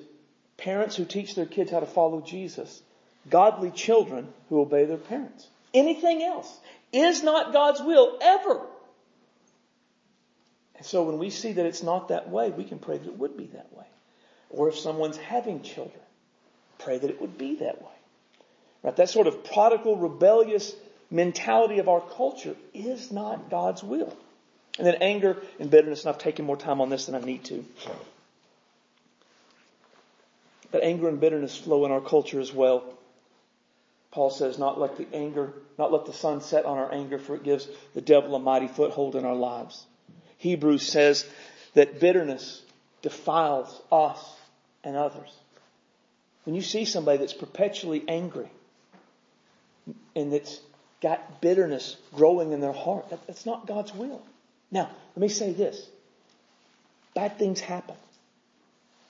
parents 0.57 0.97
who 0.97 1.05
teach 1.05 1.34
their 1.34 1.47
kids 1.47 1.70
how 1.70 1.80
to 1.80 1.86
follow 1.86 2.20
Jesus, 2.20 2.82
godly 3.28 3.70
children 3.70 4.28
who 4.49 4.61
obey 4.61 4.84
their 4.84 4.97
parents. 4.97 5.47
Anything 5.72 6.22
else 6.22 6.57
is 6.92 7.22
not 7.22 7.53
God's 7.53 7.80
will 7.80 8.18
ever. 8.20 8.61
And 10.76 10.86
so 10.86 11.03
when 11.05 11.18
we 11.18 11.30
see 11.30 11.53
that 11.53 11.66
it's 11.66 11.82
not 11.82 12.09
that 12.09 12.30
way, 12.30 12.51
we 12.51 12.64
can 12.64 12.78
pray 12.78 12.99
that 12.99 13.07
it 13.07 13.18
would 13.18 13.36
be 13.36 13.47
that 13.47 13.72
way. 13.76 13.86
Or 14.51 14.68
if 14.68 14.78
someone's 14.78 15.16
having 15.16 15.62
children, 15.62 16.01
pray 16.78 16.99
that 16.99 17.11
it 17.11 17.20
would 17.20 17.36
be 17.36 17.57
that 17.57 17.82
way. 17.82 17.88
Right? 18.85 18.95
That 18.97 19.09
sort 19.09 19.26
of 19.26 19.43
prodigal, 19.45 19.97
rebellious 19.97 20.72
mentality 21.11 21.78
of 21.78 21.89
our 21.89 22.03
culture 22.03 22.55
is 22.74 23.11
not 23.11 23.51
God's 23.51 23.82
will. 23.82 24.14
And 24.78 24.87
then 24.87 24.97
anger 25.01 25.39
and 25.59 25.70
bitterness, 25.70 26.05
and 26.05 26.11
I've 26.11 26.20
taken 26.20 26.45
more 26.45 26.57
time 26.57 26.80
on 26.80 26.91
this 26.91 27.07
than 27.07 27.14
I 27.14 27.20
need 27.20 27.45
to. 27.45 27.64
But 30.70 30.82
anger 30.82 31.09
and 31.09 31.20
bitterness 31.20 31.57
flow 31.57 31.85
in 31.87 31.93
our 31.93 32.01
culture 32.01 32.41
as 32.41 32.53
well. 32.53 32.85
Paul 34.11 34.30
says, 34.30 34.59
not 34.59 34.78
let 34.78 34.97
the 34.97 35.07
anger, 35.12 35.53
not 35.78 35.93
let 35.93 36.07
the 36.07 36.12
sun 36.12 36.41
set 36.41 36.64
on 36.64 36.78
our 36.78 36.93
anger, 36.93 37.18
for 37.18 37.35
it 37.37 37.43
gives 37.43 37.68
the 37.95 38.01
devil 38.01 38.35
a 38.35 38.39
mighty 38.39 38.68
foothold 38.68 39.16
in 39.16 39.24
our 39.24 39.35
lives. 39.35 39.87
Hebrews 40.39 40.87
says 40.87 41.26
that 41.74 42.01
bitterness 42.01 42.61
defiles 43.03 43.80
us 43.91 44.20
and 44.82 44.97
others. 44.97 45.30
When 46.45 46.55
you 46.55 46.62
see 46.62 46.85
somebody 46.85 47.18
that's 47.18 47.32
perpetually 47.32 48.05
angry 48.07 48.51
and 50.14 50.32
that's 50.32 50.60
got 51.00 51.40
bitterness 51.40 51.96
growing 52.14 52.52
in 52.52 52.60
their 52.60 52.72
heart, 52.72 53.10
that, 53.10 53.26
that's 53.26 53.46
not 53.46 53.66
God's 53.66 53.94
will. 53.94 54.22
Now, 54.70 54.90
let 55.14 55.20
me 55.20 55.28
say 55.28 55.52
this. 55.52 55.88
Bad 57.14 57.38
things 57.38 57.60
happen. 57.60 57.96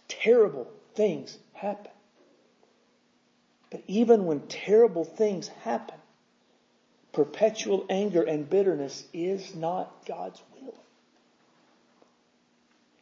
Terrible 0.09 0.71
things 0.95 1.39
happen. 1.53 1.91
But 3.71 3.83
even 3.87 4.27
when 4.27 4.41
terrible 4.49 5.05
things 5.05 5.49
happen, 5.49 5.97
perpetual 7.13 7.87
anger 7.89 8.23
and 8.23 8.49
bitterness 8.49 9.05
is 9.13 9.55
not 9.55 10.07
God's 10.07 10.41
will. 10.61 10.75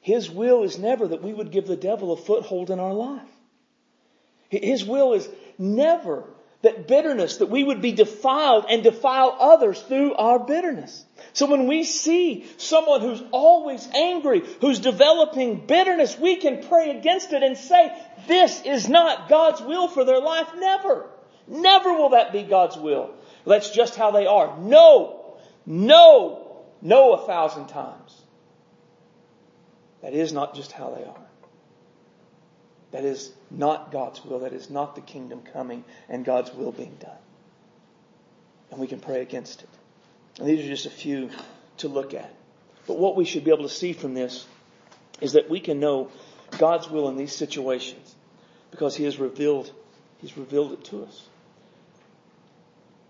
His 0.01 0.31
will 0.31 0.63
is 0.63 0.79
never 0.79 1.09
that 1.09 1.23
we 1.23 1.33
would 1.33 1.51
give 1.51 1.67
the 1.67 1.77
devil 1.77 2.13
a 2.13 2.17
foothold 2.17 2.71
in 2.71 2.79
our 2.79 2.93
life. 2.93 3.23
His 4.49 4.85
will 4.85 5.15
is 5.15 5.29
never 5.59 6.25
that 6.63 6.87
bitterness, 6.87 7.39
that 7.39 7.51
we 7.51 7.65
would 7.65 7.83
be 7.83 7.93
defiled 7.93 8.67
and 8.69 8.83
defile 8.83 9.37
others 9.39 9.81
through 9.83 10.15
our 10.15 10.39
bitterness. 10.39 11.05
So 11.33 11.47
when 11.47 11.67
we 11.67 11.85
see 11.85 12.47
someone 12.57 13.01
who's 13.01 13.23
always 13.33 13.87
angry, 13.95 14.43
who's 14.61 14.79
developing 14.79 15.67
bitterness, 15.67 16.19
we 16.19 16.37
can 16.37 16.63
pray 16.63 16.97
against 16.97 17.33
it 17.33 17.43
and 17.43 17.57
say, 17.59 17.93
this 18.29 18.63
is 18.65 18.89
not 18.89 19.29
God's 19.29 19.61
will 19.61 19.89
for 19.89 20.05
their 20.05 20.21
life. 20.21 20.49
Never. 20.57 21.11
Never 21.49 21.93
will 21.95 22.11
that 22.11 22.33
be 22.33 22.45
God's 22.45 22.77
will. 22.77 23.11
That's 23.45 23.71
just 23.71 23.97
how 23.97 24.13
they 24.13 24.27
are. 24.27 24.57
No. 24.59 25.37
No. 25.67 26.63
No 26.81 27.13
a 27.15 27.27
thousand 27.27 27.67
times. 27.67 28.23
That 30.03 30.15
is 30.15 30.33
not 30.33 30.55
just 30.55 30.71
how 30.73 30.91
they 30.91 31.05
are. 31.05 31.27
That 32.93 33.05
is 33.05 33.33
not 33.57 33.93
God's 33.93 34.25
will. 34.25 34.41
That 34.41 34.53
is 34.53 34.71
not 34.71 34.95
the 34.95 35.01
kingdom 35.01 35.43
coming 35.53 35.85
and 36.09 36.25
God's 36.25 36.53
will 36.53 36.73
being 36.73 36.97
done. 37.01 37.11
And 38.71 38.81
we 38.81 38.87
can 38.87 39.01
pray 39.01 39.21
against 39.21 39.63
it. 39.63 39.69
And 40.39 40.49
these 40.49 40.65
are 40.65 40.69
just 40.69 40.87
a 40.87 40.91
few 40.91 41.31
to 41.79 41.89
look 41.89 42.15
at. 42.15 42.35
But 42.87 42.99
what 42.99 43.17
we 43.17 43.25
should 43.25 43.45
be 43.45 43.51
able 43.51 43.65
to 43.65 43.75
see 43.75 43.93
from 43.93 44.15
this 44.15 44.47
is 45.21 45.35
that 45.35 45.51
we 45.51 45.61
can 45.61 45.79
know 45.79 46.11
God's 46.59 46.89
will 46.89 47.09
in 47.09 47.17
these 47.17 47.35
situations 47.35 48.15
because 48.71 48.97
He 48.97 49.05
has 49.05 49.19
revealed, 49.19 49.71
He's 50.19 50.37
revealed 50.37 50.73
it 50.73 50.85
to 50.87 51.05
us. 51.05 51.29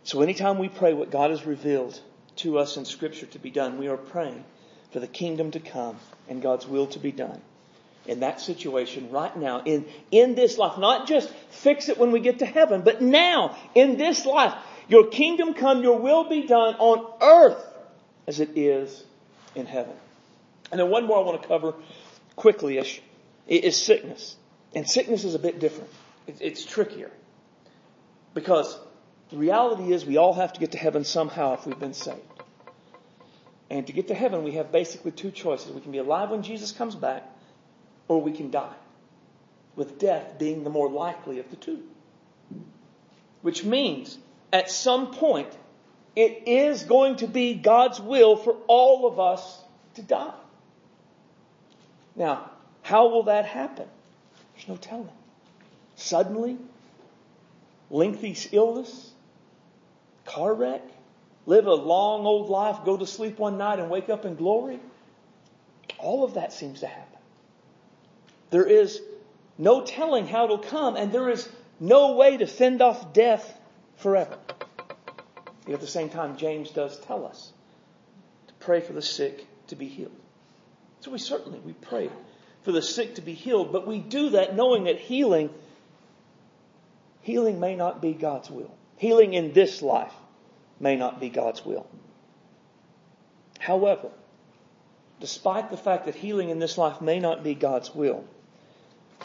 So 0.04 0.20
anytime 0.20 0.58
we 0.58 0.68
pray 0.68 0.94
what 0.94 1.10
God 1.10 1.30
has 1.30 1.46
revealed 1.46 1.98
to 2.36 2.58
us 2.58 2.76
in 2.76 2.84
Scripture 2.84 3.26
to 3.26 3.38
be 3.38 3.50
done, 3.50 3.78
we 3.78 3.88
are 3.88 3.96
praying 3.96 4.44
for 4.90 4.98
the 4.98 5.06
kingdom 5.06 5.52
to 5.52 5.60
come 5.60 5.96
and 6.28 6.42
God's 6.42 6.66
will 6.66 6.88
to 6.88 6.98
be 6.98 7.12
done 7.12 7.40
in 8.06 8.20
that 8.20 8.40
situation 8.40 9.10
right 9.10 9.36
now, 9.36 9.62
in, 9.64 9.86
in 10.10 10.34
this 10.34 10.58
life. 10.58 10.78
Not 10.78 11.06
just 11.06 11.28
fix 11.50 11.88
it 11.88 11.98
when 11.98 12.12
we 12.12 12.20
get 12.20 12.40
to 12.40 12.46
heaven, 12.46 12.82
but 12.82 13.00
now, 13.00 13.56
in 13.74 13.96
this 13.96 14.26
life. 14.26 14.54
Your 14.88 15.06
kingdom 15.06 15.54
come, 15.54 15.82
your 15.82 15.98
will 15.98 16.28
be 16.28 16.46
done 16.46 16.74
on 16.74 17.06
earth 17.22 17.64
as 18.26 18.40
it 18.40 18.50
is 18.56 19.04
in 19.54 19.66
heaven. 19.66 19.94
And 20.70 20.80
then 20.80 20.90
one 20.90 21.06
more 21.06 21.18
I 21.18 21.22
want 21.22 21.40
to 21.40 21.48
cover 21.48 21.74
quickly-ish 22.36 23.00
is 23.46 23.80
sickness. 23.80 24.36
And 24.74 24.88
sickness 24.88 25.24
is 25.24 25.34
a 25.34 25.38
bit 25.38 25.60
different. 25.60 25.90
It's 26.26 26.64
trickier. 26.64 27.10
Because 28.34 28.78
the 29.30 29.36
reality 29.36 29.92
is 29.92 30.04
we 30.04 30.16
all 30.16 30.34
have 30.34 30.52
to 30.54 30.60
get 30.60 30.72
to 30.72 30.78
heaven 30.78 31.04
somehow 31.04 31.54
if 31.54 31.66
we've 31.66 31.78
been 31.78 31.94
saved. 31.94 32.20
And 33.70 33.86
to 33.86 33.92
get 33.92 34.08
to 34.08 34.14
heaven, 34.14 34.44
we 34.44 34.52
have 34.52 34.72
basically 34.72 35.12
two 35.12 35.30
choices. 35.30 35.72
We 35.72 35.80
can 35.80 35.92
be 35.92 35.98
alive 35.98 36.30
when 36.30 36.42
Jesus 36.42 36.72
comes 36.72 36.94
back, 36.94 37.22
or 38.08 38.20
we 38.20 38.32
can 38.32 38.50
die. 38.50 38.74
With 39.74 39.98
death 39.98 40.38
being 40.38 40.64
the 40.64 40.70
more 40.70 40.90
likely 40.90 41.38
of 41.38 41.50
the 41.50 41.56
two. 41.56 41.82
Which 43.40 43.64
means 43.64 44.18
at 44.52 44.70
some 44.70 45.12
point, 45.12 45.48
it 46.14 46.42
is 46.46 46.84
going 46.84 47.16
to 47.16 47.26
be 47.26 47.54
God's 47.54 48.00
will 48.00 48.36
for 48.36 48.56
all 48.66 49.06
of 49.06 49.18
us 49.18 49.62
to 49.94 50.02
die. 50.02 50.34
Now, 52.14 52.50
how 52.82 53.08
will 53.08 53.24
that 53.24 53.46
happen? 53.46 53.86
There's 54.54 54.68
no 54.68 54.76
telling. 54.76 55.08
Suddenly, 55.96 56.58
lengthy 57.90 58.36
illness, 58.52 59.10
car 60.26 60.52
wreck, 60.52 60.82
live 61.46 61.66
a 61.66 61.74
long 61.74 62.26
old 62.26 62.50
life, 62.50 62.84
go 62.84 62.96
to 62.96 63.06
sleep 63.06 63.38
one 63.38 63.56
night 63.56 63.78
and 63.78 63.88
wake 63.90 64.10
up 64.10 64.24
in 64.24 64.34
glory. 64.34 64.80
All 65.98 66.24
of 66.24 66.34
that 66.34 66.52
seems 66.52 66.80
to 66.80 66.86
happen. 66.86 67.11
There 68.52 68.66
is 68.66 69.00
no 69.56 69.82
telling 69.82 70.26
how 70.26 70.44
it'll 70.44 70.58
come, 70.58 70.94
and 70.94 71.10
there 71.10 71.30
is 71.30 71.48
no 71.80 72.12
way 72.12 72.36
to 72.36 72.46
fend 72.46 72.82
off 72.82 73.14
death 73.14 73.58
forever. 73.96 74.38
Yet 75.66 75.74
at 75.74 75.80
the 75.80 75.86
same 75.86 76.10
time, 76.10 76.36
James 76.36 76.70
does 76.70 77.00
tell 77.00 77.24
us 77.26 77.50
to 78.48 78.54
pray 78.60 78.80
for 78.80 78.92
the 78.92 79.00
sick 79.00 79.46
to 79.68 79.74
be 79.74 79.88
healed. 79.88 80.12
So 81.00 81.10
we 81.10 81.18
certainly, 81.18 81.60
we 81.60 81.72
pray 81.72 82.10
for 82.62 82.72
the 82.72 82.82
sick 82.82 83.14
to 83.14 83.22
be 83.22 83.32
healed, 83.32 83.72
but 83.72 83.86
we 83.86 83.98
do 83.98 84.30
that 84.30 84.54
knowing 84.54 84.84
that 84.84 84.98
healing, 84.98 85.48
healing 87.22 87.58
may 87.58 87.74
not 87.74 88.02
be 88.02 88.12
God's 88.12 88.50
will. 88.50 88.74
Healing 88.98 89.32
in 89.32 89.54
this 89.54 89.80
life 89.80 90.12
may 90.78 90.96
not 90.96 91.20
be 91.20 91.30
God's 91.30 91.64
will. 91.64 91.86
However, 93.58 94.10
despite 95.20 95.70
the 95.70 95.78
fact 95.78 96.04
that 96.04 96.16
healing 96.16 96.50
in 96.50 96.58
this 96.58 96.76
life 96.76 97.00
may 97.00 97.18
not 97.18 97.42
be 97.42 97.54
God's 97.54 97.94
will, 97.94 98.24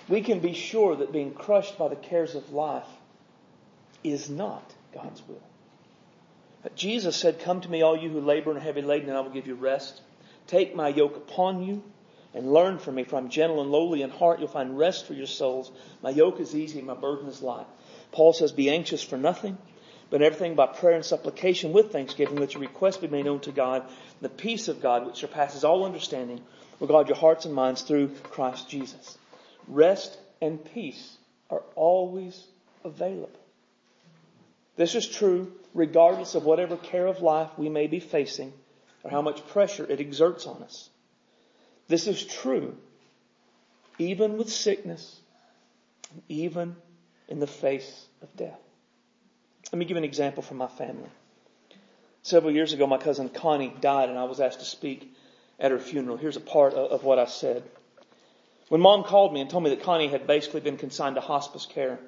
we 0.08 0.22
can 0.22 0.40
be 0.40 0.54
sure 0.54 0.96
that 0.96 1.12
being 1.12 1.34
crushed 1.34 1.78
by 1.78 1.88
the 1.88 1.96
cares 1.96 2.36
of 2.36 2.52
life 2.52 2.88
is 4.04 4.30
not 4.30 4.74
God's 4.94 5.22
will. 5.28 5.42
Jesus 6.76 7.16
said, 7.16 7.40
Come 7.40 7.62
to 7.62 7.70
me, 7.70 7.82
all 7.82 7.98
you 7.98 8.10
who 8.10 8.20
labor 8.20 8.52
and 8.52 8.60
are 8.60 8.64
heavy 8.64 8.82
laden, 8.82 9.10
and 9.10 9.18
I 9.18 9.22
will 9.22 9.30
give 9.30 9.48
you 9.48 9.56
rest. 9.56 10.02
Take 10.48 10.76
my 10.76 10.90
yoke 10.90 11.16
upon 11.16 11.64
you 11.64 11.84
and 12.34 12.52
learn 12.54 12.78
from 12.78 12.96
me, 12.96 13.04
for 13.04 13.18
I'm 13.18 13.30
gentle 13.30 13.62
and 13.62 13.72
lowly 13.72 14.02
in 14.02 14.10
heart. 14.10 14.40
You'll 14.40 14.48
find 14.50 14.78
rest 14.78 15.06
for 15.06 15.14
your 15.14 15.28
souls. 15.28 15.72
My 16.02 16.10
yoke 16.10 16.40
is 16.40 16.56
easy, 16.56 16.82
my 16.82 16.94
burden 16.94 17.28
is 17.28 17.42
light. 17.42 17.68
Paul 18.12 18.34
says, 18.34 18.52
Be 18.52 18.70
anxious 18.70 19.04
for 19.04 19.18
nothing, 19.18 19.58
but 20.10 20.22
everything 20.22 20.56
by 20.56 20.68
prayer 20.68 20.96
and 20.96 21.06
supplication 21.06 21.74
with 21.74 21.92
thanksgiving, 21.92 22.38
let 22.38 22.54
your 22.54 22.62
requests 22.62 22.98
be 22.98 23.08
made 23.08 23.26
known 23.26 23.40
to 23.42 23.52
God. 23.52 23.84
The 24.22 24.30
peace 24.30 24.68
of 24.68 24.82
God, 24.82 25.06
which 25.06 25.18
surpasses 25.18 25.64
all 25.64 25.86
understanding, 25.86 26.42
will 26.80 26.88
guard 26.88 27.08
your 27.08 27.18
hearts 27.18 27.46
and 27.46 27.54
minds 27.54 27.82
through 27.82 28.10
Christ 28.24 28.70
Jesus. 28.70 29.18
Rest 29.68 30.18
and 30.42 30.64
peace 30.74 31.18
are 31.50 31.64
always 31.76 32.46
available. 32.84 33.40
This 34.76 34.96
is 34.96 35.08
true 35.08 35.52
regardless 35.74 36.36
of 36.36 36.46
whatever 36.46 36.78
care 36.78 37.08
of 37.08 37.22
life 37.22 37.50
we 37.58 37.70
may 37.70 37.88
be 37.88 38.00
facing 38.00 38.54
or 39.04 39.12
how 39.12 39.22
much 39.22 39.46
pressure 39.48 39.86
it 39.90 40.00
exerts 40.00 40.46
on 40.48 40.64
us. 40.64 40.90
This 41.88 42.08
is 42.08 42.26
true 42.26 42.78
even 44.00 44.38
with 44.38 44.50
sickness, 44.50 45.20
even 46.30 46.76
in 47.28 47.40
the 47.40 47.48
face 47.48 48.06
of 48.22 48.36
death. 48.36 48.60
Let 49.72 49.80
me 49.80 49.86
give 49.86 49.98
an 49.98 50.04
example 50.04 50.44
from 50.44 50.58
my 50.58 50.68
family. 50.68 51.10
Several 52.22 52.54
years 52.54 52.74
ago, 52.74 52.88
my 52.88 52.98
cousin 52.98 53.30
Connie 53.30 53.74
died 53.82 54.10
and 54.10 54.18
I 54.18 54.26
was 54.26 54.40
asked 54.40 54.60
to 54.60 54.66
speak 54.66 55.14
at 55.60 55.72
her 55.72 55.80
funeral. 55.80 56.18
Here's 56.18 56.38
a 56.38 56.42
part 56.42 56.74
of 56.74 57.04
what 57.04 57.20
I 57.20 57.26
said. 57.26 57.64
When 58.70 58.82
mom 58.82 59.04
called 59.04 59.34
me 59.34 59.42
and 59.42 59.50
told 59.50 59.64
me 59.64 59.70
that 59.70 59.84
Connie 59.84 60.10
had 60.10 60.28
basically 60.28 60.60
been 60.60 60.78
consigned 60.78 61.16
to 61.16 61.22
hospice 61.22 61.66
care, 61.66 62.00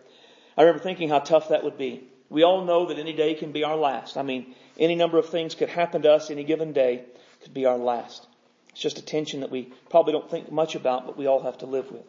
I 0.58 0.64
remember 0.64 0.84
thinking 0.84 1.10
how 1.10 1.20
tough 1.20 1.50
that 1.50 1.64
would 1.64 1.78
be. 1.78 2.04
We 2.30 2.44
all 2.44 2.66
know 2.66 2.88
that 2.88 3.00
any 3.00 3.14
day 3.14 3.34
can 3.34 3.52
be 3.52 3.64
our 3.64 3.78
last. 3.78 4.18
I 4.18 4.24
mean, 4.24 4.54
any 4.78 4.96
number 4.96 5.18
of 5.18 5.30
things 5.30 5.56
could 5.56 5.70
happen 5.70 6.02
to 6.02 6.12
us 6.12 6.30
any 6.30 6.44
given 6.44 6.74
day 6.74 7.06
could 7.44 7.54
be 7.54 7.66
our 7.66 7.78
last. 7.78 8.28
It's 8.72 8.82
just 8.82 9.00
a 9.00 9.02
tension 9.02 9.40
that 9.40 9.52
we 9.52 9.72
probably 9.90 10.14
don't 10.14 10.30
think 10.30 10.52
much 10.52 10.76
about, 10.76 11.06
but 11.06 11.18
we 11.18 11.28
all 11.28 11.42
have 11.42 11.60
to 11.60 11.66
live 11.66 11.92
with. 11.92 12.04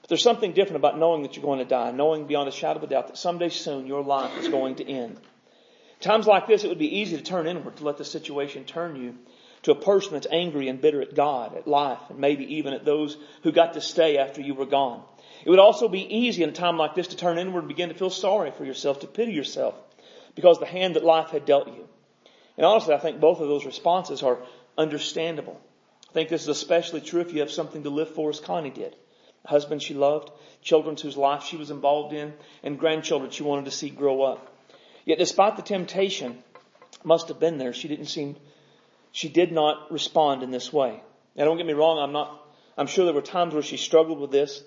But 0.00 0.08
there's 0.08 0.22
something 0.22 0.52
different 0.52 0.76
about 0.76 0.98
knowing 0.98 1.22
that 1.22 1.36
you're 1.36 1.44
going 1.44 1.58
to 1.58 1.64
die, 1.64 1.90
knowing 1.90 2.26
beyond 2.26 2.48
a 2.48 2.52
shadow 2.52 2.78
of 2.78 2.84
a 2.84 2.86
doubt 2.86 3.08
that 3.08 3.18
someday 3.18 3.48
soon 3.48 3.86
your 3.86 4.02
life 4.02 4.38
is 4.38 4.48
going 4.48 4.76
to 4.76 4.88
end. 4.88 5.18
Times 6.00 6.26
like 6.26 6.46
this, 6.46 6.62
it 6.64 6.68
would 6.68 6.78
be 6.78 6.98
easy 6.98 7.16
to 7.16 7.22
turn 7.22 7.46
inward, 7.46 7.76
to 7.76 7.84
let 7.84 7.96
the 7.96 8.04
situation 8.04 8.64
turn 8.64 8.96
you 8.96 9.14
to 9.64 9.72
a 9.72 9.74
person 9.74 10.12
that's 10.12 10.26
angry 10.30 10.68
and 10.68 10.80
bitter 10.80 11.02
at 11.02 11.14
God, 11.14 11.56
at 11.56 11.66
life, 11.66 11.98
and 12.10 12.18
maybe 12.18 12.56
even 12.56 12.74
at 12.74 12.84
those 12.84 13.16
who 13.42 13.52
got 13.52 13.74
to 13.74 13.80
stay 13.80 14.18
after 14.18 14.40
you 14.40 14.54
were 14.54 14.66
gone. 14.66 15.02
It 15.44 15.50
would 15.50 15.58
also 15.58 15.88
be 15.88 16.16
easy 16.16 16.42
in 16.42 16.50
a 16.50 16.52
time 16.52 16.76
like 16.76 16.94
this 16.94 17.08
to 17.08 17.16
turn 17.16 17.38
inward 17.38 17.60
and 17.60 17.68
begin 17.68 17.88
to 17.88 17.94
feel 17.94 18.10
sorry 18.10 18.50
for 18.50 18.64
yourself, 18.64 19.00
to 19.00 19.06
pity 19.06 19.32
yourself, 19.32 19.74
because 20.34 20.58
the 20.58 20.66
hand 20.66 20.96
that 20.96 21.04
life 21.04 21.30
had 21.30 21.44
dealt 21.44 21.68
you. 21.68 21.88
And 22.56 22.64
honestly, 22.64 22.94
I 22.94 22.98
think 22.98 23.20
both 23.20 23.40
of 23.40 23.48
those 23.48 23.66
responses 23.66 24.22
are 24.22 24.38
understandable. 24.76 25.60
I 26.10 26.12
think 26.12 26.28
this 26.28 26.42
is 26.42 26.48
especially 26.48 27.00
true 27.00 27.20
if 27.20 27.32
you 27.32 27.40
have 27.40 27.50
something 27.50 27.82
to 27.82 27.90
live 27.90 28.14
for 28.14 28.30
as 28.30 28.40
Connie 28.40 28.70
did. 28.70 28.94
A 29.44 29.48
husband 29.48 29.82
she 29.82 29.94
loved, 29.94 30.30
children 30.62 30.96
whose 30.96 31.16
life 31.16 31.44
she 31.44 31.56
was 31.56 31.70
involved 31.70 32.14
in, 32.14 32.32
and 32.62 32.78
grandchildren 32.78 33.30
she 33.30 33.42
wanted 33.42 33.64
to 33.64 33.70
see 33.70 33.90
grow 33.90 34.22
up. 34.22 34.56
Yet 35.04 35.18
despite 35.18 35.56
the 35.56 35.62
temptation 35.62 36.38
must 37.02 37.28
have 37.28 37.40
been 37.40 37.58
there, 37.58 37.72
she 37.72 37.88
didn't 37.88 38.06
seem, 38.06 38.36
she 39.14 39.28
did 39.28 39.52
not 39.52 39.92
respond 39.92 40.42
in 40.42 40.50
this 40.50 40.72
way. 40.72 41.00
Now 41.36 41.44
don't 41.44 41.56
get 41.56 41.66
me 41.66 41.72
wrong, 41.72 42.00
I'm 42.00 42.12
not, 42.12 42.42
I'm 42.76 42.88
sure 42.88 43.04
there 43.04 43.14
were 43.14 43.22
times 43.22 43.54
where 43.54 43.62
she 43.62 43.76
struggled 43.76 44.18
with 44.18 44.32
this, 44.32 44.60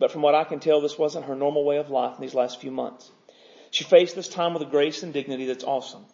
but 0.00 0.10
from 0.10 0.22
what 0.22 0.34
I 0.34 0.42
can 0.42 0.58
tell, 0.58 0.80
this 0.80 0.98
wasn't 0.98 1.26
her 1.26 1.36
normal 1.36 1.64
way 1.64 1.76
of 1.76 1.88
life 1.88 2.16
in 2.16 2.20
these 2.20 2.34
last 2.34 2.60
few 2.60 2.72
months. 2.72 3.08
She 3.70 3.84
faced 3.84 4.16
this 4.16 4.28
time 4.28 4.54
with 4.54 4.62
a 4.64 4.70
grace 4.70 5.04
and 5.04 5.12
dignity 5.12 5.46
that's 5.46 5.62
awesome. 5.62 6.04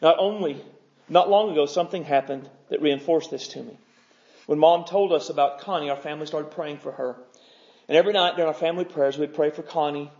Not 0.00 0.16
only, 0.18 0.56
not 1.10 1.28
long 1.28 1.52
ago, 1.52 1.66
something 1.66 2.02
happened 2.02 2.48
that 2.70 2.80
reinforced 2.80 3.30
this 3.30 3.48
to 3.48 3.62
me. 3.62 3.76
When 4.46 4.58
mom 4.58 4.86
told 4.86 5.12
us 5.12 5.28
about 5.28 5.60
Connie, 5.60 5.90
our 5.90 5.98
family 5.98 6.24
started 6.24 6.50
praying 6.50 6.78
for 6.78 6.92
her. 6.92 7.16
And 7.88 7.96
every 7.98 8.14
night 8.14 8.36
during 8.36 8.48
our 8.48 8.58
family 8.58 8.86
prayers, 8.86 9.18
we'd 9.18 9.34
pray 9.34 9.50
for 9.50 9.62
Connie 9.62 10.10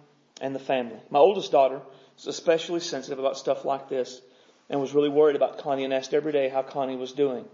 and 0.43 0.55
the 0.55 0.61
family. 0.61 1.01
My 1.09 1.21
oldest 1.21 1.51
daughter 1.51 1.81
is 2.19 2.27
especially 2.27 2.81
sensitive 2.81 3.19
about 3.19 3.39
stuff 3.39 3.65
like 3.65 3.89
this 3.89 4.21
and 4.69 4.81
was 4.81 4.95
really 4.95 5.09
worried 5.09 5.37
about 5.37 5.59
Connie 5.59 5.85
and 5.85 5.93
asked 5.93 6.15
every 6.15 6.33
day 6.33 6.49
how 6.49 6.63
Connie 6.63 6.97
was 6.97 7.13
doing. 7.13 7.45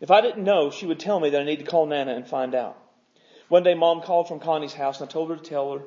If 0.00 0.10
I 0.10 0.20
didn't 0.20 0.44
know, 0.44 0.70
she 0.70 0.86
would 0.86 0.98
tell 0.98 1.20
me 1.20 1.30
that 1.30 1.40
I 1.40 1.44
need 1.44 1.58
to 1.58 1.64
call 1.64 1.86
Nana 1.86 2.14
and 2.14 2.26
find 2.26 2.54
out. 2.54 2.76
One 3.48 3.62
day 3.62 3.74
mom 3.74 4.02
called 4.02 4.28
from 4.28 4.40
Connie's 4.40 4.72
house 4.72 5.00
and 5.00 5.08
I 5.08 5.12
told 5.12 5.30
her 5.30 5.36
to 5.36 5.42
tell 5.42 5.72
her 5.72 5.82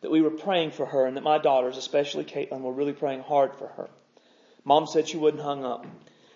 that 0.00 0.10
we 0.10 0.22
were 0.22 0.30
praying 0.30 0.70
for 0.70 0.86
her 0.86 1.06
and 1.06 1.16
that 1.16 1.22
my 1.24 1.38
daughters, 1.38 1.76
especially 1.76 2.24
Caitlin, 2.24 2.62
were 2.62 2.72
really 2.72 2.92
praying 2.92 3.20
hard 3.22 3.54
for 3.56 3.68
her. 3.68 3.90
Mom 4.64 4.86
said 4.86 5.08
she 5.08 5.16
wouldn't 5.16 5.42
hung 5.42 5.64
up. 5.64 5.86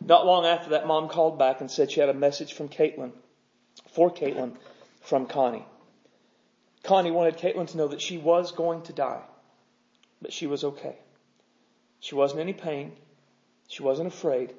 Not 0.01 0.27
long 0.27 0.45
after 0.45 0.71
that, 0.71 0.87
mom 0.87 1.09
called 1.09 1.39
back 1.39 1.61
and 1.61 1.71
said 1.71 1.91
she 1.91 2.01
had 2.01 2.09
a 2.09 2.15
message 2.15 2.53
from 2.53 2.69
Caitlin, 2.69 3.13
for 3.93 4.11
Caitlin, 4.11 4.57
from 5.01 5.27
Connie. 5.27 5.65
Connie 6.83 7.11
wanted 7.11 7.39
Caitlin 7.39 7.69
to 7.69 7.77
know 7.79 7.89
that 7.89 8.03
she 8.03 8.19
was 8.19 8.53
going 8.53 8.83
to 8.83 8.93
die, 8.93 9.23
but 10.21 10.33
she 10.33 10.47
was 10.47 10.65
okay. 10.65 10.97
She 12.01 12.15
wasn't 12.15 12.41
in 12.41 12.49
any 12.49 12.59
pain. 12.59 12.93
She 13.75 13.83
wasn't 13.83 14.07
afraid. 14.07 14.55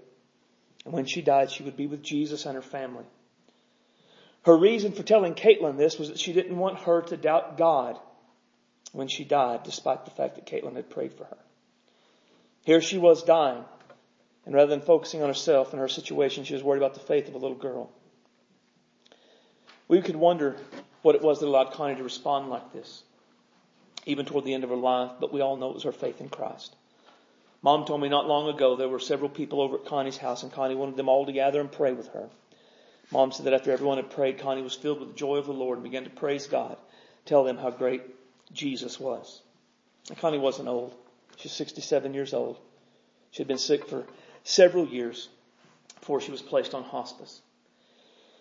And 0.84 0.94
when 0.94 1.06
she 1.06 1.22
died, 1.22 1.50
she 1.50 1.64
would 1.64 1.78
be 1.78 1.88
with 1.88 2.04
Jesus 2.04 2.46
and 2.46 2.54
her 2.54 2.62
family. 2.62 3.06
Her 4.44 4.58
reason 4.58 4.92
for 4.92 5.04
telling 5.04 5.36
Caitlin 5.36 5.78
this 5.78 5.98
was 5.98 6.10
that 6.10 6.20
she 6.20 6.34
didn't 6.34 6.58
want 6.58 6.80
her 6.80 7.02
to 7.04 7.16
doubt 7.16 7.58
God 7.58 7.98
when 8.92 9.08
she 9.08 9.24
died, 9.24 9.64
despite 9.64 10.04
the 10.04 10.12
fact 10.12 10.36
that 10.36 10.46
Caitlin 10.46 10.76
had 10.76 10.90
prayed 10.90 11.14
for 11.14 11.24
her. 11.24 11.38
Here 12.66 12.82
she 12.82 12.98
was 12.98 13.24
dying, 13.24 13.64
and 14.46 14.54
rather 14.54 14.72
than 14.72 14.82
focusing 14.82 15.22
on 15.22 15.30
herself 15.30 15.72
and 15.72 15.80
her 15.80 15.88
situation, 15.88 16.44
she 16.44 16.54
was 16.54 16.62
worried 16.64 16.82
about 16.82 16.96
the 16.96 17.00
faith 17.00 17.30
of 17.30 17.36
a 17.36 17.38
little 17.38 17.56
girl. 17.56 17.90
We 19.88 20.02
could 20.02 20.18
wonder 20.18 20.58
what 21.04 21.16
it 21.16 21.22
was 21.22 21.40
that 21.40 21.48
allowed 21.48 21.72
Connie 21.72 21.96
to 21.96 22.04
respond 22.04 22.50
like 22.50 22.74
this, 22.74 23.02
even 24.06 24.26
toward 24.26 24.44
the 24.44 24.54
end 24.54 24.66
of 24.66 24.72
her 24.72 24.76
life, 24.76 25.12
but 25.22 25.32
we 25.32 25.40
all 25.40 25.56
know 25.56 25.70
it 25.70 25.76
was 25.76 25.84
her 25.84 25.94
faith 25.94 26.20
in 26.20 26.28
Christ. 26.28 26.76
Mom 27.66 27.84
told 27.84 28.00
me 28.00 28.10
not 28.10 28.28
long 28.28 28.48
ago 28.48 28.76
there 28.76 28.88
were 28.88 29.00
several 29.00 29.28
people 29.28 29.60
over 29.60 29.78
at 29.78 29.86
Connie's 29.86 30.18
house, 30.18 30.44
and 30.44 30.52
Connie 30.52 30.76
wanted 30.76 30.98
them 30.98 31.10
all 31.10 31.26
to 31.26 31.32
gather 31.32 31.60
and 31.60 31.72
pray 31.72 31.94
with 31.94 32.10
her. 32.10 32.30
Mom 33.12 33.32
said 33.32 33.48
that 33.48 33.56
after 33.56 33.72
everyone 33.72 33.98
had 33.98 34.12
prayed, 34.12 34.38
Connie 34.38 34.62
was 34.62 34.76
filled 34.76 35.00
with 35.00 35.10
the 35.10 35.16
joy 35.16 35.38
of 35.38 35.48
the 35.48 35.52
Lord 35.52 35.80
and 35.80 35.84
began 35.84 36.04
to 36.04 36.12
praise 36.12 36.46
God, 36.46 36.78
tell 37.26 37.44
them 37.44 37.58
how 37.58 37.72
great 37.72 38.04
Jesus 38.54 39.00
was. 39.00 39.42
And 40.10 40.18
Connie 40.20 40.38
wasn't 40.38 40.68
old. 40.68 40.94
She's 41.38 41.54
67 41.54 42.14
years 42.14 42.36
old. 42.36 42.60
She 43.32 43.40
had 43.40 43.48
been 43.48 43.58
sick 43.58 43.88
for 43.88 44.06
several 44.44 44.86
years 44.86 45.28
before 46.00 46.22
she 46.22 46.30
was 46.30 46.44
placed 46.44 46.76
on 46.76 46.84
hospice. 46.84 47.42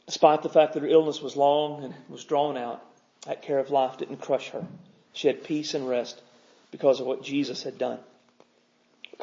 Despite 0.04 0.42
the 0.42 0.50
fact 0.50 0.74
that 0.74 0.82
her 0.82 0.86
illness 0.86 1.22
was 1.22 1.34
long 1.34 1.82
and 1.82 1.94
was 2.10 2.26
drawn 2.26 2.58
out, 2.58 2.84
that 3.24 3.40
care 3.40 3.58
of 3.58 3.70
life 3.70 3.96
didn't 3.96 4.18
crush 4.20 4.50
her. 4.50 4.66
She 5.14 5.28
had 5.28 5.44
peace 5.44 5.72
and 5.72 5.88
rest 5.88 6.20
because 6.70 7.00
of 7.00 7.06
what 7.06 7.22
Jesus 7.22 7.62
had 7.62 7.78
done. 7.78 8.00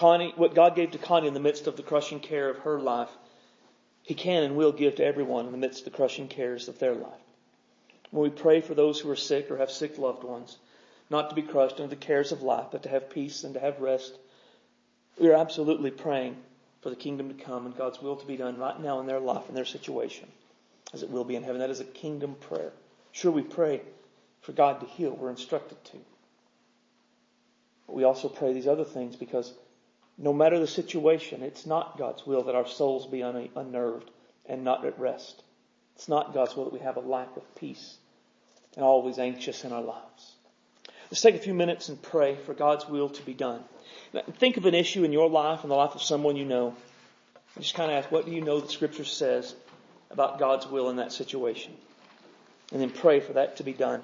Connie, 0.02 0.34
what 0.36 0.56
God 0.56 0.76
gave 0.76 0.90
to 0.92 0.98
Connie 0.98 1.28
in 1.28 1.36
the 1.36 1.40
midst 1.40 1.68
of 1.68 1.78
the 1.78 1.84
crushing 1.84 2.20
care 2.20 2.50
of 2.50 2.58
her 2.58 2.80
life, 2.80 3.12
He 4.02 4.16
can 4.16 4.42
and 4.42 4.56
will 4.56 4.72
give 4.72 4.96
to 4.96 5.06
everyone 5.06 5.46
in 5.46 5.52
the 5.52 5.60
midst 5.60 5.82
of 5.82 5.86
the 5.86 5.96
crushing 5.96 6.28
cares 6.28 6.68
of 6.68 6.80
their 6.80 6.96
life. 6.96 7.22
When 8.10 8.24
we 8.24 8.32
pray 8.32 8.62
for 8.62 8.74
those 8.74 9.00
who 9.00 9.12
are 9.12 9.16
sick 9.16 9.52
or 9.52 9.58
have 9.58 9.70
sick 9.70 10.00
loved 10.00 10.24
ones, 10.24 10.58
not 11.12 11.30
to 11.30 11.36
be 11.36 11.44
crushed 11.44 11.76
under 11.76 11.88
the 11.88 11.96
cares 11.96 12.32
of 12.32 12.42
life, 12.42 12.66
but 12.72 12.82
to 12.82 12.90
have 12.90 13.12
peace 13.12 13.44
and 13.44 13.54
to 13.54 13.60
have 13.60 13.80
rest. 13.80 14.18
We 15.20 15.30
are 15.30 15.36
absolutely 15.36 15.92
praying 15.92 16.36
for 16.82 16.90
the 16.90 16.96
kingdom 16.96 17.28
to 17.30 17.36
come 17.36 17.68
and 17.68 17.78
God's 17.78 18.02
will 18.02 18.16
to 18.16 18.26
be 18.26 18.38
done 18.38 18.58
right 18.58 18.82
now 18.82 19.02
in 19.02 19.06
their 19.06 19.20
life 19.20 19.50
and 19.50 19.56
their 19.56 19.66
situation, 19.66 20.28
as 20.96 21.04
it 21.04 21.12
will 21.12 21.26
be 21.26 21.36
in 21.36 21.44
heaven. 21.44 21.60
That 21.60 21.70
is 21.70 21.80
a 21.80 21.86
kingdom 21.86 22.34
prayer. 22.40 22.74
Sure, 23.12 23.32
we 23.32 23.44
pray 23.44 23.82
for 24.42 24.52
God 24.52 24.80
to 24.80 24.88
heal. 24.88 25.12
We're 25.12 25.30
instructed 25.30 25.78
to. 25.86 25.98
But 27.86 27.96
we 27.96 28.04
also 28.04 28.30
pray 28.30 28.52
these 28.52 28.68
other 28.68 28.84
things 28.84 29.16
because 29.16 29.54
no 30.22 30.34
matter 30.34 30.60
the 30.60 30.68
situation, 30.68 31.42
it's 31.42 31.66
not 31.66 31.98
God's 31.98 32.26
will 32.26 32.44
that 32.44 32.56
our 32.56 32.68
souls 32.68 33.08
be 33.08 33.22
unnerved 33.22 34.10
and 34.46 34.64
not 34.64 34.86
at 34.86 35.00
rest. 35.00 35.42
It's 35.96 36.08
not 36.08 36.34
God's 36.34 36.56
will 36.56 36.66
that 36.66 36.74
we 36.74 36.80
have 36.80 36.98
a 36.98 37.02
lack 37.02 37.36
of 37.36 37.56
peace 37.56 37.98
and 38.76 38.86
always 38.86 39.18
anxious 39.18 39.66
in 39.66 39.74
our 39.74 39.82
lives. 39.82 40.36
Let's 41.10 41.22
take 41.22 41.36
a 41.36 41.40
few 41.40 41.54
minutes 41.54 41.90
and 41.90 42.02
pray 42.02 42.36
for 42.36 42.54
God's 42.54 42.88
will 42.88 43.10
to 43.10 43.22
be 43.24 43.34
done. 43.34 43.64
Think 44.38 44.58
of 44.58 44.66
an 44.66 44.76
issue 44.76 45.04
in 45.04 45.12
your 45.12 45.30
life 45.30 45.64
and 45.64 45.72
the 45.72 45.76
life 45.76 45.96
of 45.96 46.02
someone 46.04 46.36
you 46.36 46.46
know. 46.46 46.76
And 47.56 47.64
just 47.64 47.76
kind 47.76 47.92
of 47.92 47.98
ask, 47.98 48.12
what 48.12 48.26
do 48.26 48.32
you 48.32 48.42
know 48.42 48.62
that 48.62 48.72
Scripture 48.72 49.04
says 49.04 49.56
about 50.10 50.40
God's 50.40 50.68
will 50.68 50.90
in 50.90 50.98
that 50.98 51.12
situation? 51.12 51.74
And 52.72 52.80
then 52.80 52.92
pray 52.92 53.20
for 53.20 53.34
that 53.34 53.58
to 53.58 53.64
be 53.64 53.74
done. 53.74 54.04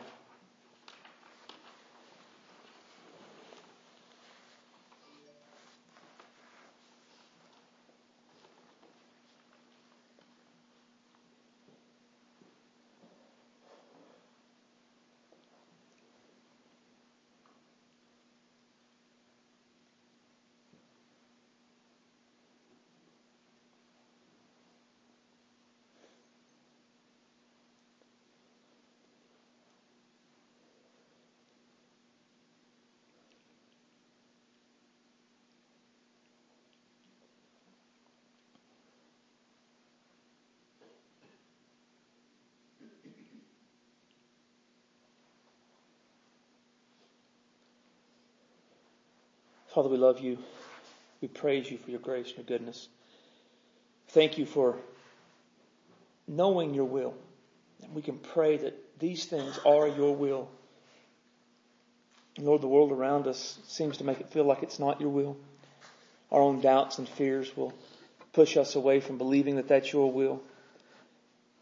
Father, 49.78 49.90
we 49.90 49.98
love 49.98 50.22
you. 50.22 50.40
We 51.22 51.28
praise 51.28 51.70
you 51.70 51.78
for 51.78 51.92
your 51.92 52.00
grace 52.00 52.30
and 52.30 52.38
your 52.38 52.46
goodness. 52.46 52.88
Thank 54.08 54.40
you 54.40 54.48
for 54.48 54.76
knowing 56.28 56.74
your 56.74 56.86
will. 56.86 57.14
And 57.84 57.94
we 57.94 58.02
can 58.02 58.18
pray 58.18 58.58
that 58.58 59.00
these 59.00 59.26
things 59.26 59.60
are 59.68 59.88
your 59.88 60.16
will. 60.16 60.50
Lord, 62.40 62.62
the 62.62 62.68
world 62.68 62.92
around 62.92 63.28
us 63.28 63.60
seems 63.68 63.98
to 63.98 64.04
make 64.04 64.20
it 64.20 64.32
feel 64.32 64.46
like 64.46 64.64
it's 64.64 64.80
not 64.80 65.00
your 65.00 65.12
will. 65.12 65.38
Our 66.32 66.42
own 66.42 66.60
doubts 66.60 66.98
and 66.98 67.08
fears 67.08 67.56
will 67.56 67.76
push 68.34 68.58
us 68.58 68.74
away 68.74 69.00
from 69.00 69.20
believing 69.20 69.58
that 69.58 69.68
that's 69.68 69.94
your 69.94 70.12
will. 70.12 70.42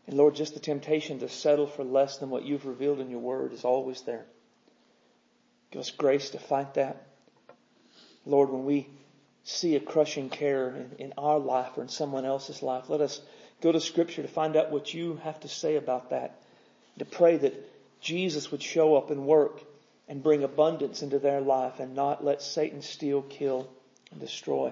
And 0.08 0.16
Lord, 0.16 0.36
just 0.36 0.54
the 0.54 0.62
temptation 0.62 1.20
to 1.20 1.28
settle 1.28 1.68
for 1.68 1.84
less 1.84 2.20
than 2.20 2.30
what 2.30 2.46
you've 2.46 2.66
revealed 2.66 3.02
in 3.02 3.10
your 3.10 3.20
word 3.20 3.52
is 3.52 3.66
always 3.66 4.04
there. 4.04 4.24
Give 5.70 5.82
us 5.82 5.92
grace 5.92 6.30
to 6.30 6.40
fight 6.40 6.76
that. 6.76 7.06
Lord, 8.26 8.50
when 8.50 8.66
we 8.66 8.88
see 9.44 9.76
a 9.76 9.80
crushing 9.80 10.30
care 10.30 10.70
in, 10.70 10.92
in, 10.98 11.14
our 11.18 11.38
life 11.38 11.78
or 11.78 11.84
in 11.84 11.90
someone 11.90 12.26
else's 12.26 12.64
life, 12.64 12.90
let 12.90 13.02
us 13.02 13.22
go 13.62 13.72
to 13.72 13.80
Scripture 13.80 14.24
to 14.24 14.28
find 14.28 14.56
out 14.56 14.72
what 14.72 14.94
you 14.94 15.20
have 15.24 15.40
to 15.42 15.48
say 15.48 15.76
about 15.76 16.10
that. 16.10 16.40
To 16.98 17.06
pray 17.06 17.38
that 17.38 17.54
Jesus 18.02 18.52
would 18.52 18.64
show 18.64 18.96
up 18.96 19.12
and 19.12 19.28
work 19.28 19.62
and 20.08 20.24
bring 20.24 20.44
abundance 20.44 21.04
into 21.04 21.20
their 21.20 21.42
life 21.42 21.80
and 21.80 21.96
not 21.96 22.24
let 22.24 22.42
Satan 22.42 22.82
steal, 22.82 23.22
kill, 23.22 23.70
and 24.12 24.20
destroy. 24.20 24.72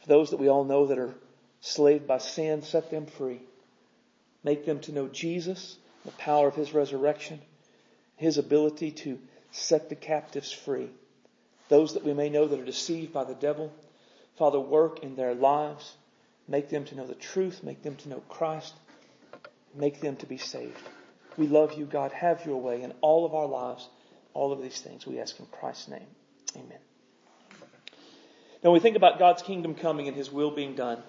For 0.00 0.06
those 0.06 0.30
that 0.30 0.40
we 0.40 0.48
all 0.48 0.64
know 0.64 0.86
that 0.86 0.98
are 0.98 1.14
slaved 1.60 2.06
by 2.06 2.18
sin, 2.18 2.62
set 2.62 2.90
them 2.90 3.06
free. 3.06 3.40
Make 4.42 4.66
them 4.66 4.80
to 4.80 4.92
know 4.92 5.08
Jesus, 5.08 5.76
the 6.04 6.10
power 6.12 6.48
of 6.48 6.54
His 6.54 6.72
resurrection, 6.72 7.40
His 8.16 8.38
ability 8.38 8.92
to 8.92 9.18
set 9.50 9.88
the 9.88 9.94
captives 9.94 10.52
free 10.52 10.90
those 11.68 11.94
that 11.94 12.04
we 12.04 12.14
may 12.14 12.28
know 12.28 12.46
that 12.46 12.58
are 12.58 12.64
deceived 12.64 13.12
by 13.12 13.24
the 13.24 13.34
devil. 13.34 13.72
Father, 14.36 14.60
work 14.60 15.02
in 15.02 15.16
their 15.16 15.34
lives. 15.34 15.94
Make 16.48 16.68
them 16.68 16.84
to 16.86 16.94
know 16.94 17.06
the 17.06 17.14
truth. 17.14 17.62
Make 17.62 17.82
them 17.82 17.96
to 17.96 18.08
know 18.08 18.22
Christ. 18.28 18.74
Make 19.74 20.00
them 20.00 20.16
to 20.16 20.26
be 20.26 20.38
saved. 20.38 20.80
We 21.36 21.46
love 21.46 21.74
you, 21.74 21.84
God. 21.84 22.12
Have 22.12 22.44
your 22.44 22.60
way 22.60 22.82
in 22.82 22.92
all 23.00 23.24
of 23.24 23.34
our 23.34 23.46
lives. 23.46 23.88
All 24.34 24.52
of 24.52 24.62
these 24.62 24.80
things 24.80 25.06
we 25.06 25.20
ask 25.20 25.38
in 25.38 25.46
Christ's 25.46 25.88
name. 25.88 26.06
Amen. 26.56 26.78
Now, 28.62 28.70
when 28.70 28.74
we 28.74 28.80
think 28.80 28.96
about 28.96 29.18
God's 29.18 29.42
kingdom 29.42 29.74
coming 29.74 30.08
and 30.08 30.16
His 30.16 30.30
will 30.30 30.50
being 30.50 30.74
done, 30.74 31.02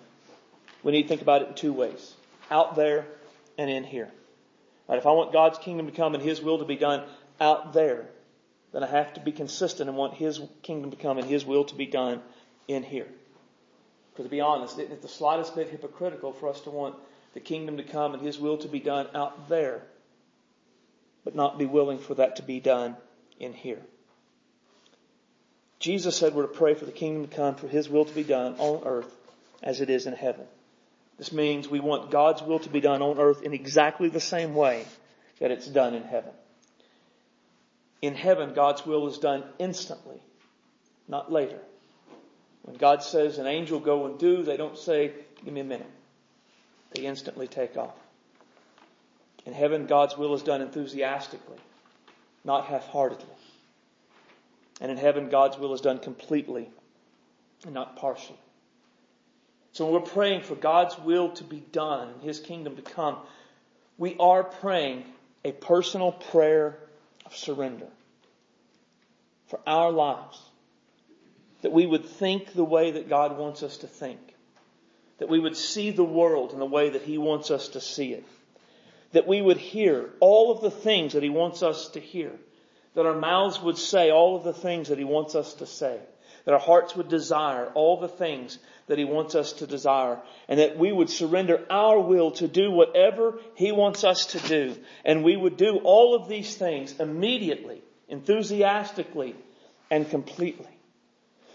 we 0.84 0.92
need 0.92 1.04
to 1.04 1.08
think 1.08 1.22
about 1.22 1.42
it 1.42 1.48
in 1.50 1.54
two 1.56 1.74
ways 1.74 2.14
out 2.52 2.76
there 2.76 3.06
and 3.58 3.70
in 3.70 3.84
here. 3.84 4.12
Right, 4.88 5.00
if 5.00 5.08
I 5.08 5.12
want 5.12 5.34
God's 5.34 5.58
kingdom 5.58 5.88
to 5.88 5.92
come 5.92 6.14
and 6.14 6.24
His 6.24 6.42
will 6.42 6.60
to 6.60 6.66
be 6.66 6.76
done 6.76 7.04
out 7.40 7.74
there, 7.74 8.08
then 8.76 8.84
I 8.84 8.88
have 8.88 9.14
to 9.14 9.22
be 9.22 9.32
consistent 9.32 9.88
and 9.88 9.98
want 9.98 10.16
His 10.16 10.42
kingdom 10.62 10.92
to 10.92 10.98
come 10.98 11.18
and 11.18 11.26
His 11.26 11.46
will 11.46 11.64
to 11.64 11.76
be 11.76 11.86
done 11.86 12.22
in 12.68 12.84
here. 12.84 13.08
Because 14.12 14.26
to 14.26 14.30
be 14.30 14.42
honest, 14.42 14.78
it's 14.78 15.02
the 15.02 15.08
slightest 15.08 15.56
bit 15.56 15.70
hypocritical 15.70 16.34
for 16.34 16.50
us 16.50 16.60
to 16.62 16.72
want 16.72 16.96
the 17.34 17.40
kingdom 17.40 17.78
to 17.78 17.84
come 17.84 18.14
and 18.14 18.22
His 18.22 18.38
will 18.38 18.58
to 18.58 18.68
be 18.68 18.82
done 18.82 19.08
out 19.16 19.48
there, 19.48 19.82
but 21.24 21.36
not 21.36 21.58
be 21.58 21.66
willing 21.66 22.00
for 22.00 22.16
that 22.16 22.36
to 22.36 22.44
be 22.44 22.60
done 22.60 22.98
in 23.40 23.54
here. 23.54 23.80
Jesus 25.80 26.18
said 26.18 26.34
we're 26.34 26.42
to 26.42 26.50
pray 26.50 26.74
for 26.74 26.84
the 26.84 26.92
kingdom 26.92 27.30
to 27.30 27.34
come, 27.34 27.56
for 27.56 27.70
His 27.70 27.88
will 27.88 28.04
to 28.04 28.14
be 28.14 28.24
done 28.26 28.56
on 28.58 28.86
earth 28.86 29.16
as 29.64 29.80
it 29.80 29.90
is 29.90 30.06
in 30.06 30.14
heaven. 30.14 30.48
This 31.18 31.32
means 31.32 31.70
we 31.70 31.80
want 31.80 32.12
God's 32.12 32.42
will 32.42 32.60
to 32.60 32.70
be 32.70 32.82
done 32.82 33.02
on 33.02 33.20
earth 33.20 33.42
in 33.42 33.54
exactly 33.54 34.10
the 34.10 34.20
same 34.20 34.54
way 34.54 34.86
that 35.40 35.52
it's 35.52 35.66
done 35.66 35.94
in 35.94 36.04
heaven. 36.04 36.34
In 38.06 38.14
heaven, 38.14 38.54
God's 38.54 38.86
will 38.86 39.08
is 39.08 39.18
done 39.18 39.44
instantly, 39.58 40.22
not 41.08 41.32
later. 41.32 41.58
When 42.62 42.76
God 42.76 43.02
says 43.02 43.40
an 43.40 43.48
angel 43.48 43.80
go 43.80 44.06
and 44.06 44.20
do, 44.20 44.44
they 44.44 44.58
don't 44.58 44.78
say, 44.78 45.12
give 45.44 45.52
me 45.52 45.62
a 45.62 45.64
minute. 45.64 45.90
They 46.92 47.08
instantly 47.08 47.48
take 47.48 47.78
off. 47.78 47.96
In 49.48 49.54
heaven, 49.54 49.88
God's 49.88 50.16
will 50.16 50.36
is 50.36 50.44
done 50.44 50.62
enthusiastically, 50.62 51.58
not 52.44 52.66
half-heartedly. 52.66 53.26
And 54.80 54.92
in 54.92 54.98
heaven, 54.98 55.30
God's 55.30 55.58
will 55.58 55.74
is 55.74 55.82
done 55.82 55.98
completely 55.98 56.70
and 57.66 57.74
not 57.74 57.96
partially. 57.96 58.38
So 59.72 59.86
when 59.86 59.96
we're 59.96 60.02
praying 60.02 60.44
for 60.44 60.54
God's 60.54 61.00
will 61.00 61.30
to 61.32 61.44
be 61.44 61.60
done 61.72 62.10
and 62.10 62.22
His 62.22 62.40
kingdom 62.40 62.76
to 62.76 62.84
come, 62.84 63.18
we 63.98 64.16
are 64.20 64.44
praying 64.44 65.06
a 65.44 65.54
personal 65.54 66.12
prayer 66.12 66.78
of 67.26 67.36
surrender 67.36 67.88
for 69.48 69.60
our 69.68 69.92
lives. 69.92 70.42
That 71.62 71.72
we 71.72 71.86
would 71.86 72.06
think 72.06 72.54
the 72.54 72.64
way 72.64 72.92
that 72.92 73.10
God 73.10 73.38
wants 73.38 73.64
us 73.64 73.78
to 73.78 73.88
think. 73.88 74.20
That 75.18 75.30
we 75.30 75.40
would 75.40 75.58
see 75.58 75.92
the 75.92 76.04
world 76.04 76.52
in 76.52 76.60
the 76.60 76.66
way 76.66 76.90
that 76.90 77.02
He 77.02 77.18
wants 77.18 77.50
us 77.50 77.70
to 77.70 77.82
see 77.82 78.14
it. 78.14 78.26
That 79.14 79.28
we 79.28 79.42
would 79.42 79.58
hear 79.58 80.10
all 80.20 80.52
of 80.52 80.62
the 80.62 80.72
things 80.72 81.14
that 81.14 81.24
He 81.24 81.30
wants 81.30 81.64
us 81.64 81.90
to 81.90 82.00
hear. 82.00 82.32
That 82.94 83.06
our 83.06 83.18
mouths 83.18 83.62
would 83.62 83.78
say 83.78 84.12
all 84.12 84.36
of 84.36 84.44
the 84.44 84.54
things 84.54 84.90
that 84.90 84.98
He 84.98 85.04
wants 85.04 85.36
us 85.36 85.54
to 85.56 85.66
say. 85.66 86.00
That 86.46 86.54
our 86.54 86.60
hearts 86.60 86.96
would 86.96 87.10
desire 87.10 87.72
all 87.74 88.00
the 88.00 88.08
things 88.08 88.60
that 88.88 88.98
He 88.98 89.06
wants 89.06 89.36
us 89.36 89.54
to 89.54 89.68
desire. 89.68 90.20
And 90.48 90.60
that 90.60 90.78
we 90.78 90.92
would 90.92 91.10
surrender 91.10 91.66
our 91.70 92.00
will 92.00 92.32
to 92.32 92.48
do 92.48 92.72
whatever 92.72 93.40
He 93.56 93.72
wants 93.72 94.04
us 94.04 94.28
to 94.28 94.40
do. 94.40 94.76
And 95.04 95.24
we 95.24 95.36
would 95.36 95.58
do 95.58 95.80
all 95.84 96.16
of 96.16 96.30
these 96.30 96.56
things 96.56 97.00
immediately, 97.00 97.82
enthusiastically, 98.08 99.36
and 99.90 100.10
completely. 100.10 100.68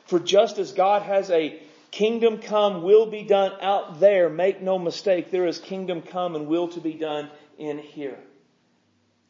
For 0.06 0.18
just 0.18 0.58
as 0.58 0.72
God 0.72 1.02
has 1.02 1.30
a 1.30 1.60
kingdom 1.92 2.38
come, 2.38 2.82
will 2.82 3.06
be 3.06 3.22
done 3.22 3.52
out 3.60 4.00
there, 4.00 4.28
make 4.28 4.60
no 4.60 4.78
mistake, 4.78 5.30
there 5.30 5.46
is 5.46 5.58
kingdom 5.58 6.02
come 6.02 6.34
and 6.34 6.48
will 6.48 6.68
to 6.68 6.80
be 6.80 6.94
done 6.94 7.30
in 7.58 7.78
here. 7.78 8.18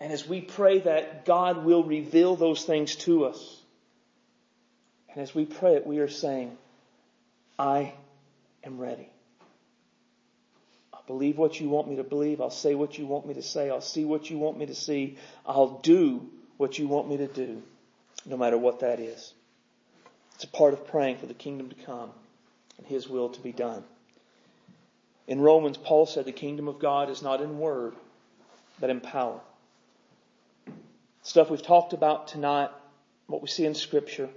And 0.01 0.13
as 0.13 0.27
we 0.27 0.41
pray 0.41 0.81
that, 0.81 1.27
God 1.27 1.65
will 1.65 1.85
reveal 1.85 2.35
those 2.37 2.65
things 2.65 2.97
to 2.97 3.27
us. 3.27 3.60
And 5.13 5.23
as 5.23 5.35
we 5.35 5.45
pray 5.45 5.75
it, 5.75 5.87
we 5.87 5.99
are 5.99 6.09
saying, 6.09 6.57
I 7.59 7.93
am 8.65 8.79
ready. 8.79 9.09
I'll 10.95 11.03
believe 11.07 11.37
what 11.37 11.61
you 11.61 11.69
want 11.69 11.89
me 11.89 11.97
to 11.97 12.05
believe. 12.05 12.41
I'll 12.41 12.51
say 12.51 12.75
what 12.75 12.97
you 12.97 13.07
want 13.07 13.27
me 13.27 13.35
to 13.35 13.43
say. 13.43 13.71
I'll 13.71 13.81
see 13.81 14.05
what 14.05 14.31
you 14.31 14.39
want 14.39 14.59
me 14.59 14.67
to 14.67 14.75
see. 14.75 15.19
I'll 15.45 15.81
do 15.83 16.29
what 16.57 16.79
you 16.79 16.87
want 16.87 17.09
me 17.09 17.17
to 17.17 17.27
do, 17.27 17.63
no 18.25 18.37
matter 18.37 18.57
what 18.57 18.81
that 18.81 19.01
is. 19.01 19.33
It's 20.37 20.45
a 20.45 20.49
part 20.49 20.73
of 20.73 20.87
praying 20.87 21.19
for 21.19 21.27
the 21.27 21.35
kingdom 21.35 21.69
to 21.71 21.75
come 21.85 22.11
and 22.79 22.87
His 22.87 23.09
will 23.09 23.29
to 23.31 23.41
be 23.41 23.53
done. 23.53 23.83
In 25.27 25.41
Romans, 25.41 25.77
Paul 25.77 26.07
said 26.07 26.25
the 26.25 26.33
kingdom 26.33 26.67
of 26.67 26.79
God 26.79 27.11
is 27.11 27.23
not 27.23 27.41
in 27.41 27.59
word, 27.59 27.95
but 28.81 28.91
in 28.91 29.01
power. 29.01 29.41
Stuff 31.23 31.51
we've 31.51 31.63
talked 31.63 31.93
about 31.93 32.29
tonight, 32.29 32.71
what 33.27 33.43
we 33.43 33.49
see 33.49 33.67
in 33.67 33.75
Scripture, 33.75 34.31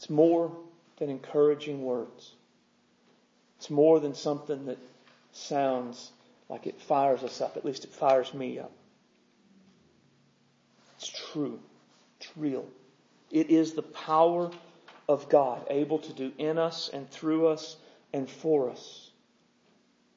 it's 0.00 0.08
more 0.08 0.50
than 0.96 1.10
encouraging 1.10 1.84
words. 1.84 2.32
It's 3.58 3.68
more 3.68 4.00
than 4.00 4.14
something 4.14 4.64
that 4.64 4.78
sounds 5.32 6.10
like 6.48 6.66
it 6.66 6.80
fires 6.80 7.22
us 7.22 7.42
up. 7.42 7.58
At 7.58 7.66
least 7.66 7.84
it 7.84 7.92
fires 7.92 8.32
me 8.32 8.58
up. 8.58 8.72
It's 10.96 11.06
true. 11.06 11.60
It's 12.18 12.34
real. 12.34 12.64
It 13.30 13.50
is 13.50 13.74
the 13.74 13.82
power 13.82 14.50
of 15.06 15.28
God 15.28 15.66
able 15.68 15.98
to 15.98 16.14
do 16.14 16.32
in 16.38 16.56
us 16.56 16.88
and 16.90 17.10
through 17.10 17.48
us 17.48 17.76
and 18.14 18.26
for 18.26 18.70
us 18.70 19.10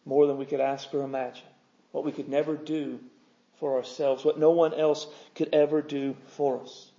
more 0.05 0.27
than 0.27 0.37
we 0.37 0.45
could 0.45 0.61
ask 0.61 0.93
or 0.93 1.03
imagine. 1.03 1.43
What 1.91 2.05
we 2.05 2.13
could 2.13 2.29
never 2.29 2.55
do 2.55 3.01
for 3.59 3.75
ourselves, 3.75 4.23
what 4.23 4.39
no 4.39 4.51
one 4.51 4.73
else 4.73 5.07
could 5.35 5.49
ever 5.53 5.81
do 5.81 6.15
for 6.27 6.61
us. 6.61 6.92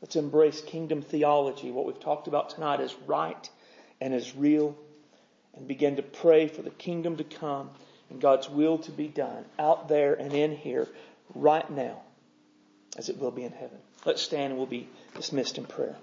Let's 0.00 0.16
embrace 0.16 0.60
kingdom 0.60 1.02
theology. 1.02 1.70
What 1.70 1.84
we've 1.86 2.00
talked 2.00 2.26
about 2.26 2.50
tonight 2.50 2.80
is 2.80 2.94
right 3.06 3.48
and 4.00 4.14
is 4.14 4.34
real 4.34 4.76
and 5.54 5.68
begin 5.68 5.96
to 5.96 6.02
pray 6.02 6.48
for 6.48 6.62
the 6.62 6.70
kingdom 6.70 7.16
to 7.16 7.24
come 7.24 7.70
and 8.08 8.20
God's 8.20 8.48
will 8.48 8.78
to 8.78 8.90
be 8.90 9.08
done 9.08 9.44
out 9.58 9.88
there 9.88 10.14
and 10.14 10.32
in 10.32 10.56
here 10.56 10.88
right 11.34 11.68
now 11.70 12.00
as 12.96 13.08
it 13.08 13.18
will 13.18 13.30
be 13.30 13.44
in 13.44 13.52
heaven. 13.52 13.78
Let's 14.04 14.22
stand 14.22 14.50
and 14.50 14.56
we'll 14.56 14.66
be 14.66 14.88
dismissed 15.14 15.58
in 15.58 15.64
prayer. 15.66 15.96